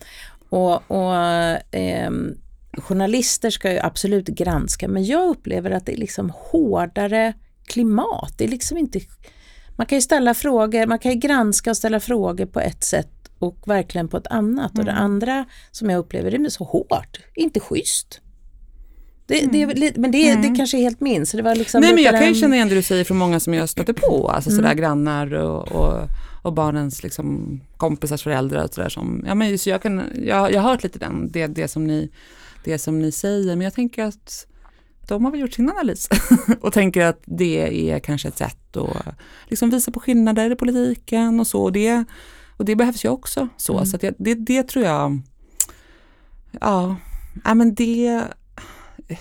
och 0.50 0.92
och 0.92 1.16
eh, 1.76 2.12
journalister 2.78 3.50
ska 3.50 3.72
ju 3.72 3.80
absolut 3.80 4.28
granska 4.28 4.88
men 4.88 5.06
jag 5.06 5.28
upplever 5.30 5.72
att 5.72 5.86
det 5.86 5.94
är 5.94 5.98
liksom 5.98 6.32
hårdare 6.36 7.34
klimat. 7.66 8.34
Det 8.38 8.44
är 8.44 8.48
liksom 8.48 8.78
inte, 8.78 9.00
man 9.76 9.86
kan 9.88 9.98
ju 9.98 10.02
ställa 10.02 10.34
frågor, 10.34 10.86
man 10.88 11.00
kan 11.00 11.12
ju 11.12 11.18
granska 11.20 11.70
och 11.70 11.78
ställa 11.78 12.00
frågor 12.00 12.46
på 12.46 12.60
ett 12.60 12.84
sätt 12.84 13.10
och 13.40 13.58
verkligen 13.66 14.08
på 14.08 14.18
ett 14.18 14.28
annat. 14.28 14.78
Och 14.78 14.86
det 14.86 14.92
Mm. 14.92 15.04
andra 15.04 15.46
som 15.72 15.90
jag 15.90 16.00
upplever 16.00 16.32
det 16.32 16.38
är 16.38 16.50
så 16.50 16.64
hårt, 16.64 17.20
inte 17.36 17.60
schysst. 17.60 18.22
Det, 19.28 19.46
det, 19.52 19.66
väl 19.66 19.78
li- 19.78 19.94
men 19.96 20.12
det, 20.12 20.36
det 20.36 20.56
kanske 20.58 20.78
är 20.78 20.82
helt 20.82 21.02
min. 21.02 21.26
Så 21.26 21.38
det 21.38 21.44
var 21.44 21.56
liksom 21.56 21.82
Nej 21.82 21.94
men 21.94 22.04
jag 22.04 22.14
kan 22.20 22.28
ju 22.28 22.36
känna 22.36 22.56
igen 22.56 22.70
det 22.70 22.76
du 22.76 22.82
säger 22.82 23.04
från 23.04 23.18
många 23.18 23.40
som 23.40 23.54
jag 23.54 23.70
stöter 23.70 23.94
på, 23.94 24.30
alltså 24.30 24.50
Mm. 24.50 24.58
sådär 24.62 24.74
grannar 24.74 25.34
och, 25.34 25.68
och, 25.72 26.08
och 26.44 26.54
barnens 26.54 27.04
liksom, 27.04 27.60
kompisars 27.78 28.24
föräldrar 28.24 28.64
och 28.64 28.74
sådär 28.74 28.90
som, 28.90 29.24
ja 29.28 29.36
men 29.36 29.58
så 29.60 29.70
jag 29.70 29.82
kan, 29.82 30.02
jag, 30.26 30.52
jag 30.54 30.62
har 30.62 30.70
hört 30.70 30.84
lite 30.84 31.00
den, 31.00 31.32
det, 31.32 31.48
det, 31.48 31.68
som 31.68 31.88
ni, 31.88 32.10
det 32.64 32.78
som 32.80 33.00
ni 33.00 33.12
säger, 33.12 33.56
men 33.56 33.62
jag 33.62 33.74
tänker 33.74 34.04
att 34.04 34.48
de 35.08 35.26
har 35.26 35.32
väl 35.32 35.40
gjort 35.40 35.54
sin 35.54 35.70
analys 35.70 36.10
och 36.62 36.74
tänker 36.74 37.02
att 37.06 37.22
det 37.26 37.90
är 37.92 38.00
kanske 38.00 38.28
ett 38.28 38.38
sätt 38.38 38.78
att 38.78 39.16
liksom 39.48 39.70
visa 39.70 39.92
på 39.92 40.00
skillnader 40.00 40.52
i 40.52 40.56
politiken 40.56 41.40
och 41.40 41.48
så, 41.48 41.64
och 41.64 41.72
det, 41.72 42.04
och 42.58 42.66
det 42.66 42.76
behövs 42.76 43.06
ju 43.06 43.10
också 43.10 43.48
så, 43.58 43.74
Mm. 43.74 43.86
så 43.86 43.98
jag, 44.02 44.14
det, 44.18 44.34
det 44.36 44.64
tror 44.64 44.86
jag, 44.86 45.22
ja, 46.62 46.96
ja 47.44 47.54
men 47.54 47.76
det 47.76 48.24
Eh, 49.08 49.18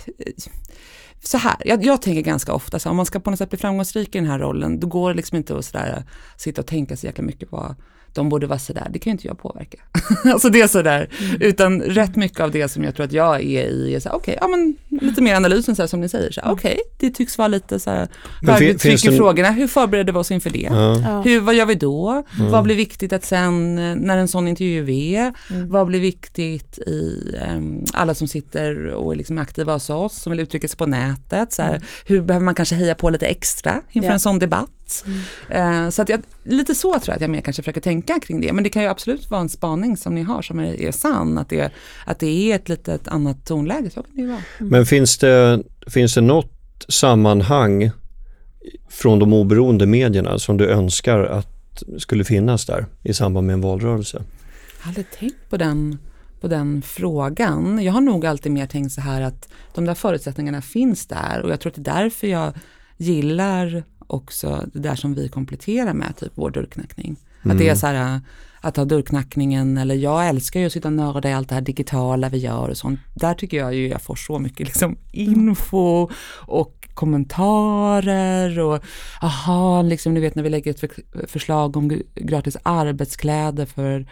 så 1.23 1.39
här, 1.39 1.57
jag, 1.65 1.85
jag 1.85 2.03
tänker 2.03 2.23
ganska 2.23 2.55
ofta 2.55 2.79
så 2.79 2.89
här, 2.89 2.91
om 2.91 2.97
man 2.97 3.07
ska 3.07 3.21
på 3.21 3.31
något 3.31 3.39
sätt 3.39 3.51
bli 3.51 3.59
framgångsrik 3.59 4.15
i 4.15 4.19
den 4.19 4.31
här 4.31 4.39
rollen, 4.39 4.81
då 4.81 4.87
går 4.87 5.11
det 5.11 5.17
liksom 5.17 5.37
inte 5.37 5.59
att 5.59 5.65
sådär, 5.65 6.05
sitta 6.37 6.61
och 6.61 6.67
tänka 6.67 6.97
så 6.97 7.07
jäkla 7.07 7.25
mycket 7.25 7.51
på 7.51 7.75
de 8.17 8.29
borde 8.29 8.47
vara 8.47 8.59
sådär, 8.59 8.87
det 8.91 8.99
kan 8.99 9.11
ju 9.11 9.13
inte 9.13 9.27
jag 9.27 9.39
påverka. 9.39 9.79
alltså 10.33 10.49
det 10.49 10.61
är 10.61 10.67
sådär, 10.67 11.09
utan 11.41 11.81
rätt 11.83 12.17
mycket 12.17 12.41
av 12.41 12.51
det 12.51 12.69
som 12.69 12.85
jag 12.85 12.95
tror 12.97 13.07
att 13.07 13.13
jag 13.13 13.35
är 13.37 13.41
i 13.69 13.95
är 13.95 14.01
såhär, 14.01 14.17
okej, 14.17 14.39
ja 14.41 14.49
men 14.49 14.77
lite 15.01 15.23
mer 15.23 15.35
analysen 15.35 15.77
så 15.77 15.83
här, 15.83 15.87
som 15.87 16.01
ni 16.01 16.09
säger, 16.09 16.31
så 16.33 16.41
här, 16.41 16.53
okej, 16.53 16.79
det 16.99 17.11
tycks 17.11 17.39
vara 17.39 17.49
lite 17.49 17.81
såhär, 17.81 18.09
Men 18.43 18.57
fin- 18.57 18.67
högre 18.67 18.79
finns 18.79 19.03
tryck 19.03 19.15
i 19.15 19.17
frågorna, 19.17 19.51
hur 19.51 19.67
förbereder 19.69 20.13
vi 20.13 20.19
oss 20.19 20.31
inför 20.31 20.51
det? 20.51 20.69
Ja. 20.71 20.99
Ja. 21.01 21.21
Hur, 21.23 21.41
vad 21.41 21.55
gör 21.55 21.67
vi 21.67 21.75
då? 21.75 22.25
Mm. 22.39 22.51
Vad 22.53 22.65
blir 22.65 22.77
viktigt 22.77 23.13
att 23.13 23.25
sen, 23.25 23.75
när 23.75 24.17
en 24.19 24.29
sån 24.29 24.49
intervju 24.49 24.95
är, 25.15 25.33
Mm. 25.51 25.69
vad 25.71 25.87
blir 25.87 26.01
viktigt 26.01 26.79
i 26.79 27.35
ehm, 27.43 27.85
alla 27.93 28.15
som 28.15 28.29
sitter 28.29 28.87
och 28.87 29.13
är 29.13 29.17
liksom 29.17 29.39
aktiva 29.39 29.73
hos 29.73 29.91
oss, 29.91 30.23
som 30.23 30.31
vill 30.31 30.41
uttrycka 30.41 30.69
sig 30.69 30.77
på 30.77 30.87
nätet? 30.87 31.53
Så 31.53 31.63
här, 31.63 31.83
Hur 32.07 32.21
behöver 32.23 32.45
man 32.45 32.55
kanske 32.55 32.75
heja 32.75 32.95
på 32.95 33.11
lite 33.11 33.27
extra 33.27 33.81
inför 33.93 34.09
Ja. 34.09 34.13
en 34.13 34.21
sån 34.21 34.39
debatt? 34.39 34.71
Eh, 35.49 35.89
så 35.89 36.03
att 36.03 36.09
jag, 36.09 36.23
lite 36.43 36.75
så 36.75 36.91
tror 36.91 37.03
jag 37.07 37.15
att 37.15 37.21
jag 37.21 37.31
mer 37.31 37.41
kanske 37.41 37.63
försöker 37.63 37.81
tänka 37.81 38.21
kring 38.21 38.41
det. 38.41 38.53
Men 38.53 38.65
det 38.65 38.71
kan 38.71 38.83
ju 38.83 38.89
absolut 38.89 39.31
vara 39.31 39.41
en 39.41 39.49
spaning 39.49 39.97
som 39.97 40.15
ni 40.15 40.23
har 40.23 40.43
som 40.43 40.59
är, 40.59 40.81
är 40.81 40.93
sann, 40.93 41.39
att 41.39 41.49
det, 41.49 41.73
att 42.05 42.19
det 42.19 42.27
är 42.53 42.57
ett 42.57 42.69
litet 42.69 43.09
annat 43.09 43.47
tonläge. 43.47 43.91
Så 43.91 44.03
kan 44.03 44.13
det 44.15 44.23
ju 44.23 44.29
vara. 44.29 44.43
Men 44.59 44.87
finns 44.87 45.19
det, 45.19 45.63
finns 45.87 46.15
det 46.15 46.21
något 46.21 46.53
sammanhang 46.89 47.91
från 48.89 49.19
de 49.19 49.33
oberoende 49.33 49.87
medierna 49.87 50.39
som 50.39 50.57
du 50.57 50.69
önskar 50.69 51.19
att 51.19 51.83
skulle 51.99 52.25
finnas 52.25 52.67
där 52.67 52.87
i 53.03 53.15
samband 53.15 53.47
med 53.47 53.55
en 53.55 53.61
valrörelse? 53.61 54.23
Jag 54.79 54.85
har 54.85 54.89
aldrig 54.89 55.11
tänkt 55.11 55.51
på 55.51 55.57
den, 55.57 55.99
på 56.41 56.49
den 56.49 56.83
frågan. 56.83 57.83
Jag 57.83 57.93
har 57.93 58.01
nog 58.01 58.27
alltid 58.27 58.53
mer 58.53 58.67
tänkt 58.67 58.93
så 58.93 59.01
här 59.01 59.21
att 59.21 59.49
de 59.75 59.85
där 59.85 59.95
förutsättningarna 59.95 60.63
finns 60.63 61.07
där 61.07 61.43
och 61.43 61.51
jag 61.51 61.61
tror 61.61 61.71
att 61.71 61.85
det 61.85 61.91
är 61.91 62.03
därför 62.03 62.27
jag 62.27 62.53
gillar 62.97 63.85
också 64.07 64.65
det 64.73 64.79
där 64.79 64.95
som 64.95 65.15
vi 65.15 65.29
kompletterar 65.29 65.95
med, 65.95 66.17
typ 66.17 66.33
vår 66.35 66.51
dörrknackning. 66.51 67.17
Att 67.43 67.59
det 67.59 67.69
är 67.69 67.75
så 67.75 67.87
här 67.87 68.21
att 68.61 68.77
ha 68.77 68.85
dörrknackningen 68.85 69.79
eller 69.79 69.95
jag 69.95 70.29
älskar 70.29 70.61
ju 70.61 70.67
att 70.67 70.73
sitta 70.73 70.89
och 70.89 70.95
nörda 70.95 71.31
i 71.31 71.33
allt 71.33 71.49
det 71.49 71.55
här 71.55 71.63
digitala 71.63 72.29
vi 72.29 72.39
gör 72.39 72.69
och 72.69 72.77
sånt. 72.77 73.01
Där 73.15 73.35
tycker 73.35 73.57
jag 73.57 73.75
ju 73.75 73.89
jag 73.89 74.03
får 74.03 74.15
så 74.17 74.39
mycket 74.39 74.67
liksom 74.67 74.97
info 75.13 76.11
och 76.47 76.89
kommentarer 76.95 78.59
och 78.59 78.85
aha, 79.23 79.83
liksom 79.83 80.15
ni 80.15 80.21
vet 80.21 80.35
när 80.35 80.43
vi 80.43 80.49
lägger 80.49 80.71
ett 80.71 80.81
för- 80.81 81.27
förslag 81.27 81.77
om 81.77 82.03
gratis 82.15 82.57
arbetskläder 82.63 83.67
för 83.67 84.07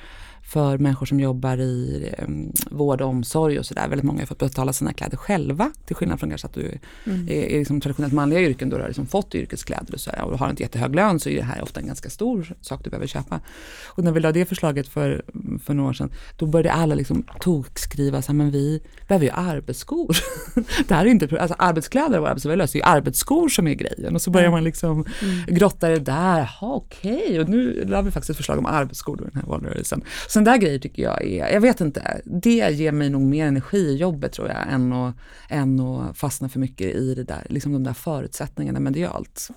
för 0.54 0.78
människor 0.78 1.06
som 1.06 1.20
jobbar 1.20 1.58
i 1.60 2.08
eh, 2.18 2.28
vård 2.70 3.00
och 3.00 3.08
omsorg 3.08 3.58
och 3.58 3.66
sådär. 3.66 3.88
Väldigt 3.88 4.04
många 4.04 4.20
har 4.20 4.26
fått 4.26 4.38
betala 4.38 4.72
sina 4.72 4.92
kläder 4.92 5.16
själva 5.16 5.72
till 5.86 5.96
skillnad 5.96 6.20
från 6.20 6.30
kanske 6.30 6.46
att 6.46 6.54
du 6.54 6.78
Mm. 7.06 7.28
är, 7.28 7.32
är 7.32 7.58
liksom 7.58 7.80
traditionellt 7.80 8.12
manliga 8.12 8.40
yrken 8.40 8.70
då 8.70 8.76
du 8.76 8.82
har 8.82 8.88
liksom 8.88 9.06
fått 9.06 9.34
yrkeskläder 9.34 9.94
och 9.94 10.00
sådär 10.00 10.22
och 10.22 10.38
har 10.38 10.50
inte 10.50 10.62
jättehög 10.62 10.94
lön 10.94 11.20
så 11.20 11.28
är 11.28 11.36
det 11.36 11.42
här 11.42 11.62
ofta 11.62 11.80
en 11.80 11.86
ganska 11.86 12.10
stor 12.10 12.54
sak 12.60 12.84
du 12.84 12.90
behöver 12.90 13.06
köpa. 13.06 13.40
Och 13.86 14.04
när 14.04 14.12
vi 14.12 14.20
la 14.20 14.32
det 14.32 14.44
förslaget 14.44 14.88
för, 14.88 15.24
för 15.64 15.74
några 15.74 15.90
år 15.90 15.92
sedan 15.92 16.12
då 16.36 16.46
började 16.46 16.72
alla 16.72 16.94
liksom 16.94 17.26
tokskriva 17.40 18.22
så 18.22 18.32
här, 18.32 18.34
men 18.34 18.50
vi 18.50 18.82
behöver 19.08 19.26
ju 19.26 19.32
arbetsskor. 19.32 20.16
det 20.88 20.94
här 20.94 21.06
är 21.06 21.10
inte, 21.10 21.40
alltså 21.40 21.56
arbetskläder 21.58 22.20
och 22.20 22.28
arbetsvärdelöst, 22.28 22.72
det 22.72 22.78
är 22.78 22.80
ju 22.80 22.96
arbetsskor 22.96 23.48
som 23.48 23.66
är 23.68 23.74
grejen 23.74 24.14
och 24.14 24.22
så 24.22 24.30
börjar 24.30 24.50
man 24.50 24.64
liksom 24.64 25.04
grotta 25.46 25.92
i 25.92 25.94
det 25.94 26.04
där, 26.04 26.38
jaha 26.38 26.74
okej 26.74 27.40
och 27.40 27.48
nu 27.48 27.84
la 27.86 28.02
vi 28.02 28.10
faktiskt 28.10 28.30
ett 28.30 28.36
förslag 28.36 28.58
om 28.58 28.66
arbetsskor 28.66 29.20
i 29.20 29.24
den 29.24 29.40
här 29.40 29.48
valrörelsen. 29.48 30.02
Sådana 30.44 30.58
där 30.58 30.66
grejer 30.66 30.78
tycker 30.78 31.02
jag 31.02 31.24
är, 31.24 31.52
jag 31.52 31.60
vet 31.60 31.80
inte, 31.80 32.20
det 32.24 32.70
ger 32.70 32.92
mig 32.92 33.10
nog 33.10 33.22
mer 33.22 33.46
energi 33.46 33.78
i 33.78 33.96
jobbet 33.96 34.32
tror 34.32 34.48
jag 34.48 34.72
än 34.72 34.92
att, 34.92 35.14
än 35.48 35.80
att 35.80 36.16
fastna 36.18 36.48
för 36.48 36.60
mycket 36.60 36.94
i 36.94 37.14
det 37.14 37.24
där, 37.24 37.46
liksom 37.50 37.72
de 37.72 37.84
där 37.84 37.92
förutsättningarna 37.92 38.80
medialt. 38.80 39.48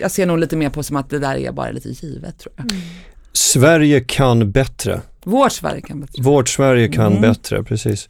Jag 0.00 0.10
ser 0.10 0.26
nog 0.26 0.38
lite 0.38 0.56
mer 0.56 0.70
på 0.70 0.82
som 0.82 0.96
att 0.96 1.10
det 1.10 1.18
där 1.18 1.36
är 1.36 1.52
bara 1.52 1.70
lite 1.70 1.88
givet 1.88 2.38
tror 2.38 2.54
jag. 2.56 2.66
Sverige 3.32 4.00
kan 4.00 4.50
bättre. 4.52 5.00
Vårt 5.24 5.52
Sverige 5.52 5.80
kan 5.80 6.00
bättre. 6.00 6.22
Vårt 6.22 6.48
Sverige 6.48 6.88
kan 6.88 7.06
Mm. 7.06 7.20
bättre, 7.20 7.64
precis. 7.64 8.08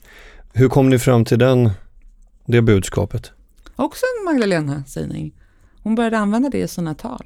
Hur 0.52 0.68
kom 0.68 0.88
ni 0.88 0.98
fram 0.98 1.24
till 1.24 1.38
den, 1.38 1.70
det 2.46 2.62
budskapet? 2.62 3.32
Också 3.76 4.02
en 4.18 4.24
Magdalena-sägning. 4.24 5.32
Hon 5.82 5.94
började 5.94 6.18
använda 6.18 6.48
det 6.48 6.58
i 6.58 6.68
sina 6.68 6.94
tal. 6.94 7.24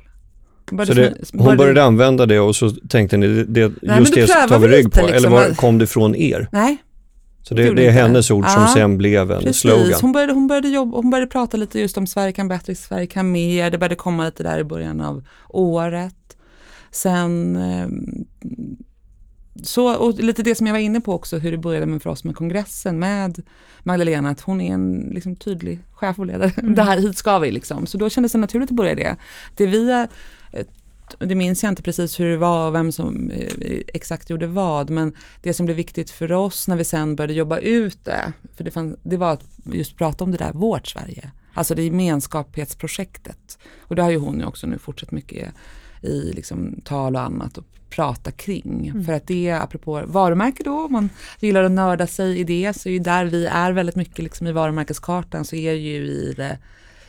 Hon 0.71 0.87
Så 0.87 0.95
det, 0.95 1.15
hon 1.33 1.57
började 1.57 1.83
använda 1.85 2.27
det 2.27 2.41
och 2.41 2.57
så 2.57 2.71
tänkte 2.71 3.17
ni, 3.17 3.45
det, 3.45 3.73
men 3.83 3.99
just 3.99 4.15
det 4.15 4.27
tar 4.27 4.59
vi 4.59 4.69
rygg 4.69 4.93
på, 4.93 5.01
eller 5.01 5.13
liksom. 5.13 5.33
var, 5.33 5.55
kom 5.55 5.79
det 5.79 5.87
från 5.87 6.15
er? 6.15 6.49
Nej, 6.53 6.77
Så 7.43 7.55
det, 7.55 7.75
det 7.75 7.87
är 7.87 7.91
hennes 7.91 8.31
ord 8.31 8.49
som 8.49 8.63
Ja, 8.63 8.71
sen 8.75 8.99
blev 8.99 9.31
en 9.33 9.39
precis. 9.43 9.57
slogan. 9.57 9.93
Hon 10.01 10.13
började, 10.13 10.33
hon, 10.33 10.47
började 10.47 10.69
jobba, 10.69 10.97
hon 10.97 11.11
började 11.11 11.31
prata 11.31 11.57
lite 11.57 11.81
just 11.81 11.99
om 11.99 12.07
Sverige 12.07 12.33
kan 12.33 12.49
bättre, 12.49 12.75
Sverige 12.75 13.07
kan 13.07 13.33
mer. 13.33 13.71
Det 13.71 13.79
började 13.79 13.95
komma 13.95 14.25
lite 14.25 14.43
där 14.43 14.59
i 14.59 14.65
början 14.65 15.01
av 15.01 15.25
året. 15.49 16.15
Sen 16.91 17.57
eh, 17.57 17.89
så, 19.63 19.95
och 19.95 20.15
lite 20.15 20.43
det 20.43 20.55
som 20.55 20.67
jag 20.67 20.75
var 20.75 20.81
inne 20.81 21.01
på 21.01 21.13
också, 21.13 21.39
hur 21.39 21.51
det 21.51 21.59
började 21.59 21.87
med 21.87 22.03
för 22.03 22.11
oss 22.11 22.25
med 22.25 22.37
kongressen 22.37 22.99
med 22.99 23.43
Magdalena, 23.83 24.31
att 24.31 24.41
hon 24.41 24.61
är 24.61 24.75
en 24.75 25.11
liksom, 25.15 25.37
tydlig 25.37 25.79
chef 25.93 26.19
och 26.19 26.27
ledare. 26.27 26.53
Det 26.63 26.83
här, 26.83 26.99
hit 26.99 27.19
ska 27.19 27.39
vi 27.39 27.51
liksom. 27.51 27.87
Så 27.87 27.99
då 27.99 28.11
kändes 28.11 28.33
det 28.33 28.39
naturligt 28.39 28.71
att 28.71 28.77
börja 28.77 28.95
det. 28.95 29.17
Det 29.57 29.67
vi, 29.67 30.07
det 31.19 31.35
minns 31.35 31.63
jag 31.63 31.73
inte 31.73 31.83
precis 31.83 32.21
hur 32.21 32.31
det 32.31 32.37
var 32.37 32.69
och 32.69 32.75
vem 32.75 32.93
som 32.93 33.31
eh, 33.31 33.81
exakt 33.95 34.31
gjorde 34.31 34.47
vad, 34.47 34.91
men 34.91 35.15
det 35.43 35.55
som 35.55 35.67
blev 35.67 35.77
viktigt 35.77 36.11
för 36.11 36.33
oss 36.33 36.69
när 36.69 36.77
vi 36.77 36.85
sen 36.85 37.17
började 37.17 37.35
jobba 37.35 37.59
ut 37.59 38.05
det, 38.05 38.33
för 38.57 38.65
det, 38.65 38.71
fann, 38.71 38.97
det 39.03 39.17
var 39.17 39.33
att 39.33 39.45
just 39.65 39.97
prata 39.97 40.25
om 40.25 40.31
det 40.31 40.39
där, 40.39 40.53
vårt 40.53 40.87
Sverige. 40.87 41.31
Alltså 41.55 41.75
det 41.75 41.83
gemenskapsprojektet. 41.83 43.59
Och 43.81 43.97
det 43.97 44.03
har 44.03 44.11
ju 44.11 44.19
hon 44.19 44.41
ju 44.41 44.47
också 44.47 44.67
nu 44.67 44.79
fortsatt 44.79 45.11
mycket 45.11 45.55
i 46.03 46.33
liksom 46.33 46.81
tal 46.85 47.17
och 47.17 47.23
annat 47.23 47.59
och 47.59 47.65
prata 47.91 48.31
kring. 48.31 49.05
För 49.07 49.13
att 49.13 49.27
det, 49.27 49.51
apropå 49.51 50.03
varumärke 50.07 50.63
då, 50.63 50.85
om 50.85 50.93
man 50.93 51.11
gillar 51.41 51.63
att 51.63 51.73
nörda 51.73 52.07
sig 52.07 52.39
i 52.39 52.45
det, 52.45 52.77
så 52.77 52.89
är 52.89 52.93
ju 52.93 52.99
där 52.99 53.25
vi 53.25 53.47
är 53.47 53.73
väldigt 53.73 53.97
mycket 53.97 54.19
liksom 54.19 54.47
i 54.47 54.53
varumärkeskartan 54.53 55.45
så 55.45 55.57
är 55.57 55.73
ju 55.73 56.07
i 56.07 56.35
det 56.37 56.59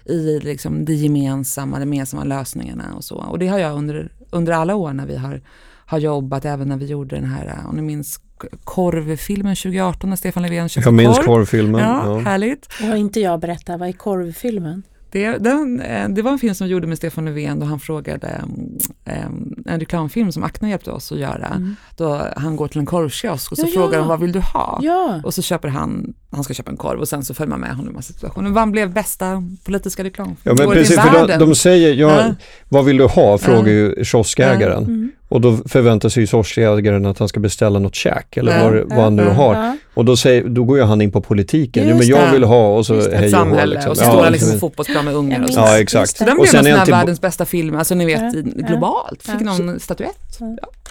i 0.05 0.39
liksom 0.39 0.85
det 0.85 0.93
gemensamma, 0.93 1.79
de 1.79 1.93
gemensamma 1.93 2.23
lösningarna 2.23 2.93
och 2.95 3.03
så. 3.03 3.15
Och 3.15 3.39
det 3.39 3.47
har 3.47 3.59
jag 3.59 3.77
under, 3.77 4.11
under 4.29 4.53
alla 4.53 4.75
år 4.75 4.93
när 4.93 5.05
vi 5.05 5.15
har, 5.17 5.41
har 5.85 5.97
jobbat, 5.99 6.45
även 6.45 6.67
när 6.69 6.77
vi 6.77 6.85
gjorde 6.85 7.15
den 7.15 7.25
här, 7.25 7.59
om 7.69 7.75
ni 7.75 7.81
minns 7.81 8.19
korvfilmen 8.63 9.55
2018 9.55 10.09
när 10.09 10.17
Stefan 10.17 10.43
Löfven 10.43 10.69
köpte 10.69 10.87
Jag 10.87 10.93
minns 10.93 11.17
korv. 11.17 11.25
korvfilmen. 11.25 11.81
Ja, 11.81 12.05
Ja. 12.05 12.17
härligt. 12.19 12.67
Och 12.91 12.97
inte 12.97 13.19
jag 13.19 13.39
berätta, 13.39 13.77
vad 13.77 13.89
är 13.89 13.93
korvfilmen? 13.93 14.83
Det, 15.11 15.37
den, 15.37 15.79
eh, 15.81 16.09
det 16.09 16.21
var 16.21 16.31
en 16.31 16.39
film 16.39 16.55
som 16.55 16.67
vi 16.67 16.71
gjorde 16.73 16.87
med 16.87 16.97
Stefan 16.97 17.25
Löfven 17.25 17.59
då 17.59 17.65
han 17.65 17.79
frågade 17.79 18.27
mm, 18.27 18.77
eh, 19.05 19.73
en 19.73 19.79
reklamfilm 19.79 20.31
som 20.31 20.43
Acne 20.43 20.69
hjälpte 20.69 20.91
oss 20.91 21.11
att 21.11 21.17
göra. 21.19 21.61
Då 21.97 22.27
han 22.37 22.55
går 22.55 22.67
till 22.67 22.79
en 22.79 22.85
korvkiosk 22.85 23.51
och 23.51 23.57
så 23.57 23.63
Ja, 23.65 23.69
ja. 23.73 23.81
frågar 23.81 23.99
de 23.99 24.07
vad 24.07 24.19
vill 24.19 24.31
du 24.31 24.39
ha? 24.39 24.79
Ja, 24.81 25.21
Och 25.23 25.33
så 25.33 25.41
köper 25.41 25.67
han, 25.67 26.13
han 26.31 26.43
ska 26.43 26.53
köpa 26.53 26.71
en 26.71 26.77
korv 26.77 26.99
och 26.99 27.07
sen 27.07 27.23
så 27.25 27.33
följer 27.33 27.49
man 27.49 27.59
med 27.59 27.75
honom 27.75 27.91
i 27.91 27.95
massa 27.95 28.13
situationer. 28.13 28.49
Vad 28.49 28.71
blev 28.71 28.93
bästa 28.93 29.43
politiska 29.65 30.03
reklam? 30.03 30.35
Ja 30.43 30.53
men 30.53 30.69
precis, 30.69 30.95
för 30.99 31.11
de, 31.11 31.13
världen. 31.13 31.39
de 31.39 31.55
säger, 31.55 31.93
ja, 31.93 32.25
Ja. 32.27 32.35
vad 32.69 32.85
vill 32.85 32.97
du 32.97 33.03
ha? 33.05 33.37
Frågar 33.37 33.59
Ja. 33.59 33.67
ju 33.69 34.03
kioskägaren. 34.03 34.83
Mm. 34.83 35.11
Och 35.35 35.41
då 35.41 35.57
förväntar 35.65 36.09
sig 36.09 36.23
ju 36.23 36.27
kioskägaren 36.27 37.05
att 37.05 37.19
han 37.19 37.27
ska 37.27 37.39
beställa 37.39 37.79
något 37.79 37.95
käk 37.95 38.37
eller 38.37 38.57
Ja. 38.57 38.63
vad, 38.63 38.73
vad 38.89 39.03
han 39.03 39.15
nu 39.15 39.23
Ja. 39.23 39.31
har. 39.33 39.55
Ja. 39.55 39.77
Och 39.93 40.05
då, 40.05 40.17
säger, 40.17 40.43
då 40.49 40.63
går 40.63 40.77
ju 40.77 40.83
han 40.83 41.01
in 41.01 41.11
på 41.11 41.21
politiken. 41.21 41.87
Jo, 41.89 41.97
men 41.97 42.07
jag 42.07 42.27
det. 42.27 42.31
vill 42.31 42.43
ha 42.43 42.67
och 42.77 42.85
så 42.85 42.93
det. 42.93 43.01
hej 43.01 43.15
och 43.17 43.23
hå, 43.23 43.29
samhälle 43.29 43.73
liksom. 43.75 43.91
och 43.91 43.97
så 43.97 44.03
Ja, 44.03 44.11
står 44.11 44.23
han 44.23 44.31
liksom. 44.31 44.51
på 44.51 44.57
fotbollsplan 44.59 45.05
med 45.05 45.13
ungar 45.13 45.43
och 45.43 45.49
så. 45.49 45.59
Ja, 45.59 45.71
det. 45.73 45.79
exakt. 45.79 46.17
Så 46.17 46.23
det. 46.23 46.29
den 46.29 46.37
Och 46.37 46.41
blev 46.43 46.51
sen 46.51 46.67
en 46.67 46.85
tillba- 46.85 46.97
världens 46.97 47.21
bästa 47.21 47.45
film, 47.45 47.75
alltså 47.75 47.95
ni 47.95 48.05
vet 48.05 48.21
Ja, 48.21 48.39
i- 48.39 48.53
ja. 48.57 48.67
globalt. 48.67 49.21
Fick 49.23 49.39
någon 49.39 49.79
statyett. 49.79 50.39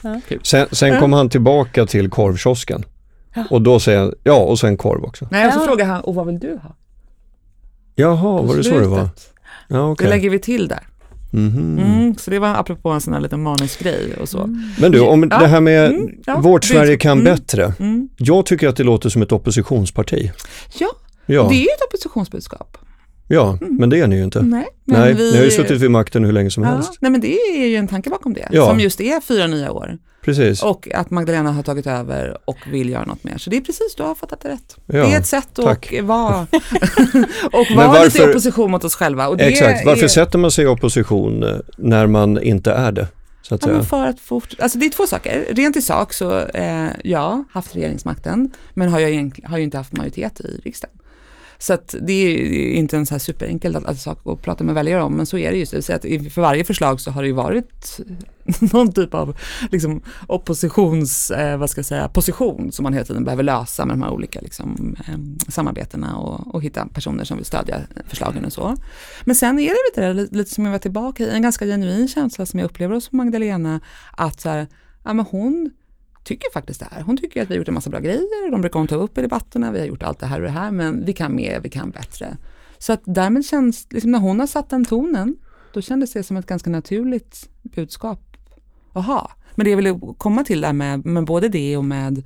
Ja. 0.02 0.20
Sen, 0.42 0.66
sen 0.72 1.00
kom 1.00 1.12
han 1.12 1.28
tillbaka 1.28 1.86
till 1.86 2.10
korvkiosken. 2.10 2.84
Och 3.50 3.62
då 3.62 3.80
säger 3.80 3.98
han, 3.98 4.14
ja 4.24 4.36
och 4.36 4.58
sen 4.58 4.76
korv 4.76 5.04
också. 5.04 5.28
Nej, 5.30 5.46
och 5.46 5.52
så 5.52 5.58
Ja. 5.60 5.64
frågar 5.66 5.86
han, 5.86 6.00
och 6.00 6.14
vad 6.14 6.26
vill 6.26 6.38
du 6.38 6.58
ha? 6.62 6.74
Jaha, 7.94 8.42
var 8.42 8.56
det 8.56 8.64
så 8.64 8.78
det 8.78 8.86
var? 8.86 8.98
Ja, 9.68 9.76
Det 9.76 9.80
okej. 9.80 10.08
lägger 10.08 10.30
vi 10.30 10.38
till 10.38 10.68
där. 10.68 10.80
Mhm. 11.34 11.78
Mm, 11.78 12.14
så 12.18 12.30
det 12.30 12.38
var 12.38 12.54
apropå 12.54 12.88
en 12.90 13.00
sån 13.00 13.14
här 13.14 13.20
liten 13.20 13.42
manusgrej 13.42 14.14
och 14.20 14.28
så. 14.28 14.46
Men 14.80 14.92
du, 14.92 15.00
om 15.00 15.28
Ja. 15.30 15.38
det 15.38 15.46
här 15.46 15.60
med 15.60 15.90
Mm, 15.90 16.08
ja, 16.26 16.38
Vårt 16.40 16.62
det- 16.62 16.68
Sverige 16.68 16.96
kan 16.96 17.12
mm, 17.20 17.24
bättre. 17.24 17.72
Mm. 17.78 18.08
Jag 18.16 18.46
tycker 18.46 18.68
att 18.68 18.76
det 18.76 18.84
låter 18.84 19.08
som 19.08 19.22
ett 19.22 19.32
oppositionsparti. 19.32 20.30
Ja, 20.78 20.88
Ja, 21.26 21.46
det 21.48 21.54
är 21.54 21.58
ju 21.58 21.64
ett 21.64 21.82
oppositionsbudskap. 21.88 22.78
Ja 23.34 23.58
men 23.60 23.90
det 23.90 24.00
är 24.00 24.06
ni 24.06 24.16
ju 24.16 24.24
inte. 24.24 24.42
Nej, 24.42 24.66
Nej, 24.84 25.14
vi... 25.14 25.30
ni 25.32 25.36
har 25.38 25.44
ju 25.44 25.50
suttit 25.50 25.80
vid 25.80 25.90
makten 25.90 26.24
hur 26.24 26.32
länge 26.32 26.50
som 26.50 26.62
ja, 26.62 26.68
helst. 26.70 26.92
nej 27.00 27.10
men 27.10 27.20
det 27.20 27.34
är 27.38 27.66
ju 27.66 27.76
en 27.76 27.88
tanke 27.88 28.10
bakom 28.10 28.34
det, 28.34 28.48
Ja. 28.52 28.66
som 28.68 28.80
just 28.80 29.00
är 29.00 29.20
fyra 29.20 29.46
nya 29.46 29.72
år. 29.72 29.98
Precis. 30.24 30.62
Och 30.62 30.88
att 30.94 31.10
Magdalena 31.10 31.52
har 31.52 31.62
tagit 31.62 31.86
över 31.86 32.38
och 32.44 32.56
vill 32.72 32.88
göra 32.90 33.04
något 33.04 33.24
mer. 33.24 33.38
Så 33.38 33.50
det 33.50 33.56
är 33.56 33.60
precis, 33.60 33.94
du 33.96 34.02
har 34.02 34.14
fattat 34.14 34.40
det 34.40 34.48
rätt. 34.48 34.76
Ja, 34.86 34.92
det 35.06 35.12
är 35.14 35.18
ett 35.18 35.26
sätt 35.26 35.58
att 35.58 35.64
tack. 35.64 35.94
vara, 36.02 36.40
och 37.52 37.66
vara 37.76 38.04
lite 38.04 38.18
i 38.18 38.20
varför- 38.20 38.30
opposition 38.30 38.70
mot 38.70 38.84
oss 38.84 38.94
själva. 38.94 39.36
Exakt, 39.38 39.86
varför 39.86 40.04
är, 40.04 40.08
sätter 40.08 40.38
man 40.38 40.50
sig 40.50 40.64
i 40.64 40.66
opposition 40.66 41.42
eh, 41.42 41.56
när 41.78 42.06
man 42.06 42.42
inte 42.42 42.72
är 42.72 42.92
det? 42.92 43.08
Så 43.42 43.54
att 43.54 43.66
Ja, 43.66 43.82
för 43.82 44.06
att 44.06 44.20
fort, 44.20 44.54
alltså 44.58 44.78
det 44.78 44.86
är 44.86 44.90
två 44.90 45.06
saker. 45.06 45.44
Rent 45.50 45.76
i 45.76 45.82
sak 45.82 46.12
så, 46.12 46.38
eh, 46.40 46.86
ja, 47.04 47.44
haft 47.52 47.76
regeringsmakten, 47.76 48.50
men 48.74 48.88
har 48.88 49.00
jag 49.00 49.30
har 49.44 49.58
ju 49.58 49.64
inte 49.64 49.76
haft 49.76 49.92
majoritet 49.96 50.40
i 50.40 50.60
riksdagen. 50.64 50.96
Så 51.58 51.72
att 51.74 51.94
det 52.02 52.12
är 52.12 52.72
inte 52.72 52.96
en 52.96 53.06
så 53.06 53.14
här 53.14 53.18
superenkel 53.18 53.76
att- 53.76 53.84
att 53.84 53.98
sak 54.00 54.18
att 54.24 54.42
prata 54.42 54.64
med 54.64 54.74
väljare 54.74 55.02
om, 55.02 55.14
men 55.14 55.26
så 55.26 55.38
är 55.38 55.50
det 55.50 55.56
just. 55.58 55.72
Det 55.72 55.82
Så 55.82 55.92
att 55.92 56.02
för 56.02 56.40
varje 56.40 56.64
förslag 56.64 57.00
så 57.00 57.10
har 57.10 57.22
det 57.22 57.28
ju 57.28 57.34
varit 57.34 58.00
någon 58.72 58.92
typ 58.92 59.14
av 59.14 59.36
liksom, 59.70 60.02
oppositions, 60.28 61.30
eh, 61.30 61.56
vad 61.58 61.70
ska 61.70 61.78
jag 61.78 61.86
säga, 61.86 62.08
position 62.08 62.72
som 62.72 62.82
man 62.82 62.92
hela 62.92 63.04
tiden 63.04 63.24
behöver 63.24 63.42
lösa 63.42 63.86
med 63.86 63.96
de 63.96 64.02
här 64.02 64.10
olika 64.10 64.40
liksom, 64.40 64.96
eh, 65.08 65.50
samarbetena 65.52 66.16
och, 66.16 66.54
och 66.54 66.62
hitta 66.62 66.86
personer 66.86 67.24
som 67.24 67.36
vill 67.36 67.46
stödja 67.46 67.80
förslagen 68.08 68.44
och 68.44 68.52
så. 68.52 68.76
Men 69.24 69.34
sen 69.34 69.58
är 69.58 69.68
det 69.68 69.76
lite, 69.90 70.00
där, 70.00 70.36
lite 70.36 70.50
som 70.54 70.64
jag 70.64 70.72
var 70.72 70.78
tillbaka 70.78 71.22
i, 71.24 71.30
en 71.30 71.42
ganska 71.42 71.66
genuin 71.66 72.08
känsla 72.08 72.46
som 72.46 72.58
jag 72.60 72.66
upplever 72.66 72.94
hos 72.94 73.12
Magdalena, 73.12 73.80
att 74.16 74.40
så 74.40 74.48
här, 74.48 74.66
ja, 75.04 75.12
men 75.12 75.26
hon 75.30 75.70
tycker 76.24 76.50
faktiskt 76.52 76.80
det 76.80 76.88
här. 76.90 77.02
Hon 77.02 77.16
tycker 77.16 77.42
att 77.42 77.50
vi 77.50 77.54
har 77.54 77.58
gjort 77.58 77.68
en 77.68 77.74
massa 77.74 77.90
bra 77.90 78.00
grejer, 78.00 78.50
de 78.50 78.60
brukar 78.60 78.78
hon 78.78 78.88
ta 78.88 78.94
upp 78.94 79.18
i 79.18 79.22
debatterna, 79.22 79.72
vi 79.72 79.78
har 79.78 79.86
gjort 79.86 80.02
allt 80.02 80.18
det 80.18 80.26
här 80.26 80.40
och 80.40 80.46
det 80.46 80.52
här, 80.52 80.70
men 80.70 81.04
vi 81.04 81.12
kan 81.12 81.36
mer, 81.36 81.60
vi 81.60 81.68
kan 81.68 81.90
bättre. 81.90 82.36
Så 82.78 82.92
att 82.92 83.02
därmed 83.04 83.44
känns, 83.44 83.86
liksom 83.90 84.10
när 84.10 84.18
hon 84.18 84.40
har 84.40 84.46
satt 84.46 84.70
den 84.70 84.84
tonen, 84.84 85.36
då 85.72 85.80
kändes 85.80 86.12
det 86.12 86.22
som 86.22 86.36
ett 86.36 86.46
ganska 86.46 86.70
naturligt 86.70 87.48
budskap 87.62 88.36
att 88.92 89.06
ha. 89.06 89.30
Men 89.54 89.64
det 89.64 89.70
jag 89.70 89.76
ville 89.76 90.00
komma 90.18 90.44
till 90.44 90.60
där 90.60 90.72
med, 90.72 91.06
med 91.06 91.24
både 91.24 91.48
det 91.48 91.76
och 91.76 91.84
med, 91.84 92.22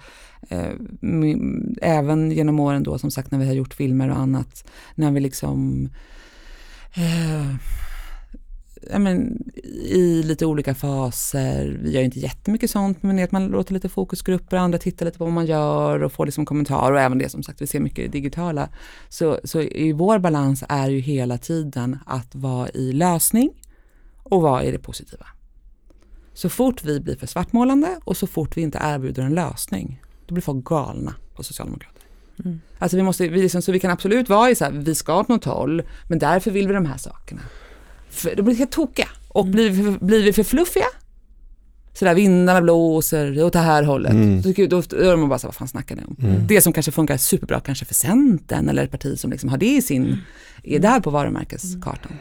eh, 0.49 0.73
med 1.01 1.39
även 1.83 2.33
genom 2.33 2.61
åren 2.61 2.83
då 2.83 2.99
som 2.99 3.11
sagt 3.11 3.31
när 3.31 3.39
vi 3.39 3.47
har 3.47 3.55
gjort 3.55 3.75
filmer 3.75 4.11
och 4.11 4.19
annat, 4.19 4.71
när 4.95 5.11
vi 5.11 5.21
liksom 5.21 5.89
eh, 6.95 7.55
ja, 8.91 8.99
men, 8.99 9.43
i 9.85 10.23
lite 10.23 10.47
olika 10.47 10.75
faser. 10.75 11.79
Vi 11.83 11.91
gör 11.91 12.03
inte 12.03 12.19
jättemycket 12.19 12.71
sånt, 12.71 13.03
men 13.03 13.17
det 13.17 13.23
är 13.23 13.25
att 13.25 13.33
man 13.33 13.47
låter 13.47 13.75
lite 13.75 13.89
fokusgrupper, 13.89 14.57
andra 14.57 14.79
tittar 14.79 15.07
lite 15.07 15.19
på 15.19 15.25
vad 15.25 15.33
man 15.33 15.47
gör 15.47 16.03
och 16.03 16.13
får 16.13 16.27
liksom 16.27 16.47
kommentarer 16.47 16.93
och 16.93 17.01
även 17.01 17.19
det 17.19 17.29
som 17.29 17.43
sagt, 17.43 17.63
vi 17.63 17.67
ser 17.67 17.81
mycket 17.81 18.05
i 18.05 18.09
digitala. 18.09 18.69
Så, 19.09 19.41
så 19.45 19.63
i 19.63 19.93
vår 19.93 20.19
balans 20.19 20.65
är 20.69 20.89
ju 20.89 20.99
hela 20.99 21.39
tiden 21.39 21.99
att 22.07 22.35
vara 22.35 22.69
i 22.69 22.93
lösning 22.93 23.51
och 24.23 24.43
vara 24.43 24.65
i 24.65 24.71
det 24.71 24.79
positiva. 24.79 25.27
Så 26.35 26.49
fort 26.49 26.85
vi 26.85 27.01
blir 27.01 27.17
för 27.17 27.27
svartmålande 27.27 27.99
och 28.05 28.17
så 28.17 28.27
fort 28.27 28.57
vi 28.57 28.61
inte 28.61 28.79
erbjuder 28.83 29.23
en 29.23 29.35
lösning, 29.35 30.03
då 30.27 30.35
blir 30.35 30.43
folk 30.43 30.65
galna 30.65 31.15
på 31.35 31.43
Socialdemokraterna. 31.43 31.99
Mm. 32.45 32.61
Alltså 32.79 32.97
vi 32.97 33.03
måste, 33.03 33.29
vi 33.29 33.43
liksom, 33.43 33.63
så 33.63 33.73
vi 33.73 33.81
kan 33.81 33.91
absolut 33.91 34.29
vara 34.29 34.51
i 34.51 34.55
så 34.55 34.65
här, 34.65 34.73
vi 34.73 34.95
ska 34.95 35.21
åt 35.21 35.29
något 35.29 35.45
håll, 35.45 35.83
men 36.09 36.19
därför 36.19 36.51
vill 36.51 36.69
vi 36.69 36.75
de 36.75 36.87
här 36.87 36.97
sakerna. 36.97 37.41
För, 38.11 38.37
då 38.37 38.43
blir 38.43 38.55
vi 38.55 38.59
helt 38.59 38.71
tokiga. 38.73 39.09
Och 39.29 39.47
blir, 39.47 39.71
vi 39.71 39.85
för, 39.85 40.05
blir 40.05 40.23
vi 40.23 40.33
för 40.33 40.43
fluffiga, 40.43 40.87
så 41.95 42.05
där 42.05 42.15
vindarna 42.15 42.61
blåser 42.63 43.43
åt 43.45 43.53
det 43.53 43.59
här 43.59 43.83
hållet, 43.83 44.13
Mm. 44.13 44.43
då, 44.43 44.53
då, 44.67 44.83
då 44.89 44.97
är 44.97 45.17
man 45.17 45.29
bara 45.29 45.39
så 45.39 45.47
här, 45.47 45.49
vad 45.49 45.55
fan 45.55 45.69
snackar 45.69 45.97
ni 45.97 46.03
om? 46.05 46.17
Mm. 46.23 46.47
Det 46.47 46.61
som 46.61 46.73
kanske 46.73 46.93
funkar 46.93 47.17
superbra 47.17 47.61
kanske 47.61 47.85
för 47.85 47.95
Centern 47.95 48.69
eller 48.69 48.85
ett 48.85 48.91
parti 48.91 49.19
som 49.19 49.31
liksom 49.31 49.51
har 49.51 49.59
det 49.59 49.77
i 49.77 49.83
sin, 49.83 50.17
är 50.63 50.79
där 50.79 51.01
på 51.01 51.11
varumärkeskartan. 51.11 52.13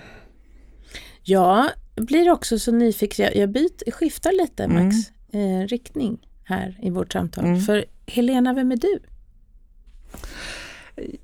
Jag 1.23 1.69
blir 1.95 2.31
också 2.31 2.59
så 2.59 2.71
nyfiken, 2.71 3.25
jag, 3.25 3.35
jag 3.35 3.49
byter, 3.51 3.91
skiftar 3.91 4.31
lite 4.41 4.67
Max, 4.67 4.95
Mm. 5.33 5.61
eh, 5.61 5.67
riktning 5.67 6.17
här 6.43 6.79
i 6.81 6.89
vårt 6.89 7.13
samtal. 7.13 7.45
Mm. 7.45 7.61
För 7.61 7.85
Helena, 8.07 8.53
vem 8.53 8.71
är 8.71 8.75
du? 8.77 8.99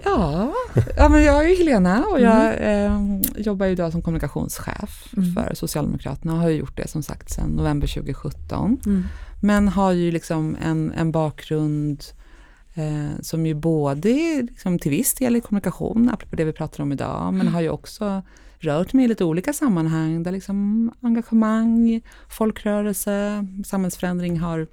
Ja, 0.04 0.54
ja 0.98 1.10
men 1.10 1.24
jag 1.24 1.50
är 1.52 1.58
Helena 1.58 2.06
och 2.12 2.22
jag 2.22 2.54
eh, 2.60 3.02
jobbar 3.38 3.66
idag 3.66 3.92
som 3.92 4.02
kommunikationschef 4.02 5.14
Mm. 5.18 5.34
för 5.34 5.54
Socialdemokraterna 5.56 6.34
och 6.34 6.40
har 6.40 6.50
gjort 6.50 6.78
det 6.78 6.88
som 6.88 7.04
sagt 7.04 7.30
sedan 7.32 7.50
november 7.50 7.88
2017. 7.88 8.78
Mm. 8.86 9.04
Men 9.42 9.68
har 9.68 9.92
ju 9.92 10.12
liksom 10.12 10.58
en, 10.64 10.92
en 10.92 11.12
bakgrund 11.12 12.04
eh, 12.74 13.22
som 13.22 13.46
ju 13.46 13.54
både 13.54 14.10
är 14.10 14.44
liksom 14.44 14.80
till 14.80 14.92
viss 14.92 15.14
del 15.14 15.36
i 15.36 15.42
kommunikation, 15.42 16.10
apropå 16.14 16.36
det 16.36 16.46
vi 16.46 16.54
pratar 16.54 16.84
om 16.84 16.92
idag, 16.92 17.34
men 17.34 17.48
har 17.48 17.62
ju 17.62 17.70
också 17.70 18.22
rört 18.60 18.94
mig 18.94 19.06
i 19.06 19.08
lite 19.08 19.24
olika 19.26 19.54
sammanhang 19.54 20.24
där 20.24 20.32
liksom 20.32 20.92
engagemang, 21.02 22.02
folkrörelse, 22.30 23.46
samhällsförändring 23.66 24.40
har, 24.40 24.68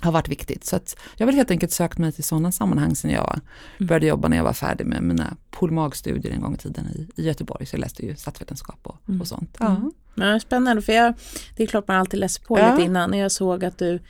har 0.00 0.12
varit 0.12 0.28
viktigt. 0.28 0.64
Så 0.64 0.76
att 0.76 0.96
jag 1.16 1.26
har 1.26 1.26
väl 1.26 1.34
helt 1.36 1.50
enkelt 1.50 1.72
sökt 1.72 1.98
mig 1.98 2.12
till 2.12 2.24
sådana 2.24 2.52
sammanhang 2.52 2.96
sen 2.96 3.10
jag 3.10 3.40
började 3.78 4.06
jobba 4.06 4.28
när 4.28 4.36
jag 4.36 4.44
var 4.44 4.52
färdig 4.52 4.86
med 4.86 5.02
mina 5.02 5.36
polmagstudier 5.50 6.32
en 6.32 6.40
gång 6.40 6.54
i 6.54 6.58
tiden 6.58 6.86
i, 6.86 7.22
i 7.22 7.26
Göteborg. 7.26 7.66
Så 7.66 7.74
jag 7.76 7.80
läste 7.80 8.06
ju 8.06 8.16
statsvetenskap 8.16 8.78
och, 8.82 8.96
Mm. 9.08 9.20
och 9.20 9.26
sånt. 9.28 9.56
Ja. 9.60 9.66
Mm. 9.76 9.92
Ja, 10.14 10.40
spännande, 10.40 10.82
för 10.82 10.92
jag, 10.92 11.14
det 11.56 11.62
är 11.62 11.66
klart 11.66 11.88
man 11.88 11.96
alltid 11.96 12.20
läser 12.20 12.42
på 12.44 12.58
Ja. 12.58 12.70
lite 12.72 12.82
innan. 12.86 13.10
Och 13.12 13.16
Jag 13.18 13.32
såg 13.32 13.64
att 13.64 13.78
du 13.78 14.00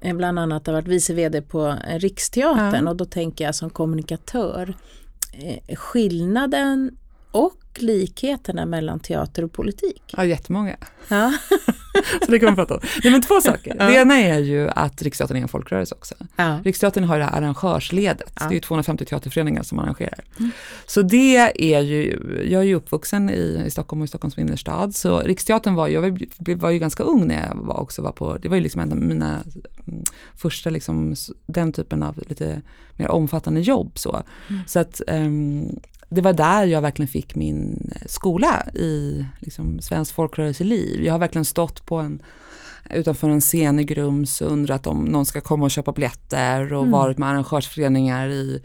eh, 0.00 0.16
bland 0.16 0.38
annat 0.38 0.66
har 0.66 0.74
varit 0.74 0.88
vice 0.88 1.14
vd 1.14 1.42
på 1.42 1.66
eh, 1.88 1.98
Riksteatern 1.98 2.84
Ja. 2.84 2.90
och 2.90 2.96
då 2.96 3.04
tänker 3.04 3.44
jag 3.44 3.54
som 3.54 3.70
kommunikatör, 3.70 4.74
eh, 5.32 5.76
skillnaden 5.76 6.96
och 7.30 7.54
likheterna 7.82 8.66
mellan 8.66 9.00
teater 9.00 9.44
och 9.44 9.52
politik. 9.52 10.14
ja, 10.16 10.24
jättemånga. 10.24 10.76
Ja. 11.08 11.32
Så 12.24 12.30
det 12.30 12.38
kan 12.38 12.46
man 12.46 12.54
prata 12.54 12.74
om. 12.74 12.80
Nej, 13.04 13.12
men 13.12 13.22
två 13.22 13.40
saker. 13.40 13.76
Ja. 13.78 13.86
Det 13.86 13.94
ena 13.94 14.14
är 14.14 14.38
ju 14.38 14.68
att 14.68 15.02
Riksteatern 15.02 15.36
är 15.36 15.42
en 15.42 15.48
folkrörelse 15.48 15.94
också. 15.94 16.14
Ja. 16.36 16.60
Riksteatern 16.64 17.04
har 17.04 17.18
det 17.18 17.24
här 17.24 17.38
arrangörsledet. 17.38 18.32
Ja. 18.40 18.46
Det 18.46 18.52
är 18.52 18.54
ju 18.54 18.60
250 18.60 19.04
teaterföreningar 19.04 19.62
som 19.62 19.78
arrangerar. 19.78 20.24
Så 20.86 21.02
det 21.02 21.36
är 21.58 21.80
ju, 21.80 22.18
jag 22.50 22.60
är 22.60 22.66
ju 22.66 22.74
uppvuxen 22.74 23.30
i, 23.30 23.62
i 23.66 23.70
Stockholm 23.70 24.00
och 24.00 24.04
i 24.04 24.08
Stockholms 24.08 24.38
innerstad. 24.38 24.94
Så 24.94 25.20
Riksteatern 25.20 25.74
var, 25.74 25.88
jag 25.88 26.00
var, 26.00 26.54
var 26.54 26.70
ju 26.70 26.78
ganska 26.78 27.02
ung 27.02 27.26
när 27.26 27.46
jag 27.46 27.54
var 27.54 27.80
också 27.80 28.02
var 28.02 28.12
på, 28.12 28.38
det 28.38 28.48
var 28.48 28.56
ju 28.56 28.62
liksom 28.62 28.80
en 28.80 28.92
av 28.92 28.98
mina 28.98 29.40
mm, 29.86 30.04
första 30.36 30.70
liksom, 30.70 31.14
den 31.46 31.72
typen 31.72 32.02
av 32.02 32.22
lite 32.28 32.62
mer 32.96 33.08
omfattande 33.08 33.60
jobb. 33.60 33.98
Så, 33.98 34.22
så 34.66 34.78
att 34.78 35.00
ehm, 35.06 35.78
det 36.14 36.20
var 36.20 36.32
där 36.32 36.64
jag 36.66 36.80
verkligen 36.80 37.08
fick 37.08 37.34
min 37.34 37.90
skola 38.06 38.66
i 38.74 39.24
liksom, 39.38 39.80
svensk 39.80 40.14
folkrörelseliv. 40.14 41.04
Jag 41.04 41.14
har 41.14 41.18
verkligen 41.18 41.44
stått 41.44 41.86
på 41.86 41.96
en 41.96 42.22
utanför 42.90 43.28
en 43.28 43.40
scen 43.40 43.80
i 43.80 43.84
Grums 43.84 44.40
och 44.40 44.52
undrat 44.52 44.86
om 44.86 45.04
någon 45.04 45.26
ska 45.26 45.40
komma 45.40 45.64
och 45.64 45.70
köpa 45.70 45.92
biljetter 45.92 46.72
och 46.72 46.82
Mm. 46.82 46.90
varit 46.90 47.18
med 47.18 47.28
arrangörsföreningar 47.28 48.28
i 48.28 48.62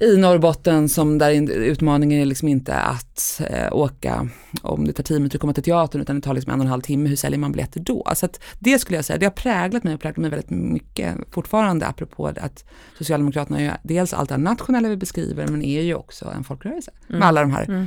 i 0.00 0.16
Norrbotten 0.16 0.88
som 0.88 1.18
där 1.18 1.50
utmaningen 1.50 2.20
är 2.20 2.24
liksom 2.24 2.48
inte 2.48 2.74
att 2.74 3.40
eh, 3.50 3.72
åka 3.72 4.28
om 4.62 4.86
det 4.86 4.92
tar 4.92 5.02
tio 5.02 5.18
minuter 5.18 5.36
att 5.36 5.40
komma 5.40 5.52
till 5.52 5.62
teatern 5.62 6.00
utan 6.00 6.16
det 6.16 6.22
tar 6.22 6.34
liksom 6.34 6.52
en 6.52 6.60
och 6.60 6.64
en 6.64 6.70
halv 6.70 6.82
timme, 6.82 7.08
hur 7.08 7.16
säljer 7.16 7.38
man 7.38 7.52
biljetter 7.52 7.80
då? 7.80 8.08
Så 8.14 8.26
att 8.26 8.40
det 8.58 8.78
skulle 8.78 8.98
jag 8.98 9.04
säga, 9.04 9.18
det 9.18 9.26
har 9.26 9.30
präglat 9.30 9.84
mig 9.84 9.94
och 9.94 10.00
präglat 10.00 10.16
mig 10.16 10.30
väldigt 10.30 10.50
mycket 10.50 11.14
fortfarande 11.30 11.86
apropå 11.86 12.26
att 12.26 12.64
Socialdemokraterna 12.98 13.60
är 13.60 13.76
dels 13.82 14.14
allt 14.14 14.28
det 14.28 14.36
nationella 14.36 14.88
vi 14.88 14.96
beskriver 14.96 15.46
men 15.46 15.62
är 15.62 15.82
ju 15.82 15.94
också 15.94 16.32
en 16.36 16.44
folkrörelse 16.44 16.90
mm. 17.08 17.18
med 17.18 17.28
alla 17.28 17.40
de 17.40 17.50
här 17.50 17.64
mm. 17.64 17.86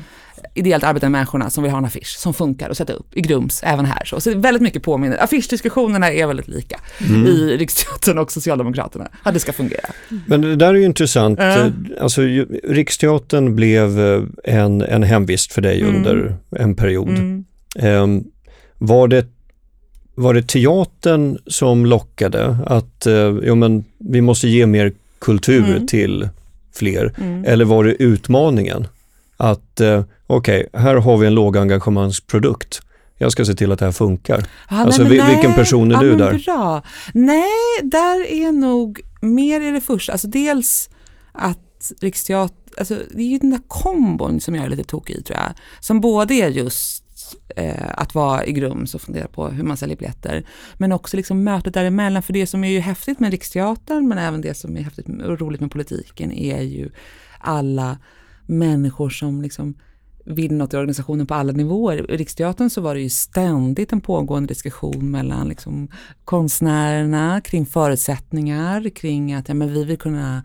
ideellt 0.53 0.83
arbetande 0.83 1.11
människorna 1.11 1.49
som 1.49 1.63
vill 1.63 1.71
ha 1.71 1.77
en 1.77 1.85
affisch 1.85 2.17
som 2.17 2.33
funkar 2.33 2.69
att 2.69 2.77
sätta 2.77 2.93
upp 2.93 3.17
i 3.17 3.21
Grums 3.21 3.63
även 3.63 3.85
här. 3.85 4.05
Så, 4.05 4.21
så 4.21 4.37
väldigt 4.37 4.61
mycket 4.61 4.83
påminner, 4.83 5.23
affischdiskussionerna 5.23 6.11
är 6.11 6.27
väldigt 6.27 6.47
lika 6.47 6.79
mm. 7.09 7.25
i 7.25 7.57
Riksteatern 7.57 8.17
och 8.17 8.31
Socialdemokraterna, 8.31 9.07
att 9.23 9.33
det 9.33 9.39
ska 9.39 9.53
fungera. 9.53 9.89
Men 10.25 10.41
det 10.41 10.55
där 10.55 10.67
är 10.67 10.73
ju 10.73 10.85
intressant, 10.85 11.39
mm. 11.39 11.87
Alltså 11.99 12.21
Riksteatern 12.63 13.55
blev 13.55 13.99
eh, 13.99 14.23
en, 14.43 14.81
en 14.81 15.03
hemvist 15.03 15.53
för 15.53 15.61
dig 15.61 15.81
mm. 15.81 15.95
under 15.95 16.35
en 16.51 16.75
period. 16.75 17.09
Mm. 17.09 17.45
Um, 17.83 18.23
var, 18.77 19.07
det, 19.07 19.25
var 20.15 20.33
det 20.33 20.47
teatern 20.47 21.37
som 21.47 21.85
lockade 21.85 22.57
att 22.65 23.07
uh, 23.07 23.39
jo, 23.43 23.55
men 23.55 23.85
vi 23.97 24.21
måste 24.21 24.47
ge 24.47 24.65
mer 24.65 24.91
kultur 25.19 25.69
mm. 25.69 25.87
till 25.87 26.29
fler? 26.75 27.13
Mm. 27.17 27.45
Eller 27.45 27.65
var 27.65 27.83
det 27.83 28.03
utmaningen? 28.03 28.87
Att 29.37 29.81
uh, 29.81 30.03
okej, 30.27 30.67
okay, 30.67 30.81
här 30.81 30.95
har 30.95 31.17
vi 31.17 31.27
en 31.27 31.33
lågengagemangsprodukt. 31.33 32.81
Jag 33.17 33.31
ska 33.31 33.45
se 33.45 33.53
till 33.53 33.71
att 33.71 33.79
det 33.79 33.85
här 33.85 33.91
funkar. 33.91 34.45
Ah, 34.67 34.75
alltså, 34.75 35.03
nej, 35.03 35.17
nej. 35.17 35.35
vilken 35.35 35.53
person 35.53 35.91
är 35.91 35.95
ah, 35.95 36.01
du 36.01 36.15
där? 36.15 36.43
Bra. 36.45 36.83
Nej, 37.13 37.49
där 37.83 38.31
är 38.31 38.51
nog 38.51 39.01
mer 39.21 39.61
i 39.61 39.71
det 39.71 39.81
första. 39.81 40.11
Alltså 40.11 40.27
dels 40.27 40.89
att 41.31 41.59
Riksteatern 41.99 42.67
alltså, 42.77 43.01
det 43.11 43.21
är 43.21 43.27
ju 43.27 43.37
den 43.37 43.49
där 43.49 43.61
kombon 43.67 44.39
som 44.39 44.55
jag 44.55 44.65
är 44.65 44.69
lite 44.69 44.83
tokig 44.83 45.15
i 45.15 45.23
tror 45.23 45.39
jag. 45.39 45.53
Som 45.79 46.01
både 46.01 46.33
är 46.33 46.49
just 46.49 47.03
eh, 47.55 47.89
att 47.91 48.15
vara 48.15 48.45
i 48.45 48.51
Grums 48.51 48.95
och 48.95 49.01
fundera 49.01 49.27
på 49.27 49.47
hur 49.47 49.63
man 49.63 49.77
säljer 49.77 49.97
biljetter. 49.97 50.45
Men 50.77 50.91
också 50.91 51.17
liksom 51.17 51.43
mötet 51.43 51.73
däremellan. 51.73 52.23
För 52.23 52.33
det 52.33 52.47
som 52.47 52.63
är 52.63 52.69
ju 52.69 52.79
häftigt 52.79 53.19
med 53.19 53.31
Riksteatern 53.31 54.07
men 54.07 54.17
även 54.17 54.41
det 54.41 54.53
som 54.53 54.77
är 54.77 54.81
häftigt 54.81 55.07
och 55.07 55.39
roligt 55.39 55.61
med 55.61 55.71
politiken 55.71 56.31
är 56.31 56.61
ju 56.61 56.89
alla 57.39 57.97
människor 58.45 59.09
som 59.09 59.41
liksom 59.41 59.75
vill 60.27 60.53
något 60.53 60.73
i 60.73 60.77
organisationen 60.77 61.27
på 61.27 61.33
alla 61.33 61.53
nivåer. 61.53 62.11
I 62.11 62.17
Riksteatern 62.17 62.69
så 62.69 62.81
var 62.81 62.95
det 62.95 63.01
ju 63.01 63.09
ständigt 63.09 63.93
en 63.93 64.01
pågående 64.01 64.47
diskussion 64.47 65.11
mellan 65.11 65.49
liksom 65.49 65.87
konstnärerna 66.25 67.41
kring 67.41 67.65
förutsättningar, 67.65 68.89
kring 68.89 69.33
att 69.33 69.47
ja, 69.47 69.53
men 69.53 69.73
vi 69.73 69.83
vill 69.83 69.97
kunna 69.97 70.43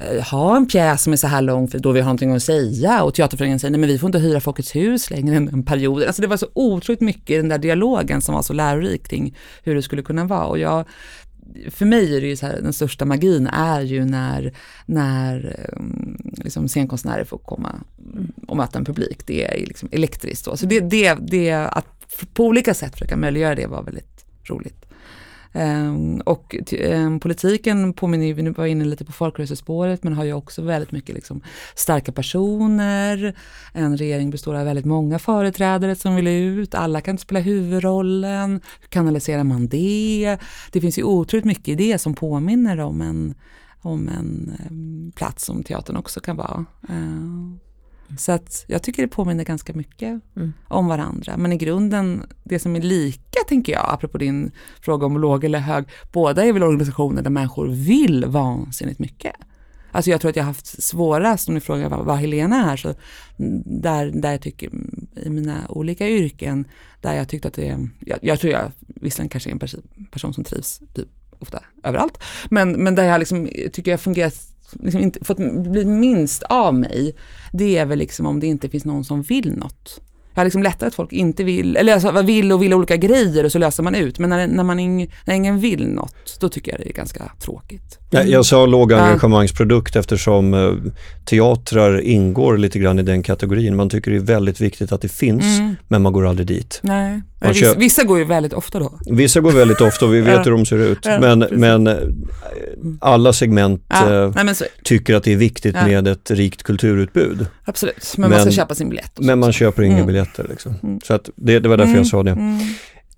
eh, 0.00 0.22
ha 0.22 0.56
en 0.56 0.66
pjäs 0.66 1.02
som 1.02 1.12
är 1.12 1.16
så 1.16 1.26
här 1.26 1.42
lång 1.42 1.68
för 1.68 1.78
då 1.78 1.92
vi 1.92 2.00
har 2.00 2.06
någonting 2.06 2.34
att 2.34 2.42
säga 2.42 3.02
och 3.02 3.14
teaterföreningen 3.14 3.60
säger 3.60 3.70
nej 3.70 3.80
men 3.80 3.88
vi 3.88 3.98
får 3.98 4.08
inte 4.08 4.18
hyra 4.18 4.40
Folkets 4.40 4.76
hus 4.76 5.10
längre 5.10 5.36
än 5.36 5.48
en 5.48 5.62
period. 5.62 6.02
Alltså 6.02 6.22
det 6.22 6.28
var 6.28 6.36
så 6.36 6.48
otroligt 6.52 7.00
mycket 7.00 7.30
i 7.30 7.36
den 7.36 7.48
där 7.48 7.58
dialogen 7.58 8.20
som 8.20 8.34
var 8.34 8.42
så 8.42 8.52
lärorik 8.52 9.08
kring 9.08 9.36
hur 9.62 9.74
det 9.74 9.82
skulle 9.82 10.02
kunna 10.02 10.24
vara 10.24 10.46
och 10.46 10.58
jag 10.58 10.84
för 11.70 11.86
mig 11.86 12.16
är 12.16 12.20
det 12.20 12.26
ju 12.26 12.36
så 12.36 12.46
här, 12.46 12.60
den 12.62 12.72
största 12.72 13.04
magin 13.04 13.46
är 13.46 13.80
ju 13.80 14.04
när, 14.04 14.52
när 14.86 15.56
ehm, 15.76 16.16
liksom 16.44 16.68
scenkonstnärer 16.68 17.24
får 17.24 17.38
komma 17.38 17.80
och 18.46 18.56
möta 18.56 18.78
en 18.78 18.84
publik. 18.84 19.26
Det 19.26 19.44
är 19.44 19.66
liksom 19.66 19.88
elektriskt. 19.92 20.44
Då. 20.44 20.56
Så 20.56 20.66
det, 20.66 20.80
det, 20.80 21.14
det, 21.20 21.52
att 21.52 21.86
på 22.34 22.44
olika 22.44 22.74
sätt 22.74 22.92
försöka 22.92 23.16
möjliggöra 23.16 23.54
det 23.54 23.66
var 23.66 23.82
väldigt 23.82 24.24
roligt. 24.44 24.89
Um, 25.52 26.20
och 26.20 26.56
um, 26.82 27.20
politiken 27.20 27.92
påminner 27.92 28.26
ju, 28.26 28.32
vi 28.32 28.42
nu 28.42 28.50
var 28.50 28.66
inne 28.66 28.84
lite 28.84 29.04
på 29.04 29.12
folkrörelsespåret, 29.12 30.04
men 30.04 30.12
har 30.12 30.24
ju 30.24 30.32
också 30.32 30.62
väldigt 30.62 30.92
mycket 30.92 31.14
liksom, 31.14 31.40
starka 31.74 32.12
personer. 32.12 33.36
En 33.72 33.96
regering 33.96 34.30
består 34.30 34.54
av 34.54 34.64
väldigt 34.64 34.84
många 34.84 35.18
företrädare 35.18 35.96
som 35.96 36.16
vill 36.16 36.26
ut, 36.26 36.74
alla 36.74 37.00
kan 37.00 37.12
inte 37.12 37.22
spela 37.22 37.40
huvudrollen. 37.40 38.60
Hur 38.80 38.88
kanaliserar 38.88 39.44
man 39.44 39.68
det? 39.68 40.38
Det 40.72 40.80
finns 40.80 40.98
ju 40.98 41.02
otroligt 41.02 41.44
mycket 41.44 41.68
i 41.68 41.74
det 41.74 41.98
som 41.98 42.14
påminner 42.14 42.80
om 42.80 43.00
en, 43.00 43.34
om 43.80 44.08
en 44.08 44.52
um, 44.70 45.12
plats 45.14 45.44
som 45.44 45.62
teatern 45.62 45.96
också 45.96 46.20
kan 46.20 46.36
vara. 46.36 46.64
Uh, 46.90 47.56
så 48.18 48.32
att 48.32 48.64
jag 48.66 48.82
tycker 48.82 49.02
det 49.02 49.08
påminner 49.08 49.44
ganska 49.44 49.72
mycket 49.72 50.20
mm. 50.36 50.52
om 50.68 50.86
varandra. 50.86 51.36
Men 51.36 51.52
i 51.52 51.56
grunden, 51.56 52.26
det 52.44 52.58
som 52.58 52.76
är 52.76 52.80
lika 52.80 53.40
tänker 53.48 53.72
jag, 53.72 53.86
apropå 53.88 54.18
din 54.18 54.50
fråga 54.80 55.06
om 55.06 55.18
låg 55.18 55.44
eller 55.44 55.58
hög, 55.58 55.84
båda 56.12 56.44
är 56.44 56.52
väl 56.52 56.62
organisationer 56.62 57.22
där 57.22 57.30
människor 57.30 57.66
vill 57.68 58.24
vansinnigt 58.24 58.98
mycket. 58.98 59.32
Alltså 59.92 60.10
jag 60.10 60.20
tror 60.20 60.30
att 60.30 60.36
jag 60.36 60.42
har 60.42 60.50
haft 60.50 60.82
svårast, 60.82 61.48
om 61.48 61.54
ni 61.54 61.60
frågar 61.60 61.88
vad, 61.88 62.04
vad 62.04 62.18
Helena 62.18 62.72
är, 62.72 62.76
så 62.76 62.94
där, 63.64 64.06
där 64.06 64.30
jag 64.30 64.40
tycker 64.40 64.70
i 65.16 65.30
mina 65.30 65.66
olika 65.68 66.08
yrken, 66.08 66.64
där 67.00 67.14
jag 67.14 67.28
tyckte 67.28 67.48
att 67.48 67.54
det, 67.54 67.88
jag, 68.00 68.18
jag 68.22 68.40
tror 68.40 68.52
jag 68.52 68.72
visserligen 68.86 69.28
kanske 69.28 69.50
är 69.50 69.52
en 69.52 70.06
person 70.10 70.34
som 70.34 70.44
trivs 70.44 70.80
typ 70.94 71.08
ofta 71.38 71.62
överallt, 71.82 72.18
men, 72.50 72.72
men 72.72 72.94
där 72.94 73.04
jag 73.04 73.18
liksom, 73.18 73.48
tycker 73.72 73.90
jag 73.90 74.00
fungerat 74.00 74.49
liksom 74.82 75.00
inte 75.00 75.24
fått 75.24 75.38
bli 75.54 75.84
minst 75.84 76.42
av 76.42 76.74
mig, 76.74 77.14
det 77.52 77.76
är 77.76 77.86
väl 77.86 77.98
liksom 77.98 78.26
om 78.26 78.40
det 78.40 78.46
inte 78.46 78.68
finns 78.68 78.84
någon 78.84 79.04
som 79.04 79.22
vill 79.22 79.52
något. 79.52 80.00
Jag 80.34 80.40
har 80.40 80.44
liksom 80.44 80.62
lättare 80.62 80.88
att 80.88 80.94
folk 80.94 81.12
inte 81.12 81.44
vill, 81.44 81.76
eller 81.76 81.92
alltså 81.92 82.22
vill 82.22 82.52
och 82.52 82.62
vill 82.62 82.74
olika 82.74 82.96
grejer 82.96 83.44
och 83.44 83.52
så 83.52 83.58
löser 83.58 83.82
man 83.82 83.94
ut. 83.94 84.18
Men 84.18 84.30
när, 84.30 84.46
när, 84.46 84.64
man 84.64 84.80
ing, 84.80 85.12
när 85.24 85.34
ingen 85.34 85.60
vill 85.60 85.88
något, 85.88 86.38
då 86.40 86.48
tycker 86.48 86.72
jag 86.72 86.80
det 86.80 86.88
är 86.88 86.92
ganska 86.92 87.32
tråkigt. 87.38 87.98
Jag, 88.10 88.28
jag 88.28 88.46
sa 88.46 88.66
låg 88.66 88.92
engagemangsprodukt 88.92 89.96
eftersom 89.96 90.54
eh, 90.54 90.92
teatrar 91.24 92.00
ingår 92.00 92.58
lite 92.58 92.78
grann 92.78 92.98
i 92.98 93.02
den 93.02 93.22
kategorin. 93.22 93.76
Man 93.76 93.90
tycker 93.90 94.10
det 94.10 94.16
är 94.16 94.20
väldigt 94.20 94.60
viktigt 94.60 94.92
att 94.92 95.00
det 95.00 95.08
finns, 95.08 95.58
mm. 95.58 95.76
men 95.88 96.02
man 96.02 96.12
går 96.12 96.26
aldrig 96.26 96.46
dit. 96.46 96.80
Nej. 96.82 97.20
Vissa, 97.40 97.74
vissa, 97.74 98.04
går 98.04 98.18
ju 98.18 98.24
väldigt 98.24 98.52
ofta 98.52 98.78
då. 98.78 98.98
Vissa 99.06 99.40
går 99.40 99.52
väldigt 99.52 99.80
ofta 99.80 100.06
och 100.06 100.14
vi 100.14 100.20
vet 100.30 100.46
hur 100.46 100.50
de 100.50 100.66
ser 100.66 100.78
ut. 100.78 101.06
men, 101.06 101.38
men 101.50 101.86
eh, 101.86 101.96
alla 103.00 103.32
segment 103.32 103.84
ja, 103.88 104.24
eh, 104.24 104.44
nej, 104.44 104.54
tycker 104.84 105.14
att 105.14 105.24
det 105.24 105.32
är 105.32 105.36
viktigt 105.36 105.74
ja. 105.74 105.86
med 105.86 106.08
ett 106.08 106.30
rikt 106.30 106.62
kulturutbud. 106.62 107.46
Absolut, 107.64 108.14
men, 108.16 108.30
men 108.30 108.38
man 108.38 108.46
ska 108.46 108.50
köpa 108.50 108.74
sin 108.74 108.88
biljett. 108.88 109.12
Men 109.20 109.38
man 109.38 109.52
köper 109.52 109.82
inga 109.82 109.94
mm. 109.94 110.06
biljetter. 110.06 110.46
Liksom. 110.48 110.74
Mm. 110.82 111.00
Så 111.04 111.14
att 111.14 111.30
det, 111.36 111.58
det 111.58 111.68
var 111.68 111.76
därför 111.76 111.96
jag 111.96 112.06
sa 112.06 112.22
det. 112.22 112.30
Mm. 112.30 112.58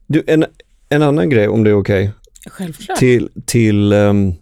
Du, 0.07 0.25
en, 0.27 0.45
en 0.89 1.03
annan 1.03 1.31
grej 1.31 1.49
om 1.49 1.65
det 1.65 1.71
är 1.71 1.75
okej. 1.75 2.03
Okay. 2.03 2.13
Självklart. 2.51 2.99
Till, 2.99 3.29
till 3.47 3.93
um, 3.93 4.35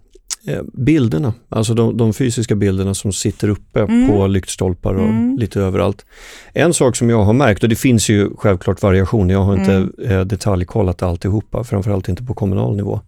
bilderna, 0.73 1.35
alltså 1.49 1.75
de, 1.75 1.97
de, 1.97 2.13
fysiska 2.13 2.55
bilderna 2.55 2.95
som 2.95 3.13
sitter 3.13 3.49
uppe 3.49 3.81
mm. 3.81 4.09
på 4.09 4.27
lyktstolpar 4.27 4.95
och 4.95 5.09
mm. 5.09 5.39
lite 5.39 5.61
överallt. 5.61 6.07
En 6.53 6.75
sak 6.75 6.97
som 6.97 7.11
jag 7.11 7.23
har 7.23 7.33
märkt, 7.33 7.63
och 7.63 7.69
det 7.69 7.77
finns 7.77 8.09
ju 8.09 8.31
självklart 8.37 8.83
variationer, 8.83 9.35
jag 9.35 9.43
har 9.43 9.57
inte 9.57 9.75
mm. 9.75 9.93
eh, 9.99 10.21
detaljkollat 10.21 11.03
alltihopa, 11.03 11.65
framförallt 11.65 12.09
inte 12.09 12.23
på 12.23 12.35
kommunal 12.35 12.77
nivå. 12.77 13.01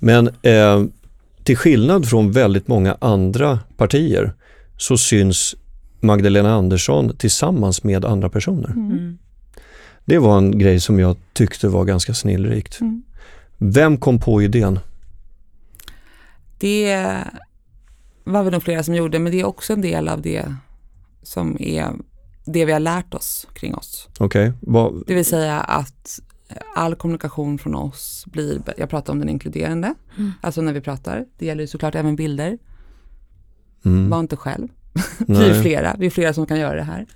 Men 0.00 0.28
eh, 0.42 0.84
till 1.42 1.56
skillnad 1.56 2.08
från 2.08 2.32
väldigt 2.32 2.68
många 2.68 2.96
andra 3.00 3.58
partier 3.76 4.32
så 4.76 4.98
syns 4.98 5.54
Magdalena 6.00 6.54
Andersson 6.54 7.16
tillsammans 7.16 7.84
med 7.84 8.04
andra 8.04 8.28
personer. 8.28 8.70
Mm. 8.70 9.18
Det 10.04 10.18
var 10.18 10.38
en 10.38 10.58
grej 10.58 10.80
som 10.80 11.00
jag 11.00 11.16
tyckte 11.32 11.68
var 11.68 11.84
ganska 11.84 12.14
snillrikt. 12.14 12.80
Mm. 12.80 13.02
Vem 13.58 13.96
kom 13.96 14.20
på 14.20 14.42
idén? 14.42 14.78
Det 16.58 17.24
var 18.24 18.42
väl 18.42 18.52
nog 18.52 18.62
flera 18.62 18.82
som 18.82 18.94
gjorde, 18.94 19.18
men 19.18 19.32
det 19.32 19.40
är 19.40 19.44
också 19.44 19.72
en 19.72 19.80
del 19.80 20.08
av 20.08 20.22
det 20.22 20.54
som 21.22 21.56
är 21.60 21.92
det 22.46 22.64
vi 22.64 22.72
har 22.72 22.80
lärt 22.80 23.14
oss 23.14 23.46
kring 23.54 23.74
oss. 23.74 24.08
Okay. 24.20 24.52
Det 25.06 25.14
vill 25.14 25.24
säga 25.24 25.60
att 25.60 26.20
all 26.74 26.94
kommunikation 26.94 27.58
från 27.58 27.74
oss 27.74 28.24
blir, 28.26 28.60
jag 28.76 28.90
pratar 28.90 29.12
om 29.12 29.18
den 29.18 29.28
inkluderande, 29.28 29.94
mm. 30.18 30.32
alltså 30.40 30.60
när 30.60 30.72
vi 30.72 30.80
pratar, 30.80 31.24
det 31.38 31.46
gäller 31.46 31.66
såklart 31.66 31.94
även 31.94 32.16
bilder. 32.16 32.58
Mm. 33.84 34.10
Var 34.10 34.20
inte 34.20 34.36
själv, 34.36 34.68
vi 35.26 35.48
är 35.48 35.62
flera, 35.62 35.96
vi 35.98 36.06
är 36.06 36.10
flera 36.10 36.32
som 36.32 36.46
kan 36.46 36.58
göra 36.58 36.74
det 36.74 36.82
här. 36.82 37.06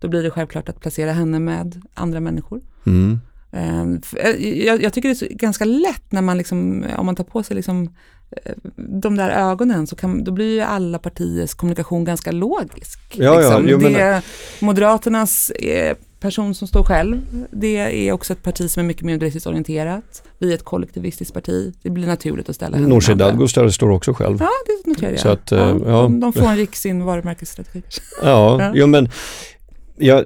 Då 0.00 0.08
blir 0.08 0.22
det 0.22 0.30
självklart 0.30 0.68
att 0.68 0.80
placera 0.80 1.12
henne 1.12 1.38
med 1.38 1.82
andra 1.94 2.20
människor. 2.20 2.60
Mm. 2.86 3.20
Ehm, 3.52 4.00
jag, 4.38 4.82
jag, 4.82 4.92
tycker 4.92 5.08
det 5.08 5.22
är 5.22 5.34
ganska 5.34 5.64
lätt 5.64 6.12
när 6.12 6.22
man 6.22 6.38
liksom, 6.38 6.84
om 6.96 7.06
man 7.06 7.16
tar 7.16 7.24
på 7.24 7.42
sig 7.42 7.56
liksom 7.56 7.82
eh, 7.82 7.90
de 8.76 9.16
där 9.16 9.30
ögonen 9.30 9.86
så 9.86 9.96
kan, 9.96 10.24
då 10.24 10.32
blir 10.32 10.54
ju 10.54 10.60
alla 10.60 10.98
partiers 10.98 11.54
kommunikation 11.54 12.04
ganska 12.04 12.32
logisk. 12.32 13.00
Ja, 13.12 13.38
liksom. 13.38 13.68
ja, 13.68 13.70
jo, 13.70 13.78
det, 13.78 14.22
Moderaternas 14.60 15.50
eh, 15.50 15.96
person 16.20 16.54
som 16.54 16.68
står 16.68 16.84
själv, 16.84 17.20
det 17.50 18.08
är 18.08 18.12
också 18.12 18.32
ett 18.32 18.42
parti 18.42 18.70
som 18.70 18.80
är 18.80 18.84
mycket 18.84 19.02
mer 19.02 19.48
orienterat. 19.48 20.22
Vi 20.38 20.50
är 20.50 20.54
ett 20.54 20.64
kollektivistiskt 20.64 21.34
parti. 21.34 21.74
Det 21.82 21.90
blir 21.90 22.06
naturligt 22.06 22.48
att 22.48 22.56
ställa 22.56 22.78
Nooshi 22.78 23.14
Dadgostar 23.14 23.68
står 23.68 23.90
också 23.90 24.14
själv. 24.14 24.36
Ja, 24.40 24.50
det 24.66 24.90
noterar 24.90 25.10
jag. 25.10 25.20
Så 25.20 25.28
att, 25.28 25.50
ja, 25.50 25.78
ja. 25.86 26.02
De, 26.02 26.20
de 26.20 26.32
frångick 26.32 26.76
sin 26.76 27.04
varumärkesstrategi. 27.04 27.82
Ja, 28.22 28.62
ja. 28.62 28.72
Jo, 28.74 28.86
men 28.86 29.08
jag, 29.96 30.24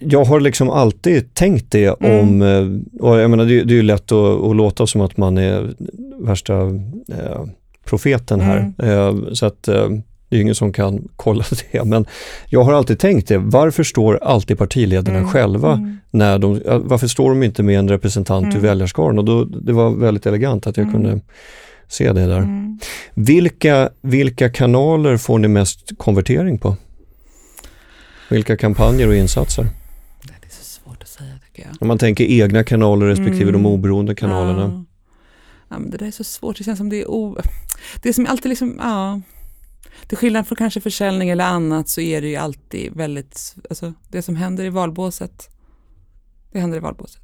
jag 0.00 0.24
har 0.24 0.40
liksom 0.40 0.70
alltid 0.70 1.34
tänkt 1.34 1.70
det 1.70 2.00
mm. 2.00 2.20
om, 2.20 2.42
eh, 2.42 3.00
och 3.06 3.18
jag 3.18 3.30
menar 3.30 3.44
det, 3.44 3.62
det 3.64 3.72
är 3.74 3.76
ju 3.76 3.82
lätt 3.82 4.12
att, 4.12 4.42
att, 4.44 4.56
låta 4.56 4.86
som 4.86 5.00
att 5.00 5.16
man 5.16 5.38
är 5.38 5.74
värsta 6.20 6.54
eh, 7.08 7.44
profeten 7.84 8.40
här. 8.40 8.72
Mm. 8.78 8.98
Eh, 8.98 9.32
så 9.32 9.46
att 9.46 9.68
eh, 9.68 9.88
Det 10.28 10.36
är 10.36 10.40
ingen 10.40 10.54
som 10.54 10.72
kan 10.72 11.08
kolla 11.16 11.44
det, 11.72 11.84
men 11.84 12.06
jag 12.48 12.62
har 12.64 12.72
alltid 12.72 12.98
tänkt 12.98 13.28
det. 13.28 13.38
Varför 13.38 13.82
står 13.82 14.18
alltid 14.22 14.58
partiledarna 14.58 15.18
Mm. 15.18 15.30
själva 15.30 15.72
Mm. 15.72 15.98
när 16.10 16.38
de, 16.38 16.60
ja, 16.66 16.78
varför 16.84 17.06
står 17.06 17.28
de 17.28 17.42
inte 17.42 17.62
med 17.62 17.78
en 17.78 17.88
representant 17.88 18.42
Mm. 18.44 18.52
till 18.52 18.62
väljarskaran? 18.62 19.18
Och 19.18 19.24
då, 19.24 19.44
det 19.44 19.72
var 19.72 19.90
väldigt 19.90 20.26
elegant 20.26 20.66
att 20.66 20.76
jag 20.76 20.88
Mm. 20.88 20.94
kunde 20.94 21.20
se 21.88 22.12
det 22.12 22.26
där. 22.26 22.48
Vilka, 23.14 23.90
vilka 24.02 24.50
kanaler 24.50 25.16
får 25.16 25.38
ni 25.38 25.48
mest 25.48 25.90
konvertering 25.98 26.58
på? 26.58 26.76
Vilka 28.28 28.56
kampanjer 28.56 29.08
och 29.08 29.14
insatser? 29.16 29.68
Det 30.22 30.46
är 30.46 30.50
så 30.50 30.64
svårt 30.64 31.02
att 31.02 31.08
säga 31.08 31.38
tycker 31.46 31.68
jag. 31.68 31.76
Om 31.80 31.88
man 31.88 31.98
tänker 31.98 32.24
egna 32.24 32.64
kanaler 32.64 33.06
respektive 33.06 33.42
Mm. 33.42 33.52
de 33.52 33.66
oberoende 33.66 34.14
kanalerna. 34.14 34.62
Ja. 34.62 34.84
Ja, 35.68 35.78
men 35.78 35.90
det 35.90 35.96
där 35.96 36.06
är 36.06 36.10
så 36.10 36.24
svårt, 36.24 36.58
det 36.58 36.64
känns 36.64 36.78
som 36.78 36.88
det 36.88 37.00
är 37.02 37.10
o... 37.10 37.38
Det 38.02 38.08
är 38.08 38.12
som 38.12 38.26
alltid 38.26 38.48
liksom, 38.48 38.76
ja. 38.82 39.20
Till 40.06 40.18
skillnad 40.18 40.46
från 40.48 40.56
kanske 40.56 40.80
försäljning 40.80 41.28
eller 41.28 41.44
annat 41.44 41.88
så 41.88 42.00
är 42.00 42.20
det 42.20 42.28
ju 42.28 42.36
alltid 42.36 42.92
väldigt, 42.96 43.54
alltså 43.70 43.92
det 44.08 44.22
som 44.22 44.36
händer 44.36 44.64
i 44.64 44.68
valbåset, 44.68 45.50
det 46.52 46.60
händer 46.60 46.76
i 46.76 46.80
valbåset. 46.80 47.22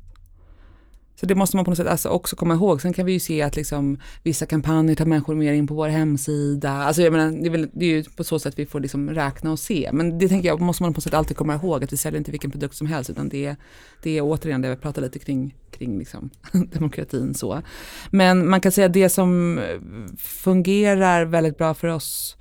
Så 1.22 1.26
det 1.26 1.34
måste 1.34 1.56
man 1.56 1.64
på 1.64 1.70
något 1.70 1.78
sätt 1.78 1.86
alltså 1.86 2.08
också 2.08 2.36
komma 2.36 2.54
ihåg. 2.54 2.82
Sen 2.82 2.92
kan 2.92 3.06
vi 3.06 3.12
ju 3.12 3.20
se 3.20 3.42
att 3.42 3.56
liksom, 3.56 3.98
vissa 4.22 4.46
kampanjer 4.46 4.94
tar 4.96 5.04
människor 5.04 5.34
mer 5.34 5.52
in 5.52 5.66
på 5.66 5.74
vår 5.74 5.88
hemsida. 5.88 6.70
Alltså 6.70 7.02
jag 7.02 7.12
menar, 7.12 7.42
det, 7.42 7.48
är 7.48 7.50
väl, 7.50 7.68
det 7.72 7.84
är 7.84 7.88
ju 7.88 8.04
på 8.04 8.24
så 8.24 8.38
sätt 8.38 8.54
vi 8.56 8.66
får 8.66 8.80
liksom 8.80 9.10
räkna 9.10 9.52
och 9.52 9.58
se. 9.58 9.90
Men 9.92 10.18
det 10.18 10.28
tänker 10.28 10.48
jag 10.48 10.60
måste 10.60 10.82
man 10.82 10.92
på 10.92 10.96
något 10.96 11.04
sätt 11.04 11.14
alltid 11.14 11.36
komma 11.36 11.54
ihåg 11.54 11.84
att 11.84 11.92
vi 11.92 11.96
säljer 11.96 12.18
inte 12.18 12.30
vilken 12.30 12.50
produkt 12.50 12.76
som 12.76 12.86
helst 12.86 13.10
utan 13.10 13.28
det 13.28 13.46
är, 13.46 13.56
det 14.02 14.18
är 14.18 14.22
återigen 14.22 14.62
det 14.62 14.70
vi 14.70 14.76
pratar 14.76 15.02
lite 15.02 15.18
kring, 15.18 15.54
kring 15.70 15.98
liksom, 15.98 16.30
demokratin 16.52 17.34
så. 17.34 17.62
Men 18.10 18.50
man 18.50 18.60
kan 18.60 18.72
säga 18.72 18.86
att 18.86 18.92
det 18.92 19.08
som 19.08 19.60
fungerar 20.18 21.24
väldigt 21.24 21.58
bra 21.58 21.74
för 21.74 21.88
oss 21.88 22.36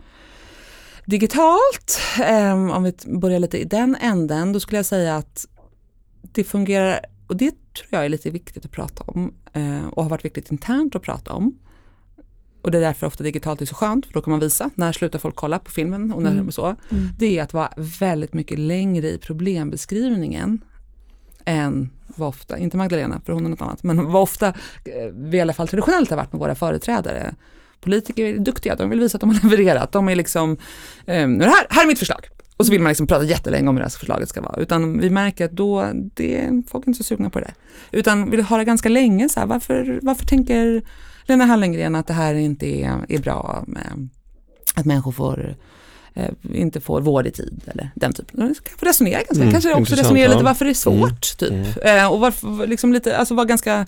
digitalt, 1.06 2.00
eh, 2.26 2.54
om 2.54 2.84
vi 2.84 2.94
börjar 3.06 3.40
lite 3.40 3.58
i 3.58 3.64
den 3.64 3.96
änden, 4.02 4.54
då 4.54 4.60
skulle 4.60 4.78
jag 4.78 4.86
säga 4.86 5.16
att 5.16 5.46
det 6.22 6.44
fungerar, 6.44 7.06
och 7.32 7.38
det 7.38 7.52
tror 7.52 7.88
jag 7.90 8.06
är 8.06 8.10
lite 8.10 8.30
viktigt 8.30 8.66
att 8.66 8.72
prata 8.72 9.04
om 9.08 9.34
eh, 9.54 9.88
och 9.88 10.04
har 10.04 10.10
varit 10.10 10.26
viktigt 10.26 10.52
internt 10.52 10.96
att 10.96 11.02
prata 11.02 11.34
om. 11.34 11.60
Och 12.62 12.72
det 12.72 12.78
är 12.78 12.82
därför 12.82 13.08
ofta 13.08 13.24
digitalt 13.24 13.62
är 13.62 13.66
så 13.66 13.76
skönt, 13.76 14.06
för 14.06 14.14
då 14.14 14.22
kan 14.22 14.32
man 14.32 14.40
visa 14.40 14.70
när 14.76 14.92
slutar 14.92 15.20
folk 15.20 15.36
kolla 15.36 15.60
på 15.60 15.72
filmen 15.72 16.14
och 16.14 16.24
när 16.24 16.32
Mm. 16.32 16.52
så. 16.52 16.76
Det 17.18 17.38
är 17.38 17.44
att 17.44 17.54
vara 17.54 17.74
väldigt 18.00 18.34
mycket 18.34 18.60
längre 18.60 19.10
i 19.10 19.18
problembeskrivningen 19.18 20.62
än 21.46 21.90
vad 22.08 22.30
ofta, 22.30 22.58
inte 22.58 22.78
Magdalena 22.78 23.22
för 23.26 23.34
hon 23.34 23.46
är 23.46 23.50
något 23.50 23.62
annat, 23.62 23.84
men 23.84 24.12
vad 24.12 24.22
ofta 24.22 24.48
eh, 24.48 24.54
vi 25.14 25.38
i 25.38 25.42
alla 25.42 25.54
fall 25.54 25.68
traditionellt 25.68 26.10
har 26.10 26.18
varit 26.18 26.34
med 26.34 26.40
våra 26.40 26.56
företrädare. 26.56 27.36
Politiker 27.80 28.26
är 28.26 28.38
duktiga, 28.40 28.76
de 28.76 28.90
vill 28.90 29.00
visa 29.00 29.18
att 29.18 29.22
de 29.22 29.30
har 29.30 29.50
levererat. 29.50 29.92
De 29.92 30.10
är 30.10 30.16
liksom, 30.16 30.58
eh, 31.06 31.28
här, 31.28 31.68
här 31.70 31.84
är 31.84 31.88
mitt 31.88 32.00
förslag. 32.00 32.28
Och 32.62 32.66
så 32.66 32.72
vill 32.72 32.82
man 32.82 32.90
liksom 32.90 33.08
prata 33.08 33.24
jättelänge 33.26 33.70
om 33.70 33.76
hur 33.76 33.80
det 33.80 33.86
här 33.86 33.90
förslaget 33.90 34.30
ska 34.30 34.42
vara. 34.42 34.56
Utan 34.58 35.00
vi 35.00 35.10
märker 35.10 35.46
att 35.46 35.52
då, 35.52 35.92
det 35.94 36.50
folk 36.70 36.86
är 36.86 36.90
inte 36.90 36.98
så 36.98 37.04
sugna 37.04 37.30
på 37.30 37.40
det 37.40 37.46
där. 37.46 37.54
Utan 38.00 38.30
vill 38.30 38.42
höra 38.42 38.64
ganska 38.64 38.90
länge 38.90 39.30
så 39.30 39.40
här, 39.40 39.48
varför, 39.48 40.00
varför 40.02 40.26
tänker 40.26 40.82
Lena 41.26 41.46
Hallengren 41.46 41.96
att 41.96 42.08
det 42.08 42.14
här 42.14 42.36
inte 42.36 42.66
är, 42.66 43.06
är 43.10 43.20
bra 43.20 43.64
med 43.68 44.10
att 44.76 44.86
människor 44.86 45.12
får 45.12 45.56
eh, 46.14 46.30
inte 46.54 46.82
får 46.82 47.02
vård 47.02 47.28
i 47.28 47.32
tid 47.32 47.62
eller 47.68 47.92
den 47.96 48.14
typen. 48.14 48.56
Få 48.78 48.86
resonera 48.86 49.18
ganska, 49.18 49.36
Mm, 49.36 49.52
kanske 49.52 49.74
också 49.74 49.96
resonera 49.96 50.28
lite 50.28 50.40
ja. 50.40 50.46
varför 50.46 50.66
det 50.66 50.72
är 50.72 50.74
svårt 50.74 51.38
typ. 51.38 51.86
Eh, 51.86 52.12
och 52.12 52.20
varför, 52.20 52.68
liksom 52.68 52.94
lite, 52.94 53.18
alltså 53.18 53.34
vara 53.36 53.46
ganska, 53.46 53.86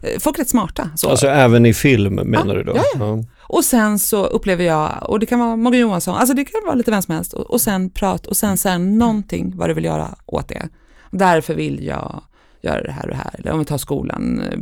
eh, 0.00 0.20
folk 0.20 0.38
är 0.38 0.42
rätt 0.42 0.48
smarta. 0.48 0.90
Så. 0.96 1.08
Alltså 1.10 1.26
även 1.26 1.66
i 1.66 1.74
film 1.74 2.14
menar 2.14 2.54
du 2.54 2.62
då? 2.62 2.76
ja, 2.76 2.84
ja. 2.98 3.24
Och 3.46 3.64
sen 3.64 3.98
så 3.98 4.26
upplever 4.26 4.64
jag, 4.64 4.98
och 5.02 5.20
det 5.20 5.26
kan 5.26 5.38
vara 5.38 5.56
Morgan 5.56 5.80
Johansson, 5.80 6.14
alltså 6.14 6.34
det 6.34 6.44
kan 6.44 6.60
vara 6.64 6.74
lite 6.74 6.90
vem 6.90 7.02
som 7.02 7.14
helst, 7.14 7.32
och, 7.32 7.50
och 7.50 7.60
sen 7.60 7.90
prat 7.90 8.26
och 8.26 8.36
sen 8.36 8.58
så 8.58 8.68
här 8.68 8.78
någonting 8.78 9.52
vad 9.56 9.70
du 9.70 9.74
vill 9.74 9.84
göra 9.84 10.14
åt 10.26 10.48
det. 10.48 10.68
Därför 11.10 11.54
vill 11.54 11.84
jag 11.84 12.22
göra 12.64 12.82
det 12.82 12.92
här 12.92 13.02
och 13.02 13.10
det 13.10 13.16
här. 13.16 13.34
Eller 13.38 13.52
om 13.52 13.58
vi 13.58 13.64
tar 13.64 13.78
skolan, 13.78 14.40
eh, 14.40 14.58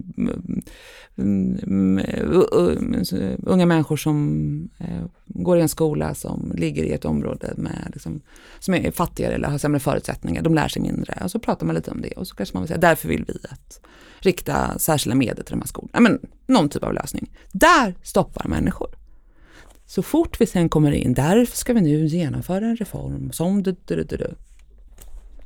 unga 3.42 3.66
människor 3.66 3.96
som 3.96 4.68
eh, 4.78 5.04
går 5.26 5.58
i 5.58 5.60
en 5.60 5.68
skola 5.68 6.14
som 6.14 6.52
ligger 6.54 6.84
i 6.84 6.92
ett 6.92 7.04
område 7.04 7.54
med, 7.56 7.90
liksom, 7.92 8.20
som 8.58 8.74
är 8.74 8.90
fattigare 8.90 9.34
eller 9.34 9.48
har 9.48 9.58
sämre 9.58 9.80
förutsättningar, 9.80 10.42
de 10.42 10.54
lär 10.54 10.68
sig 10.68 10.82
mindre. 10.82 11.20
Och 11.24 11.30
så 11.30 11.38
pratar 11.38 11.66
man 11.66 11.74
lite 11.74 11.90
om 11.90 12.02
det 12.02 12.12
och 12.12 12.26
så 12.28 12.34
kanske 12.34 12.56
man 12.56 12.62
vill 12.62 12.68
säga, 12.68 12.80
därför 12.80 13.08
vill 13.08 13.24
vi 13.28 13.34
att 13.50 13.80
rikta 14.20 14.78
särskilda 14.78 15.14
medel 15.14 15.44
till 15.44 15.52
de 15.52 15.60
här 15.60 15.68
skolorna. 15.68 16.00
Men, 16.00 16.18
någon 16.46 16.68
typ 16.68 16.82
av 16.82 16.94
lösning. 16.94 17.30
Där 17.52 17.94
stoppar 18.02 18.48
människor. 18.48 18.88
Så 19.86 20.02
fort 20.02 20.40
vi 20.40 20.46
sen 20.46 20.68
kommer 20.68 20.92
in, 20.92 21.14
därför 21.14 21.56
ska 21.56 21.72
vi 21.72 21.80
nu 21.80 22.06
genomföra 22.06 22.66
en 22.66 22.76
reform 22.76 23.32
som 23.32 23.62
du, 23.62 23.76
du, 23.84 24.04
du, 24.04 24.16
du. 24.16 24.34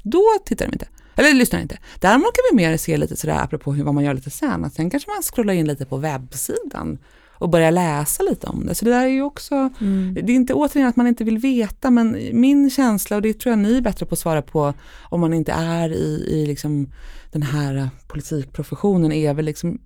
Då 0.02 0.22
tittar 0.44 0.66
de 0.66 0.72
inte. 0.72 0.88
Eller 1.16 1.34
lyssnar 1.34 1.60
inte. 1.60 1.78
Däremot 2.00 2.34
kan 2.34 2.42
vi 2.50 2.56
mer 2.56 2.76
se 2.76 2.96
lite 2.96 3.16
sådär 3.16 3.38
apropå 3.42 3.72
hur, 3.72 3.84
vad 3.84 3.94
man 3.94 4.04
gör 4.04 4.14
lite 4.14 4.30
sen, 4.30 4.64
att 4.64 4.74
sen 4.74 4.90
kanske 4.90 5.10
man 5.10 5.22
scrollar 5.22 5.54
in 5.54 5.66
lite 5.66 5.86
på 5.86 5.96
webbsidan 5.96 6.98
och 7.38 7.48
börjar 7.48 7.70
läsa 7.70 8.22
lite 8.22 8.46
om 8.46 8.66
det. 8.66 8.74
Så 8.74 8.84
det 8.84 8.90
där 8.90 9.04
är 9.04 9.08
ju 9.08 9.22
också, 9.22 9.70
det 10.12 10.20
är 10.20 10.30
inte 10.30 10.54
återigen 10.54 10.88
att 10.88 10.96
man 10.96 11.06
inte 11.06 11.24
vill 11.24 11.38
veta, 11.38 11.90
men 11.90 12.18
min 12.32 12.70
känsla, 12.70 13.16
och 13.16 13.22
det 13.22 13.40
tror 13.40 13.50
jag 13.50 13.58
ni 13.58 13.76
är 13.76 13.80
bättre 13.80 14.06
på 14.06 14.12
att 14.12 14.18
svara 14.18 14.42
på, 14.42 14.74
om 15.02 15.20
man 15.20 15.34
inte 15.34 15.52
är 15.52 15.92
i, 15.92 16.26
i 16.28 16.46
liksom 16.46 16.92
den 17.32 17.42
här 17.42 17.88
politikprofessionen, 18.06 19.12
är 19.12 19.34
väl 19.34 19.44
liksom, 19.44 19.78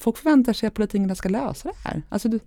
folk 0.00 0.16
förväntar 0.16 0.52
sig 0.52 0.66
att 0.66 0.74
politikerna 0.74 1.14
ska 1.14 1.28
lösa 1.28 1.68
det 1.68 1.88
här. 1.88 2.02
Alltså 2.08 2.28
du, 2.28 2.40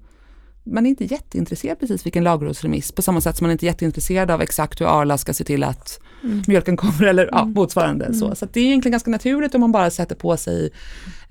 man 0.63 0.85
är 0.85 0.89
inte 0.89 1.05
jätteintresserad 1.05 1.79
precis 1.79 2.05
vilken 2.05 2.23
lagrådsremiss, 2.23 2.91
på 2.91 3.01
samma 3.01 3.21
sätt 3.21 3.37
som 3.37 3.45
man 3.45 3.51
inte 3.51 3.65
är 3.65 3.67
jätteintresserad 3.67 4.31
av 4.31 4.41
exakt 4.41 4.81
hur 4.81 5.01
Arla 5.01 5.17
ska 5.17 5.33
se 5.33 5.43
till 5.43 5.63
att 5.63 5.99
mjölken 6.47 6.77
kommer 6.77 7.03
eller 7.03 7.29
ja, 7.31 7.45
motsvarande. 7.45 8.13
Så, 8.13 8.35
så 8.35 8.45
att 8.45 8.53
det 8.53 8.59
är 8.59 8.65
egentligen 8.65 8.91
ganska 8.91 9.11
naturligt 9.11 9.55
om 9.55 9.61
man 9.61 9.71
bara 9.71 9.89
sätter 9.89 10.15
på 10.15 10.37
sig, 10.37 10.69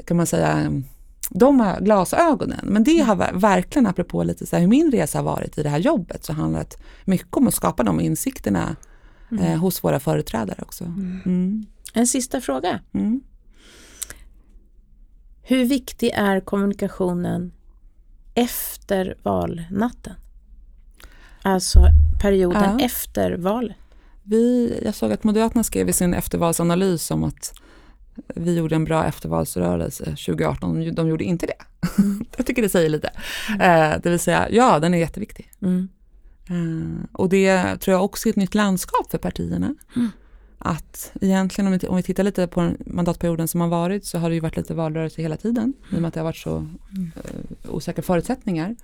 kan 0.05 0.17
man 0.17 0.27
säga, 0.27 0.83
de 1.31 1.61
här 1.61 1.81
glasögonen. 1.81 2.61
Men 2.63 2.85
det 2.85 2.99
har 2.99 3.17
ver- 3.17 3.41
verkligen, 3.41 3.87
apropå 3.87 4.23
lite 4.23 4.47
så 4.47 4.57
här, 4.57 4.61
hur 4.61 4.69
min 4.69 4.91
resa 4.93 5.19
har 5.19 5.25
varit 5.25 5.59
i 5.59 5.63
det 5.63 5.69
här 5.69 5.79
jobbet, 5.79 6.25
så 6.25 6.33
handlar 6.33 6.61
det 6.61 6.77
mycket 7.05 7.37
om 7.37 7.49
att 7.49 7.55
skapa 7.55 7.83
de 7.83 8.01
insikterna 8.01 8.77
eh, 9.41 9.57
hos 9.57 9.85
våra 9.85 10.01
företrädare 10.01 10.59
också. 10.63 10.85
Mm. 10.85 11.67
En 11.95 12.07
sista 12.07 12.41
fråga. 12.41 12.81
Mm. 12.93 13.21
Hur 15.43 15.65
viktig 15.65 16.11
är 16.15 16.41
kommunikationen 16.41 17.53
efter 18.35 19.15
valnatten? 19.23 20.15
Alltså 21.43 21.87
perioden 22.23 22.79
Ja. 22.79 22.85
efter 22.85 23.37
valet. 23.37 23.77
Vi, 24.31 24.81
jag 24.85 24.95
såg 24.95 25.13
att 25.13 25.25
Moderaterna 25.25 25.65
skrev 25.65 25.89
i 25.89 25.93
sin 25.93 26.15
eftervalsanalys 26.15 27.11
om 27.11 27.25
att 27.25 27.55
vi 28.27 28.57
gjorde 28.57 28.75
en 28.75 28.85
bra 28.85 29.07
eftervalsrörelse 29.07 30.05
2018. 30.05 30.81
De, 30.81 30.91
de 30.91 31.09
gjorde 31.09 31.25
inte 31.25 31.47
det. 31.47 31.55
jag 32.37 32.47
tycker 32.47 32.63
det 32.63 32.69
säger 32.69 32.89
lite. 32.89 33.11
Eh, 33.61 33.93
det 34.03 34.11
vill 34.11 34.19
säga, 34.19 34.49
ja, 34.51 34.79
den 34.79 34.95
är 34.95 34.99
jätteviktig. 34.99 35.53
Mm. 35.63 35.89
Eh, 36.49 37.05
och 37.13 37.29
det 37.29 37.77
tror 37.77 37.93
jag 37.93 38.05
också 38.05 38.29
är 38.29 38.31
ett 38.31 38.37
nytt 38.37 38.55
landskap 38.55 39.11
för 39.11 39.19
partierna. 39.19 39.75
Att 40.59 41.13
egentligen 41.21 41.73
om 41.73 41.79
vi, 41.79 41.89
om 41.89 41.97
vi 41.97 42.03
tittar 42.03 42.23
lite 42.23 42.47
på 42.47 42.61
den 42.61 42.77
mandatperioden 42.87 43.49
som 43.49 43.61
har 43.61 43.69
varit 43.69 44.05
så 44.05 44.19
har 44.19 44.29
det 44.29 44.35
ju 44.35 44.41
varit 44.41 44.57
lite 44.57 44.75
valrörelse 44.75 45.23
hela 45.23 45.37
tiden. 45.37 45.75
I 45.93 45.97
och 45.97 46.01
med 46.01 46.09
att 46.09 46.15
det 46.15 46.21
har 46.21 46.25
varit 46.25 46.37
så 46.37 46.57
eh, 46.57 47.71
osäkra 47.71 48.03
förutsättningar. 48.03 48.77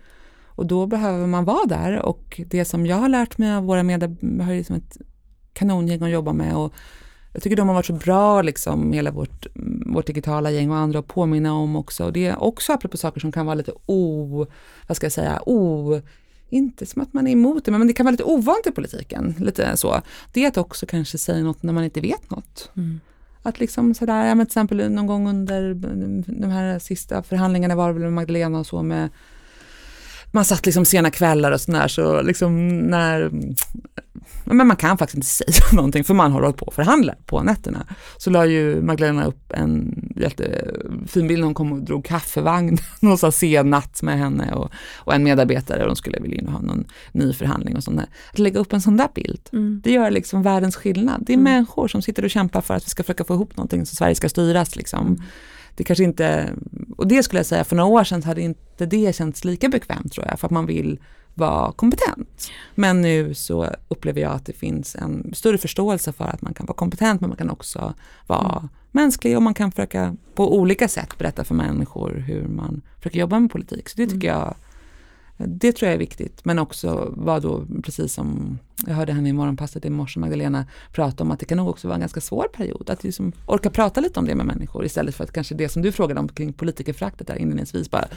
Och 0.45 0.67
då 0.67 0.87
behöver 0.87 1.27
man 1.27 1.45
vara 1.45 1.67
där 1.67 2.03
och 2.03 2.41
det 2.47 2.65
som 2.65 2.87
jag 2.87 2.97
har 2.97 3.09
lärt 3.09 3.39
mig 3.39 3.53
av 3.53 3.65
våra 3.65 3.83
medarbetare, 3.83 4.57
liksom 4.57 4.77
ett 4.77 4.99
kanongäng 5.57 6.03
att 6.03 6.11
jobba 6.11 6.33
med 6.33 6.57
och 6.57 6.75
jag 7.33 7.43
tycker 7.43 7.57
de 7.57 7.69
har 7.69 7.75
varit 7.75 7.87
så 7.87 7.93
bra, 7.93 8.43
liksom, 8.43 8.93
hela 8.93 9.11
vårt, 9.11 9.47
vårt 9.87 10.07
digitala 10.07 10.51
gäng 10.51 10.71
och 10.71 10.77
andra 10.77 10.99
att 10.99 11.07
påminna 11.07 11.55
om 11.55 11.77
också. 11.77 12.05
Och 12.05 12.13
det 12.13 12.27
är 12.27 12.43
också 12.43 12.73
apropå 12.73 12.97
saker 12.97 13.21
som 13.21 13.33
kan 13.33 13.47
vara 13.47 13.55
lite 13.55 13.73
o, 13.87 14.47
vad 14.87 14.97
ska 14.97 15.05
jag 15.05 15.13
säga, 15.13 15.43
o, 15.47 16.01
inte 16.49 16.87
som 16.87 17.03
att 17.03 17.13
man 17.13 17.27
är 17.27 17.33
emot 17.33 17.65
det, 17.65 17.71
men 17.71 17.87
det 17.87 17.93
kan 17.93 18.07
vara 18.07 18.11
lite 18.11 18.25
ovant 18.25 18.67
i 18.67 18.71
politiken. 18.71 19.35
Lite 19.39 19.77
så. 19.77 20.01
Det 20.33 20.45
är 20.45 20.49
att 20.49 20.57
också 20.57 20.87
kanske 20.87 21.19
säga 21.19 21.45
något 21.45 21.63
när 21.63 21.73
man 21.73 21.85
inte 21.85 22.01
vet 22.01 22.31
något. 22.31 22.71
Mm. 22.77 23.01
Att 23.43 23.61
liksom 23.61 23.95
sådär, 23.95 24.27
ja, 24.27 24.35
men 24.35 24.47
till 24.47 24.51
exempel 24.51 24.91
någon 24.91 25.07
gång 25.07 25.29
under 25.29 25.75
de 26.41 26.51
här 26.51 26.79
sista 26.79 27.23
förhandlingarna 27.23 27.75
var 27.75 27.89
det 27.89 27.93
väl 27.93 28.03
med 28.03 28.13
Magdalena 28.13 28.59
och 28.59 28.67
så 28.67 28.83
med 28.83 29.09
man 30.31 30.45
satt 30.45 30.67
liksom 30.67 30.85
sena 30.85 31.11
kvällar 31.11 31.53
och 31.53 31.61
sådär 31.61 31.89
så 31.89 32.23
liksom 32.23 32.79
när 32.79 33.31
men 34.45 34.67
man 34.67 34.77
kan 34.77 34.99
faktiskt 34.99 35.15
inte 35.15 35.27
säga 35.53 35.67
någonting 35.73 36.05
för 36.05 36.15
man 36.15 36.33
har 36.33 36.41
hållit 36.41 36.57
på 36.57 36.67
och 36.67 36.75
förhandlar 36.75 37.17
på 37.27 37.43
nätterna. 37.43 37.87
Så 38.17 38.31
la 38.31 38.47
ju 38.47 38.83
Magdalena 38.83 39.25
upp 39.25 39.53
en 39.53 39.95
jättefin 40.17 41.29
bild 41.29 41.45
hon 41.45 41.55
kom 41.55 41.73
och 41.73 41.83
drog 41.83 42.05
kaffevagn 42.05 42.79
någon 43.01 43.19
här 43.23 43.31
sen 43.31 43.71
natt 43.71 44.03
med 44.03 44.19
henne 44.19 44.53
och, 44.53 44.71
och 44.97 45.15
en 45.15 45.23
medarbetare 45.25 45.81
och 45.83 45.87
de 45.87 45.97
skulle 45.97 46.21
vilja 46.21 46.39
in 46.39 46.47
och 46.47 46.53
ha 46.53 46.61
någon 46.61 46.85
ny 47.13 47.33
förhandling 47.33 47.77
och 47.77 47.85
sånt 47.85 47.97
där. 47.97 48.07
Att 48.33 48.39
lägga 48.39 48.61
upp 48.61 48.73
en 48.73 48.81
sån 48.81 48.97
där 48.97 49.09
bild, 49.15 49.41
Mm. 49.53 49.81
det 49.85 49.93
gör 49.93 50.11
liksom 50.11 50.43
världens 50.43 50.77
skillnad. 50.77 51.23
Det 51.27 51.33
är 51.33 51.37
människor 51.37 51.89
som 51.89 52.03
sitter 52.03 52.25
och 52.25 52.31
kämpar 52.31 52.61
för 52.61 52.75
att 52.75 52.87
vi 52.87 52.91
ska 52.91 53.03
försöka 53.03 53.25
få 53.25 53.35
ihop 53.35 53.57
någonting 53.57 53.87
så 53.87 53.97
Sverige 53.97 54.15
ska 54.15 54.29
styras 54.29 54.77
liksom. 54.77 55.23
Det 55.77 55.85
kanske 55.85 56.05
inte, 56.05 56.53
och 56.97 57.07
det 57.07 57.23
skulle 57.23 57.39
jag 57.39 57.47
säga 57.47 57.65
för 57.65 57.77
några 57.77 57.91
år 57.91 58.05
sedan 58.05 58.23
hade 58.23 58.43
inte 58.43 58.87
det 58.87 59.17
känts 59.17 59.45
lika 59.45 59.69
bekvämt 59.69 60.13
tror 60.13 60.27
jag, 60.27 60.41
för 60.41 60.47
att 60.47 60.53
man 60.53 60.67
vill 60.67 60.99
var 61.35 61.73
kompetent. 61.73 62.51
Men 62.75 63.03
nu 63.03 63.35
så 63.35 63.71
upplever 63.89 64.21
jag 64.21 64.33
att 64.33 64.47
det 64.47 64.53
finns 64.53 64.95
en 64.95 65.35
större 65.35 65.59
förståelse 65.59 66.13
för 66.13 66.25
att 66.25 66.43
man 66.43 66.55
kan 66.55 66.67
vara 66.67 66.77
kompetent 66.77 67.21
men 67.21 67.31
man 67.31 67.37
kan 67.37 67.51
också 67.51 67.95
vara 68.27 68.59
mm. 68.59 68.69
mänsklig 68.91 69.37
och 69.37 69.43
man 69.43 69.55
kan 69.55 69.73
försöka 69.73 70.17
på 70.35 70.57
olika 70.57 70.89
sätt 70.89 71.19
berätta 71.19 71.45
för 71.45 71.55
människor 71.55 72.25
hur 72.27 72.49
man 72.49 72.83
försöker 72.97 73.19
jobba 73.19 73.41
med 73.41 73.51
politik. 73.51 73.89
Så 73.89 73.97
det 73.97 74.07
tycker 74.07 74.29
mm. 74.29 74.41
jag 74.41 74.55
det 75.37 75.73
tror 75.73 75.87
jag 75.87 75.95
är 75.95 75.99
viktigt, 75.99 76.45
men 76.45 76.59
också 76.59 77.13
vad 77.17 77.43
då, 77.43 77.67
precis 77.83 78.13
som 78.13 78.59
jag 78.87 78.95
hörde 78.95 79.13
henne 79.13 79.29
i 79.29 79.33
morgonpasset 79.33 79.85
i 79.85 79.91
morse, 79.91 80.21
Magdalena, 80.21 80.67
prata 80.93 81.25
om 81.25 81.31
att 81.31 81.41
det 81.41 81.47
kan 81.47 81.59
nog 81.59 81.69
också 81.69 81.89
vara 81.89 81.95
en 81.95 82.01
ganska 82.01 82.21
svår 82.21 82.49
period. 82.57 82.91
Att 82.91 83.05
liksom 83.05 83.33
orka 83.47 83.71
prata 83.71 84.01
lite 84.01 84.21
om 84.21 84.27
det 84.27 84.35
med 84.35 84.47
människor 84.47 84.85
istället 84.85 85.15
för 85.15 85.25
att 85.25 85.33
kanske 85.33 85.55
det 85.55 85.69
som 85.69 85.83
du 85.83 85.93
frågade 85.93 86.21
om 86.21 86.29
kring 86.29 86.53
politikerföraktet 86.53 87.27
där 87.27 87.37
inledningsvis, 87.37 87.91
bara, 87.91 88.09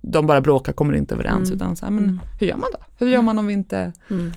de 0.00 0.26
bara 0.26 0.40
bråkar, 0.40 0.72
kommer 0.72 0.94
inte 0.94 1.14
överens, 1.14 1.48
mm. 1.48 1.56
utan 1.56 1.76
så 1.76 1.86
här, 1.86 1.92
men 1.92 2.04
mm. 2.04 2.20
hur 2.40 2.46
gör 2.46 2.56
man 2.56 2.70
då? 2.72 2.78
Hur 2.98 3.08
gör 3.08 3.22
man 3.22 3.38
om 3.38 3.46
vi 3.46 3.52
inte 3.52 3.92
mm. 4.10 4.32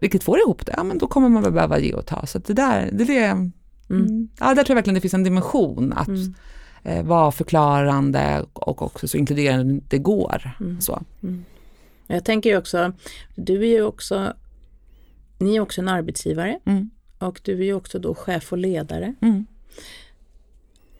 riktigt 0.00 0.24
får 0.24 0.38
ihop 0.38 0.66
det? 0.66 0.74
Ja, 0.76 0.82
men 0.82 0.98
då 0.98 1.06
kommer 1.06 1.28
man 1.28 1.42
väl 1.42 1.52
behöva 1.52 1.78
ge 1.78 1.94
och 1.94 2.06
ta. 2.06 2.26
Så 2.26 2.38
det 2.38 2.52
där, 2.52 2.90
det, 2.92 3.04
det 3.04 3.24
mm. 3.24 3.52
mm. 3.90 4.28
ja, 4.38 4.46
där 4.46 4.54
tror 4.54 4.68
jag 4.68 4.74
verkligen 4.74 4.94
det 4.94 5.00
finns 5.00 5.14
en 5.14 5.24
dimension 5.24 5.92
att 5.92 6.08
mm. 6.08 6.34
eh, 6.82 7.04
vara 7.04 7.32
förklarande 7.32 8.44
och 8.52 8.82
också 8.82 9.08
så 9.08 9.16
inkluderande 9.16 9.80
det 9.88 9.98
går. 9.98 10.50
Så. 10.80 11.02
Jag 12.10 12.24
tänker 12.24 12.50
ju 12.50 12.56
också, 12.56 12.92
du 13.34 13.62
är 13.62 13.66
ju 13.66 13.82
också, 13.82 14.32
ni 15.38 15.56
är 15.56 15.60
också 15.60 15.80
en 15.80 15.88
arbetsgivare 15.88 16.60
mm. 16.64 16.90
och 17.18 17.40
du 17.44 17.52
är 17.60 17.64
ju 17.64 17.74
också 17.74 17.98
då 17.98 18.14
chef 18.14 18.52
och 18.52 18.58
ledare. 18.58 19.14
Mm. 19.20 19.46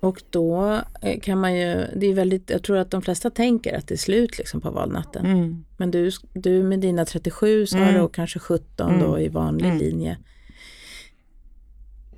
Och 0.01 0.23
då 0.31 0.81
eh, 1.03 1.21
kan 1.21 1.41
man 1.41 1.55
ju, 1.55 1.87
det 1.97 2.07
är 2.07 2.15
väldigt, 2.15 2.51
jag 2.51 2.63
tror 2.63 2.77
att 2.77 2.91
de 2.91 3.03
flesta 3.03 3.31
tänker 3.31 3.79
att 3.79 3.89
det 3.89 3.95
är 3.95 3.99
slut 3.99 4.39
liksom 4.39 4.61
på 4.61 4.71
valnatten. 4.71 5.27
Mm. 5.27 5.65
Men 5.77 5.91
du, 5.91 6.11
du 6.33 6.63
med 6.63 6.81
dina 6.81 7.05
37 7.05 7.67
sa 7.67 7.79
mm. 7.79 8.03
och 8.03 8.15
kanske 8.15 8.39
17 8.39 9.01
då 9.01 9.07
mm. 9.07 9.21
i 9.21 9.29
vanlig 9.29 9.67
mm. 9.67 9.79
linje. 9.79 10.19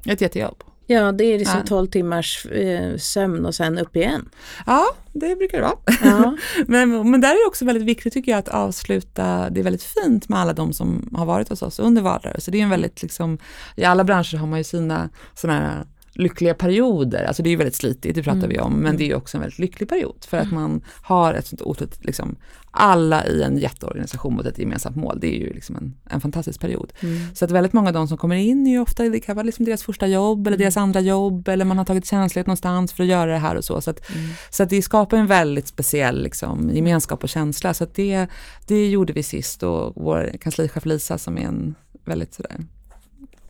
Ett 0.06 0.20
jättejobb. 0.20 0.64
Ja, 0.92 1.12
det 1.12 1.24
är 1.24 1.38
liksom 1.38 1.58
ja. 1.58 1.66
12 1.66 1.86
timmars 1.86 2.46
eh, 2.46 2.96
sömn 2.96 3.46
och 3.46 3.54
sen 3.54 3.78
upp 3.78 3.96
igen. 3.96 4.28
Ja, 4.66 4.84
det 5.12 5.36
brukar 5.36 5.58
det 5.58 5.64
vara. 5.64 5.78
Ja. 6.04 6.36
men, 6.66 7.10
men 7.10 7.20
där 7.20 7.28
är 7.28 7.44
det 7.44 7.48
också 7.48 7.64
väldigt 7.64 7.84
viktigt 7.84 8.12
tycker 8.12 8.32
jag 8.32 8.38
att 8.38 8.48
avsluta, 8.48 9.50
det 9.50 9.60
är 9.60 9.64
väldigt 9.64 9.82
fint 9.82 10.28
med 10.28 10.38
alla 10.38 10.52
de 10.52 10.72
som 10.72 11.08
har 11.16 11.26
varit 11.26 11.48
hos 11.48 11.62
oss 11.62 11.78
under 11.78 12.02
valrörelsen. 12.02 12.52
Det 12.52 12.58
är 12.58 12.62
en 12.62 12.70
väldigt 12.70 13.02
liksom, 13.02 13.38
i 13.76 13.84
alla 13.84 14.04
branscher 14.04 14.36
har 14.36 14.46
man 14.46 14.58
ju 14.58 14.64
sina 14.64 15.08
sådana 15.34 15.60
här 15.60 15.86
lyckliga 16.14 16.54
perioder, 16.54 17.24
alltså 17.24 17.42
det 17.42 17.48
är 17.48 17.50
ju 17.50 17.56
väldigt 17.56 17.74
slitigt, 17.74 18.14
det 18.14 18.22
pratar 18.22 18.38
mm. 18.38 18.50
vi 18.50 18.58
om, 18.58 18.72
men 18.72 18.96
det 18.96 19.10
är 19.10 19.14
också 19.14 19.36
en 19.36 19.40
väldigt 19.40 19.58
lycklig 19.58 19.88
period 19.88 20.24
för 20.28 20.36
att 20.36 20.52
mm. 20.52 20.54
man 20.54 20.84
har 21.02 21.34
ett 21.34 21.46
sånt 21.46 21.62
otroligt, 21.62 22.04
liksom, 22.04 22.36
alla 22.70 23.26
i 23.26 23.42
en 23.42 23.58
jätteorganisation 23.58 24.34
mot 24.34 24.46
ett 24.46 24.58
gemensamt 24.58 24.96
mål, 24.96 25.18
det 25.20 25.26
är 25.26 25.40
ju 25.40 25.52
liksom 25.52 25.76
en, 25.76 25.94
en 26.10 26.20
fantastisk 26.20 26.60
period. 26.60 26.92
Mm. 27.00 27.34
Så 27.34 27.44
att 27.44 27.50
väldigt 27.50 27.72
många 27.72 27.88
av 27.88 27.94
de 27.94 28.08
som 28.08 28.18
kommer 28.18 28.36
in 28.36 28.66
är 28.66 28.70
ju 28.70 28.78
ofta, 28.78 29.02
det 29.02 29.20
kan 29.20 29.36
vara 29.36 29.44
liksom 29.44 29.64
deras 29.64 29.82
första 29.82 30.06
jobb 30.06 30.46
eller 30.46 30.56
deras 30.56 30.76
mm. 30.76 30.84
andra 30.84 31.00
jobb 31.00 31.48
eller 31.48 31.64
man 31.64 31.78
har 31.78 31.84
tagit 31.84 32.06
tjänstledigt 32.06 32.46
någonstans 32.46 32.92
för 32.92 33.02
att 33.02 33.08
göra 33.08 33.32
det 33.32 33.38
här 33.38 33.56
och 33.56 33.64
så. 33.64 33.80
Så 33.80 33.90
att, 33.90 34.10
mm. 34.10 34.30
så 34.50 34.62
att 34.62 34.70
det 34.70 34.82
skapar 34.82 35.16
en 35.16 35.26
väldigt 35.26 35.68
speciell 35.68 36.22
liksom, 36.22 36.70
gemenskap 36.74 37.22
och 37.22 37.28
känsla. 37.28 37.74
Så 37.74 37.84
att 37.84 37.94
det, 37.94 38.26
det 38.66 38.88
gjorde 38.88 39.12
vi 39.12 39.22
sist 39.22 39.62
och 39.62 39.92
vår 39.96 40.32
kanslichef 40.40 40.84
Lisa 40.84 41.18
som 41.18 41.38
är 41.38 41.42
en 41.42 41.74
väldigt 42.04 42.34
sådär 42.34 42.56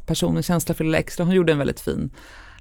person 0.07 0.35
med 0.35 0.45
känsla 0.45 0.75
för 0.75 0.85
det 0.85 0.99
extra, 0.99 1.25
hon 1.25 1.35
gjorde 1.35 1.53
en 1.53 1.59
väldigt 1.59 1.81
fin 1.81 2.11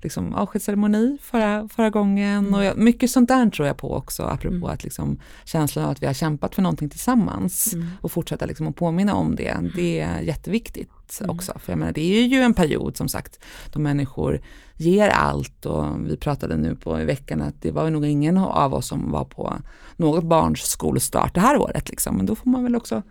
liksom, 0.04 0.34
avskedsceremoni 0.34 1.18
förra, 1.22 1.68
förra 1.68 1.90
gången. 1.90 2.40
Mm. 2.40 2.54
Och 2.54 2.64
jag, 2.64 2.78
mycket 2.78 3.12
sånt 3.12 3.30
där 3.30 3.50
tror 3.50 3.68
jag 3.68 3.78
på 3.78 3.96
också, 3.96 4.24
apropå 4.24 4.56
mm. 4.56 4.70
att 4.70 4.84
liksom, 4.84 5.20
känslan 5.46 5.86
av 5.86 5.92
att 5.92 6.02
vi 6.02 6.06
har 6.06 6.14
kämpat 6.14 6.56
för 6.56 6.62
någonting 6.62 6.90
tillsammans 6.90 7.74
mm. 7.74 7.88
och 8.02 8.12
fortsätta 8.12 8.46
liksom, 8.46 8.68
att 8.68 8.76
påminna 8.76 9.16
om 9.16 9.36
det. 9.36 9.58
Det 9.76 10.00
är 10.00 10.22
jätteviktigt 10.22 11.20
mm. 11.20 11.36
också. 11.36 11.54
För 11.60 11.72
jag 11.72 11.80
menar, 11.80 11.92
det 11.92 12.02
är 12.02 12.24
ju 12.24 12.42
en 12.42 12.54
period 12.54 12.98
som 12.98 13.08
sagt 13.08 13.40
då 13.72 13.80
människor 13.80 14.42
ger 14.78 15.10
allt 15.10 15.66
och 15.66 15.86
vi 16.10 16.18
pratade 16.18 16.58
nu 16.58 16.76
på 16.76 17.00
i 17.00 17.06
veckan 17.06 17.42
att 17.42 17.62
det 17.62 17.72
var 17.72 17.90
nog 17.90 18.06
ingen 18.06 18.38
av 18.38 18.74
oss 18.74 18.88
som 18.88 19.12
var 19.12 19.26
på 19.26 19.54
något 19.96 20.24
barns 20.24 20.62
skolstart 20.62 21.36
det 21.36 21.42
här 21.42 21.58
året. 21.58 21.90
Liksom. 21.90 22.18
Men 22.18 22.26
då 22.26 22.36
får 22.36 22.50
man 22.50 22.64
väl 22.64 22.76
också 22.76 23.04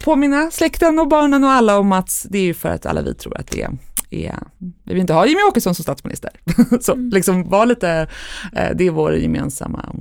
påminna 0.00 0.50
släkten 0.50 0.98
och 0.98 1.08
barnen 1.08 1.44
och 1.44 1.50
alla 1.50 1.78
om 1.78 1.92
att 1.92 2.26
det 2.30 2.38
är 2.38 2.42
ju 2.42 2.54
för 2.54 2.68
att 2.68 2.86
alla 2.86 3.02
vi 3.02 3.14
tror 3.14 3.40
att 3.40 3.46
det 3.46 3.62
är 3.62 3.70
är, 4.10 4.38
vi 4.58 4.92
vill 4.92 5.00
inte 5.00 5.12
ha 5.12 5.26
Jimmy 5.26 5.42
Åkesson 5.42 5.74
som 5.74 5.82
statsminister. 5.82 6.30
så 6.80 6.92
mm. 6.92 7.08
liksom 7.08 7.48
var 7.48 7.66
lite, 7.66 8.08
eh, 8.52 8.70
det 8.74 8.86
är 8.86 8.90
vår 8.90 9.14
gemensamma 9.16 9.94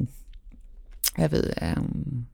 är 1.15 1.29
vi, 1.29 1.53
um, 1.77 2.25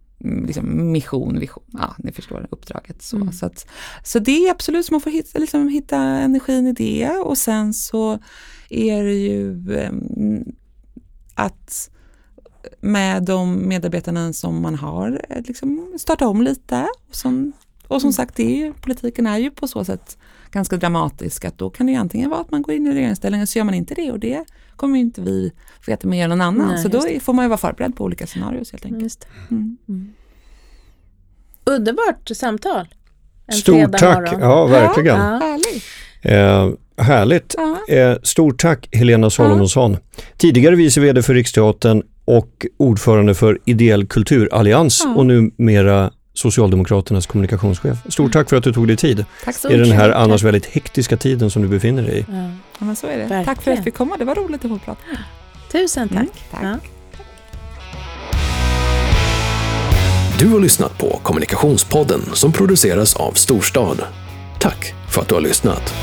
liksom 0.48 0.92
mission, 0.92 1.40
vision, 1.40 1.64
ja 1.72 1.96
ni 1.98 2.12
förstår 2.12 2.48
uppdraget. 2.52 3.02
Så, 3.02 3.16
mm. 3.16 3.32
så, 3.32 3.46
att, 3.46 3.68
så 4.04 4.20
det 4.20 4.48
är 4.48 4.52
absolut, 4.52 4.86
så 4.86 4.94
man 4.94 5.02
får 5.02 5.12
hitta, 5.12 5.40
liksom, 5.40 5.68
hitta 5.68 5.98
energin 5.98 6.68
i 6.68 6.74
det 6.74 7.10
och 7.10 7.38
sen 7.38 7.74
så 7.74 8.20
är 8.70 9.04
det 9.04 9.14
ju 9.14 9.64
att 11.36 11.90
med 12.82 13.24
de 13.24 13.68
medarbetarna 13.68 14.34
som 14.34 14.62
man 14.62 14.76
har, 14.76 15.26
eh, 15.30 15.42
liksom 15.48 15.94
starta 16.00 16.28
om 16.28 16.42
lite. 16.42 16.88
Och, 17.10 17.16
som, 17.16 17.54
och 17.88 18.02
som 18.02 18.08
mm. 18.08 18.14
sagt, 18.14 18.36
det 18.36 18.44
är 18.44 18.58
ju, 18.58 18.74
politiken 18.74 19.28
är 19.28 19.38
ju 19.38 19.52
på 19.52 19.68
så 19.68 19.86
sätt 19.86 20.18
ganska 20.52 20.78
dramatisk 20.78 21.46
att 21.46 21.58
då 21.58 21.70
kan 21.70 21.86
det 21.86 21.92
ju 21.92 21.98
antingen 21.98 22.30
vara 22.30 22.42
att 22.42 22.52
man 22.52 22.62
går 22.62 22.76
in 22.76 22.88
i 22.88 22.94
regeringsställning 22.94 23.42
och 23.42 23.50
så 23.50 23.60
gör 23.60 23.66
man 23.66 23.74
inte 23.74 23.94
det 23.94 24.12
och 24.12 24.20
det 24.20 24.46
kommer 24.76 25.00
inte 25.00 25.22
vi 25.22 25.52
veta 25.88 26.08
mer 26.08 26.24
än 26.24 26.30
någon 26.30 26.42
annan. 26.42 26.68
Nej, 26.68 26.84
så 26.84 26.88
då 26.88 27.02
får 27.22 27.34
man 27.34 27.46
ju 27.46 27.50
vara 27.50 27.58
förberedd 27.58 27.96
på 27.96 28.04
olika 28.04 28.28
scenarier 28.28 28.66
helt 28.72 28.86
enkelt. 28.86 29.28
Mm. 29.52 29.78
Mm. 29.88 30.14
Underbart 31.64 32.30
samtal. 32.36 32.88
En 33.48 33.54
Stort 33.54 33.98
tack, 33.98 34.34
ja 34.40 34.66
verkligen. 34.66 35.18
Ja, 35.18 36.72
härligt. 36.98 37.56
Ja. 37.58 37.96
Eh, 37.96 38.18
stort 38.24 38.62
tack 38.62 38.90
Helena 38.92 39.30
Salomonsson, 39.30 39.92
ja. 39.92 40.24
tidigare 40.38 40.76
vice 40.76 41.02
vd 41.02 41.22
för 41.22 41.34
Riksteatern 41.34 42.04
och 42.26 42.66
ordförande 42.78 43.36
för 43.36 43.60
Ideell 43.66 44.08
kulturallians 44.08 45.02
ja. 45.04 45.14
och 45.16 45.26
numera 45.26 46.12
Socialdemokraternas 46.34 47.28
kommunikationschef. 47.28 47.98
Stort 48.10 48.34
tack 48.34 48.50
för 48.50 48.58
att 48.58 48.64
du 48.64 48.74
tog 48.74 48.88
dig 48.88 48.98
tid 48.98 49.26
tack 49.44 49.56
så 49.56 49.70
i 49.70 49.78
den 49.78 49.92
här 49.92 50.10
annars 50.10 50.44
väldigt 50.44 50.66
hektiska 50.66 51.18
tiden 51.18 51.50
som 51.52 51.62
du 51.62 51.68
befinner 51.68 52.04
dig 52.04 52.20
i. 52.20 52.26
Ja, 52.80 52.86
men 52.86 52.96
så 52.96 53.08
är 53.08 53.12
det. 53.12 53.18
Verkligen. 53.18 53.46
Tack 53.46 53.62
för 53.62 53.72
att 53.72 53.80
vi 53.80 53.84
fick 53.84 53.96
komma, 53.96 54.18
det 54.18 54.26
var 54.26 54.36
roligt 54.36 54.66
att 54.66 54.72
få 54.72 54.80
prata 54.80 55.02
Tusen 55.72 56.10
tack. 56.10 56.18
Mm, 56.18 56.30
tack. 56.52 56.64
Ja. 56.64 56.78
Du 60.40 60.48
har 60.48 60.60
lyssnat 60.60 60.98
på 60.98 61.20
Kommunikationspodden 61.24 62.22
som 62.34 62.52
produceras 62.52 63.16
av 63.16 63.32
Storstad. 63.32 64.04
Tack 64.60 64.94
för 65.10 65.22
att 65.22 65.28
du 65.28 65.36
har 65.36 65.42
lyssnat. 65.42 65.94